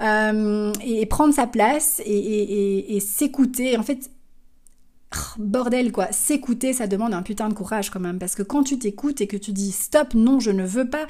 Euh, 0.00 0.72
et 0.86 1.06
prendre 1.06 1.34
sa 1.34 1.48
place 1.48 2.00
et, 2.06 2.12
et, 2.12 2.94
et 2.94 3.00
s'écouter. 3.00 3.76
En 3.76 3.82
fait, 3.82 4.08
bordel 5.38 5.92
quoi, 5.92 6.12
s'écouter 6.12 6.72
ça 6.72 6.86
demande 6.86 7.14
un 7.14 7.22
putain 7.22 7.48
de 7.48 7.54
courage 7.54 7.90
quand 7.90 8.00
même 8.00 8.18
parce 8.18 8.34
que 8.34 8.42
quand 8.42 8.62
tu 8.62 8.78
t'écoutes 8.78 9.20
et 9.20 9.26
que 9.26 9.36
tu 9.36 9.52
dis 9.52 9.72
stop, 9.72 10.14
non, 10.14 10.40
je 10.40 10.50
ne 10.50 10.64
veux 10.64 10.88
pas, 10.88 11.06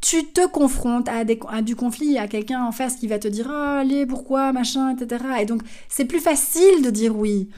tu 0.00 0.24
te 0.26 0.46
confrontes 0.46 1.08
à, 1.08 1.24
du 1.62 1.76
conflit, 1.76 2.18
à 2.18 2.26
quelqu'un 2.26 2.64
en 2.64 2.72
face 2.72 2.96
qui 2.96 3.06
va 3.06 3.18
te 3.18 3.28
dire 3.28 3.48
ah, 3.50 3.78
allez, 3.80 4.06
pourquoi, 4.06 4.52
machin, 4.52 4.96
etc. 4.96 5.24
Et 5.40 5.46
donc 5.46 5.62
c'est 5.88 6.06
plus 6.06 6.20
facile 6.20 6.82
de 6.82 6.90
dire 6.90 7.16
oui 7.16 7.48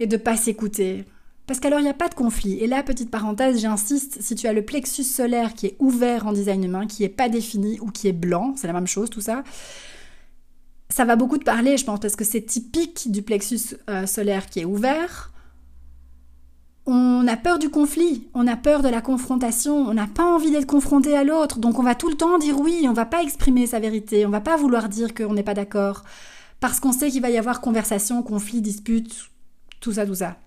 et 0.00 0.06
de 0.06 0.16
pas 0.16 0.36
s'écouter. 0.36 1.04
Parce 1.46 1.60
qu'alors 1.60 1.80
il 1.80 1.84
n'y 1.84 1.88
a 1.88 1.94
pas 1.94 2.08
de 2.08 2.14
conflit. 2.14 2.58
Et 2.60 2.66
là, 2.66 2.82
petite 2.82 3.10
parenthèse, 3.10 3.60
j'insiste, 3.60 4.22
si 4.22 4.34
tu 4.34 4.46
as 4.46 4.52
le 4.52 4.62
plexus 4.62 5.02
solaire 5.02 5.54
qui 5.54 5.66
est 5.66 5.76
ouvert 5.80 6.26
en 6.26 6.32
design 6.32 6.64
humain, 6.64 6.86
qui 6.86 7.04
est 7.04 7.08
pas 7.08 7.28
défini 7.28 7.78
ou 7.80 7.90
qui 7.90 8.08
est 8.08 8.12
blanc, 8.12 8.54
c'est 8.56 8.68
la 8.68 8.72
même 8.72 8.86
chose 8.86 9.10
tout 9.10 9.20
ça, 9.20 9.42
ça 10.92 11.04
va 11.04 11.16
beaucoup 11.16 11.38
te 11.38 11.44
parler, 11.44 11.76
je 11.76 11.84
pense, 11.84 12.00
parce 12.00 12.16
que 12.16 12.24
c'est 12.24 12.42
typique 12.42 13.10
du 13.10 13.22
plexus 13.22 13.76
euh, 13.88 14.06
solaire 14.06 14.46
qui 14.46 14.60
est 14.60 14.64
ouvert 14.64 15.32
on 16.84 17.28
a 17.28 17.36
peur 17.36 17.58
du 17.58 17.70
conflit, 17.70 18.26
on 18.34 18.46
a 18.48 18.56
peur 18.56 18.82
de 18.82 18.88
la 18.88 19.00
confrontation, 19.00 19.76
on 19.76 19.94
n'a 19.94 20.08
pas 20.08 20.24
envie 20.24 20.50
d'être 20.50 20.66
confronté 20.66 21.16
à 21.16 21.22
l'autre, 21.22 21.60
donc 21.60 21.78
on 21.78 21.82
va 21.82 21.94
tout 21.94 22.08
le 22.08 22.16
temps 22.16 22.38
dire 22.38 22.58
oui, 22.58 22.86
on 22.88 22.92
va 22.92 23.06
pas 23.06 23.22
exprimer 23.22 23.66
sa 23.68 23.78
vérité, 23.78 24.26
on 24.26 24.30
va 24.30 24.40
pas 24.40 24.56
vouloir 24.56 24.88
dire 24.88 25.14
qu'on 25.14 25.32
n'est 25.32 25.44
pas 25.44 25.54
d'accord, 25.54 26.02
parce 26.58 26.80
qu'on 26.80 26.92
sait 26.92 27.08
qu'il 27.10 27.22
va 27.22 27.30
y 27.30 27.38
avoir 27.38 27.60
conversation, 27.60 28.22
conflit, 28.22 28.60
dispute, 28.60 29.30
tout 29.80 29.92
ça, 29.92 30.06
tout 30.06 30.16
ça. 30.16 30.38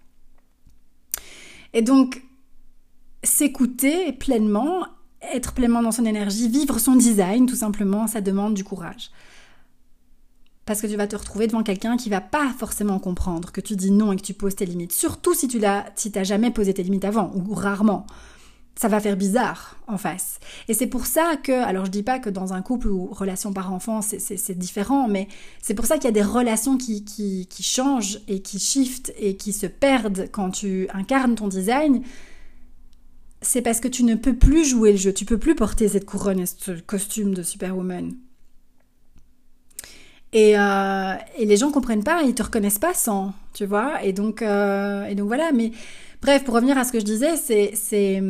Et 1.73 1.81
donc, 1.81 2.21
s'écouter 3.23 4.11
pleinement, 4.11 4.85
être 5.33 5.53
pleinement 5.53 5.81
dans 5.81 5.93
son 5.93 6.05
énergie, 6.05 6.49
vivre 6.49 6.79
son 6.79 6.95
design, 6.95 7.45
tout 7.45 7.55
simplement, 7.55 8.07
ça 8.07 8.19
demande 8.19 8.55
du 8.55 8.65
courage 8.65 9.09
parce 10.65 10.81
que 10.81 10.87
tu 10.87 10.95
vas 10.95 11.07
te 11.07 11.15
retrouver 11.15 11.47
devant 11.47 11.63
quelqu'un 11.63 11.95
qui 11.95 12.09
va 12.09 12.21
pas 12.21 12.51
forcément 12.57 12.99
comprendre 12.99 13.51
que 13.51 13.61
tu 13.61 13.75
dis 13.75 13.91
non 13.91 14.13
et 14.13 14.15
que 14.15 14.21
tu 14.21 14.33
poses 14.33 14.55
tes 14.55 14.65
limites. 14.65 14.91
Surtout 14.91 15.33
si 15.33 15.47
tu 15.47 15.59
l'as, 15.59 15.85
si 15.95 16.11
jamais 16.23 16.51
posé 16.51 16.73
tes 16.73 16.83
limites 16.83 17.05
avant 17.05 17.31
ou 17.35 17.53
rarement. 17.53 18.07
Ça 18.77 18.89
va 18.89 18.99
faire 18.99 19.15
bizarre 19.15 19.77
en 19.87 19.97
face. 19.97 20.39
Et 20.67 20.73
c'est 20.73 20.87
pour 20.87 21.05
ça 21.05 21.37
que, 21.41 21.53
alors 21.53 21.85
je 21.85 21.91
dis 21.91 22.03
pas 22.03 22.19
que 22.19 22.29
dans 22.29 22.51
un 22.51 22.61
couple 22.61 22.89
ou 22.89 23.05
relation 23.05 23.53
par 23.53 23.71
enfant 23.71 24.01
c'est 24.01 24.57
différent, 24.57 25.07
mais 25.07 25.29
c'est 25.61 25.75
pour 25.75 25.85
ça 25.85 25.95
qu'il 25.95 26.05
y 26.05 26.07
a 26.09 26.11
des 26.11 26.21
relations 26.21 26.77
qui, 26.77 27.05
qui, 27.05 27.47
qui 27.47 27.63
changent 27.63 28.19
et 28.27 28.41
qui 28.41 28.59
shiftent 28.59 29.13
et 29.17 29.37
qui 29.37 29.53
se 29.53 29.67
perdent 29.67 30.27
quand 30.31 30.49
tu 30.49 30.89
incarnes 30.93 31.35
ton 31.35 31.47
design 31.47 32.01
c'est 33.41 33.61
parce 33.61 33.79
que 33.79 33.87
tu 33.87 34.03
ne 34.03 34.15
peux 34.15 34.35
plus 34.35 34.65
jouer 34.65 34.91
le 34.91 34.97
jeu, 34.97 35.13
tu 35.13 35.23
peux 35.23 35.37
plus 35.37 35.55
porter 35.55 35.87
cette 35.87 36.05
couronne 36.05 36.39
et 36.39 36.45
ce 36.45 36.71
costume 36.71 37.35
de 37.35 37.43
Superwoman. 37.43 38.13
Et, 40.33 40.57
euh, 40.57 41.13
et, 41.37 41.45
les 41.45 41.57
gens 41.57 41.71
comprennent 41.71 42.03
pas, 42.03 42.21
ils 42.23 42.35
te 42.35 42.43
reconnaissent 42.43 42.79
pas 42.79 42.93
sans, 42.93 43.33
tu 43.53 43.65
vois. 43.65 44.03
Et 44.03 44.11
donc, 44.11 44.41
euh, 44.41 45.05
et 45.05 45.15
donc 45.15 45.27
voilà. 45.27 45.51
Mais 45.53 45.71
bref, 46.21 46.43
pour 46.43 46.55
revenir 46.55 46.77
à 46.77 46.83
ce 46.83 46.91
que 46.91 46.99
je 46.99 47.05
disais, 47.05 47.37
c'est, 47.37 47.71
c'est 47.75 48.21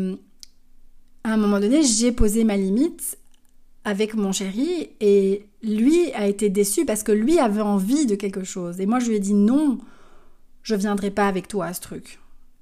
à 1.23 1.33
un 1.33 1.37
moment 1.37 1.59
donné, 1.59 1.81
j'ai 1.81 2.11
posé 2.11 2.43
ma 2.43 2.57
limite 2.57 3.17
avec 3.83 4.15
mon 4.15 4.31
chéri 4.31 4.89
et 4.99 5.45
lui 5.63 6.11
a 6.13 6.27
été 6.27 6.49
déçu 6.49 6.85
parce 6.85 7.03
que 7.03 7.11
lui 7.11 7.39
avait 7.39 7.61
envie 7.61 8.05
de 8.05 8.15
quelque 8.15 8.43
chose. 8.43 8.79
Et 8.79 8.85
moi, 8.85 8.99
je 8.99 9.09
lui 9.09 9.15
ai 9.15 9.19
dit 9.19 9.33
non, 9.33 9.79
je 10.63 10.75
viendrai 10.75 11.11
pas 11.11 11.27
avec 11.27 11.47
toi 11.47 11.67
à 11.67 11.73
ce 11.73 11.81
truc. 11.81 12.19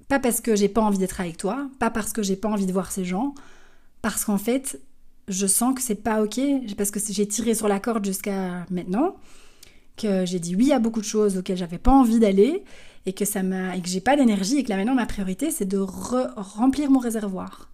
Pas 0.08 0.18
parce 0.18 0.40
que 0.40 0.54
j'ai 0.54 0.68
pas 0.68 0.82
envie 0.82 0.98
d'être 0.98 1.20
avec 1.20 1.36
toi, 1.38 1.66
pas 1.78 1.90
parce 1.90 2.12
que 2.12 2.22
j'ai 2.22 2.36
pas 2.36 2.48
envie 2.48 2.66
de 2.66 2.72
voir 2.72 2.92
ces 2.92 3.04
gens, 3.04 3.34
parce 4.02 4.24
qu'en 4.24 4.38
fait, 4.38 4.80
je 5.28 5.46
sens 5.46 5.74
que 5.74 5.82
c'est 5.82 5.94
pas 5.94 6.22
ok, 6.22 6.40
parce 6.76 6.90
que 6.90 7.00
j'ai 7.00 7.26
tiré 7.26 7.54
sur 7.54 7.68
la 7.68 7.80
corde 7.80 8.04
jusqu'à 8.04 8.66
maintenant, 8.70 9.16
que 9.96 10.26
j'ai 10.26 10.38
dit 10.38 10.56
oui 10.56 10.72
à 10.72 10.78
beaucoup 10.78 11.00
de 11.00 11.06
choses 11.06 11.38
auxquelles 11.38 11.56
j'avais 11.56 11.78
pas 11.78 11.92
envie 11.92 12.18
d'aller, 12.18 12.64
et 13.06 13.12
que 13.12 13.24
ça 13.24 13.42
m'a, 13.42 13.76
et 13.76 13.80
que 13.80 13.88
j'ai 13.88 14.00
pas 14.00 14.16
d'énergie, 14.16 14.58
et 14.58 14.64
que 14.64 14.70
là 14.70 14.76
maintenant 14.76 14.94
ma 14.94 15.06
priorité 15.06 15.50
c'est 15.50 15.64
de 15.64 15.78
remplir 15.78 16.90
mon 16.90 16.98
réservoir. 16.98 17.70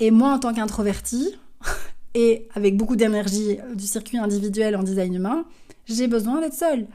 Et 0.00 0.10
moi 0.10 0.32
en 0.32 0.38
tant 0.38 0.52
qu'introvertie, 0.52 1.36
et 2.14 2.48
avec 2.54 2.76
beaucoup 2.76 2.96
d'énergie 2.96 3.58
du 3.74 3.86
circuit 3.86 4.18
individuel 4.18 4.76
en 4.76 4.82
design 4.82 5.14
humain, 5.14 5.44
j'ai 5.86 6.06
besoin 6.08 6.40
d'être 6.40 6.54
seule. 6.54 6.86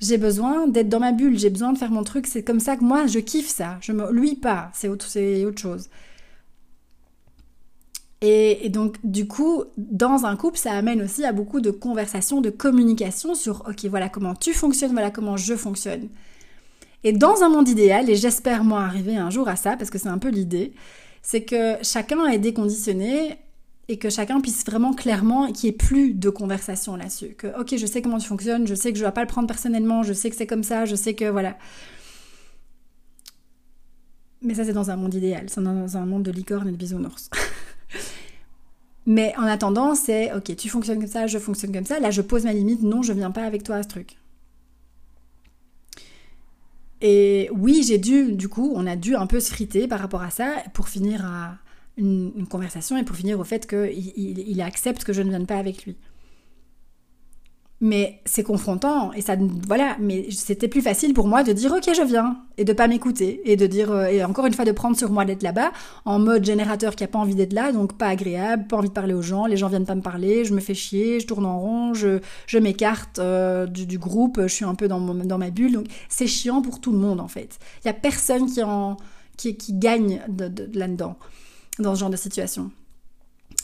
J'ai 0.00 0.18
besoin 0.18 0.68
d'être 0.68 0.90
dans 0.90 1.00
ma 1.00 1.12
bulle, 1.12 1.38
j'ai 1.38 1.48
besoin 1.48 1.72
de 1.72 1.78
faire 1.78 1.90
mon 1.90 2.04
truc, 2.04 2.26
c'est 2.26 2.42
comme 2.42 2.60
ça 2.60 2.76
que 2.76 2.84
moi 2.84 3.06
je 3.06 3.18
kiffe 3.18 3.48
ça. 3.48 3.78
Je 3.80 3.92
me 3.92 4.12
lui 4.12 4.34
pas, 4.34 4.70
c'est 4.74 4.88
autre 4.88 5.06
chose. 5.58 5.88
Et, 8.28 8.70
donc, 8.70 8.96
du 9.04 9.28
coup, 9.28 9.62
dans 9.76 10.24
un 10.24 10.34
couple, 10.34 10.58
ça 10.58 10.72
amène 10.72 11.00
aussi 11.00 11.24
à 11.24 11.30
beaucoup 11.32 11.60
de 11.60 11.70
conversations, 11.70 12.40
de 12.40 12.50
communication 12.50 13.36
sur, 13.36 13.62
ok, 13.68 13.84
voilà 13.84 14.08
comment 14.08 14.34
tu 14.34 14.52
fonctionnes, 14.52 14.90
voilà 14.90 15.12
comment 15.12 15.36
je 15.36 15.54
fonctionne. 15.54 16.08
Et 17.04 17.12
dans 17.12 17.44
un 17.44 17.48
monde 17.48 17.68
idéal, 17.68 18.10
et 18.10 18.16
j'espère 18.16 18.64
moi 18.64 18.82
arriver 18.82 19.16
un 19.16 19.30
jour 19.30 19.48
à 19.48 19.54
ça, 19.54 19.76
parce 19.76 19.90
que 19.90 19.98
c'est 19.98 20.08
un 20.08 20.18
peu 20.18 20.28
l'idée, 20.28 20.72
c'est 21.22 21.44
que 21.44 21.76
chacun 21.82 22.26
est 22.26 22.38
déconditionné 22.38 23.38
et 23.86 23.96
que 23.96 24.10
chacun 24.10 24.40
puisse 24.40 24.64
vraiment 24.66 24.92
clairement, 24.92 25.52
qu'il 25.52 25.70
n'y 25.70 25.74
ait 25.76 25.78
plus 25.78 26.12
de 26.12 26.28
conversation 26.28 26.96
là-dessus. 26.96 27.36
Que, 27.38 27.46
ok, 27.60 27.76
je 27.76 27.86
sais 27.86 28.02
comment 28.02 28.18
tu 28.18 28.26
fonctionnes, 28.26 28.66
je 28.66 28.74
sais 28.74 28.90
que 28.90 28.98
je 28.98 29.04
ne 29.04 29.06
dois 29.06 29.12
pas 29.12 29.20
le 29.20 29.28
prendre 29.28 29.46
personnellement, 29.46 30.02
je 30.02 30.12
sais 30.12 30.30
que 30.30 30.36
c'est 30.36 30.48
comme 30.48 30.64
ça, 30.64 30.84
je 30.84 30.96
sais 30.96 31.14
que, 31.14 31.26
voilà. 31.26 31.56
Mais 34.42 34.54
ça, 34.54 34.64
c'est 34.64 34.72
dans 34.72 34.90
un 34.90 34.96
monde 34.96 35.14
idéal, 35.14 35.44
c'est 35.48 35.62
dans 35.62 35.96
un 35.96 36.06
monde 36.06 36.24
de 36.24 36.32
licorne 36.32 36.66
et 36.66 36.72
de 36.72 36.76
bisounours. 36.76 37.30
Mais 39.06 39.32
en 39.38 39.44
attendant, 39.44 39.94
c'est 39.94 40.32
ok, 40.34 40.56
tu 40.56 40.68
fonctionnes 40.68 40.98
comme 40.98 41.06
ça, 41.06 41.26
je 41.28 41.38
fonctionne 41.38 41.72
comme 41.72 41.84
ça. 41.86 42.00
Là, 42.00 42.10
je 42.10 42.22
pose 42.22 42.44
ma 42.44 42.52
limite. 42.52 42.82
Non, 42.82 43.02
je 43.02 43.12
viens 43.12 43.30
pas 43.30 43.44
avec 43.44 43.62
toi 43.62 43.76
à 43.76 43.82
ce 43.84 43.88
truc. 43.88 44.16
Et 47.00 47.48
oui, 47.52 47.84
j'ai 47.86 47.98
dû, 47.98 48.32
du 48.32 48.48
coup, 48.48 48.72
on 48.74 48.86
a 48.86 48.96
dû 48.96 49.14
un 49.14 49.26
peu 49.26 49.38
se 49.38 49.50
friter 49.50 49.86
par 49.86 50.00
rapport 50.00 50.22
à 50.22 50.30
ça 50.30 50.56
pour 50.74 50.88
finir 50.88 51.24
à 51.24 51.58
une, 51.96 52.46
conversation 52.48 52.96
et 52.96 53.04
pour 53.04 53.16
finir 53.16 53.38
au 53.38 53.44
fait 53.44 53.66
qu'il 53.68 53.92
il 54.16 54.60
accepte 54.60 55.04
que 55.04 55.12
je 55.12 55.22
ne 55.22 55.30
vienne 55.30 55.46
pas 55.46 55.58
avec 55.58 55.84
lui. 55.84 55.96
Mais 57.82 58.22
c'est 58.24 58.42
confrontant 58.42 59.12
et 59.12 59.20
ça 59.20 59.36
voilà, 59.66 59.98
mais 60.00 60.30
c'était 60.30 60.66
plus 60.66 60.80
facile 60.80 61.12
pour 61.12 61.28
moi 61.28 61.42
de 61.42 61.52
dire 61.52 61.72
OK, 61.72 61.84
je 61.94 62.02
viens 62.02 62.38
et 62.56 62.64
de 62.64 62.72
pas 62.72 62.88
m'écouter 62.88 63.42
et 63.44 63.56
de 63.56 63.66
dire 63.66 63.90
euh, 63.90 64.06
et 64.06 64.24
encore 64.24 64.46
une 64.46 64.54
fois 64.54 64.64
de 64.64 64.72
prendre 64.72 64.96
sur 64.96 65.10
moi 65.10 65.26
d'être 65.26 65.42
là-bas 65.42 65.72
en 66.06 66.18
mode 66.18 66.42
générateur 66.42 66.96
qui 66.96 67.04
a 67.04 67.06
pas 67.06 67.18
envie 67.18 67.34
d'être 67.34 67.52
là, 67.52 67.72
donc 67.72 67.92
pas 67.98 68.08
agréable, 68.08 68.66
pas 68.66 68.78
envie 68.78 68.88
de 68.88 68.94
parler 68.94 69.12
aux 69.12 69.20
gens, 69.20 69.44
les 69.44 69.58
gens 69.58 69.68
viennent 69.68 69.84
pas 69.84 69.94
me 69.94 70.00
parler, 70.00 70.46
je 70.46 70.54
me 70.54 70.60
fais 70.60 70.72
chier, 70.72 71.20
je 71.20 71.26
tourne 71.26 71.44
en 71.44 71.60
rond, 71.60 71.92
je, 71.92 72.58
m'écarte 72.58 73.18
euh, 73.18 73.66
du, 73.66 73.98
groupe, 73.98 74.40
je 74.40 74.46
suis 74.46 74.64
un 74.64 74.74
peu 74.74 74.88
dans, 74.88 74.98
ma 75.00 75.50
bulle, 75.50 75.72
donc 75.72 75.86
c'est 76.08 76.26
chiant 76.26 76.62
pour 76.62 76.80
tout 76.80 76.92
le 76.92 76.98
monde 76.98 77.20
en 77.20 77.28
fait. 77.28 77.58
Il 77.84 77.88
y 77.88 77.90
a 77.90 77.94
personne 77.94 78.46
qui 79.36 79.56
gagne 79.74 80.22
de 80.28 80.70
là-dedans 80.78 81.18
dans 81.78 81.94
ce 81.94 82.00
genre 82.00 82.10
de 82.10 82.16
situation. 82.16 82.70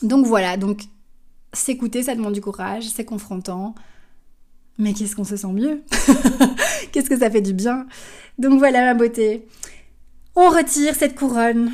Donc 0.03 0.27
voilà, 0.27 0.55
donc 0.55 0.83
s'écouter, 1.51 2.03
ça 2.03 2.15
demande 2.15 2.33
du 2.33 2.41
courage, 2.41 2.87
c'est 2.89 3.05
confrontant. 3.05 3.73
Mais 4.77 4.93
qu'est-ce 4.93 5.15
qu'on 5.15 5.23
se 5.23 5.37
sent 5.37 5.53
mieux 5.53 5.83
Qu'est-ce 6.91 7.09
que 7.09 7.17
ça 7.17 7.29
fait 7.29 7.41
du 7.41 7.53
bien 7.53 7.85
Donc 8.39 8.59
voilà 8.59 8.81
ma 8.81 8.93
beauté. 8.93 9.47
On 10.35 10.49
retire 10.49 10.95
cette 10.95 11.15
couronne. 11.15 11.71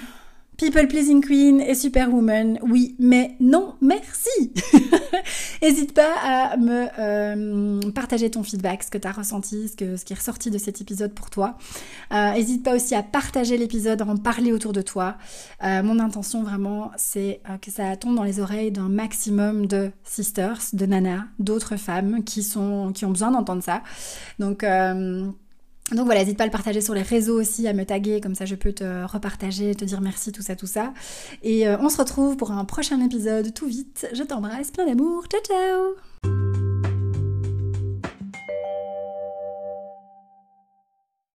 People 0.59 0.89
Pleasing 0.89 1.23
Queen 1.23 1.61
et 1.61 1.73
Superwoman, 1.73 2.59
oui, 2.61 2.93
mais 2.99 3.37
non, 3.39 3.75
merci. 3.79 4.51
N'hésite 5.61 5.93
pas 5.93 6.13
à 6.21 6.57
me 6.57 6.87
euh, 6.99 7.91
partager 7.91 8.29
ton 8.29 8.43
feedback, 8.43 8.83
ce 8.83 8.91
que 8.91 8.97
tu 8.97 9.07
as 9.07 9.13
ressenti, 9.13 9.69
ce, 9.69 9.77
que, 9.77 9.95
ce 9.95 10.03
qui 10.03 10.11
est 10.11 10.17
ressorti 10.17 10.51
de 10.51 10.57
cet 10.57 10.81
épisode 10.81 11.13
pour 11.13 11.29
toi. 11.29 11.57
N'hésite 12.11 12.59
euh, 12.67 12.71
pas 12.71 12.75
aussi 12.75 12.93
à 12.93 13.03
partager 13.03 13.55
l'épisode, 13.55 14.01
à 14.01 14.05
en 14.05 14.17
parler 14.17 14.51
autour 14.51 14.73
de 14.73 14.81
toi. 14.81 15.15
Euh, 15.63 15.81
mon 15.81 15.97
intention 15.97 16.43
vraiment, 16.43 16.91
c'est 16.97 17.39
que 17.61 17.71
ça 17.71 17.95
tombe 17.95 18.17
dans 18.17 18.25
les 18.25 18.41
oreilles 18.41 18.71
d'un 18.71 18.89
maximum 18.89 19.65
de 19.65 19.91
sisters, 20.03 20.59
de 20.73 20.85
nanas, 20.85 21.23
d'autres 21.39 21.77
femmes 21.77 22.25
qui, 22.25 22.43
sont, 22.43 22.91
qui 22.93 23.05
ont 23.05 23.11
besoin 23.11 23.31
d'entendre 23.31 23.63
ça. 23.63 23.81
Donc... 24.39 24.65
Donc 25.91 26.05
voilà, 26.05 26.21
n'hésite 26.21 26.37
pas 26.37 26.43
à 26.43 26.47
le 26.47 26.51
partager 26.51 26.81
sur 26.81 26.93
les 26.93 27.01
réseaux 27.01 27.39
aussi, 27.39 27.67
à 27.67 27.73
me 27.73 27.83
taguer, 27.83 28.21
comme 28.21 28.35
ça 28.35 28.45
je 28.45 28.55
peux 28.55 28.73
te 28.73 29.05
repartager, 29.05 29.75
te 29.75 29.85
dire 29.85 30.01
merci, 30.01 30.31
tout 30.31 30.41
ça, 30.41 30.55
tout 30.55 30.67
ça. 30.67 30.93
Et 31.43 31.67
on 31.67 31.89
se 31.89 31.97
retrouve 31.97 32.37
pour 32.37 32.51
un 32.51 32.65
prochain 32.65 32.99
épisode 33.03 33.53
tout 33.53 33.67
vite. 33.67 34.07
Je 34.13 34.23
t'embrasse, 34.23 34.71
plein 34.71 34.85
d'amour, 34.85 35.25
ciao 35.27 35.41
ciao 35.41 36.88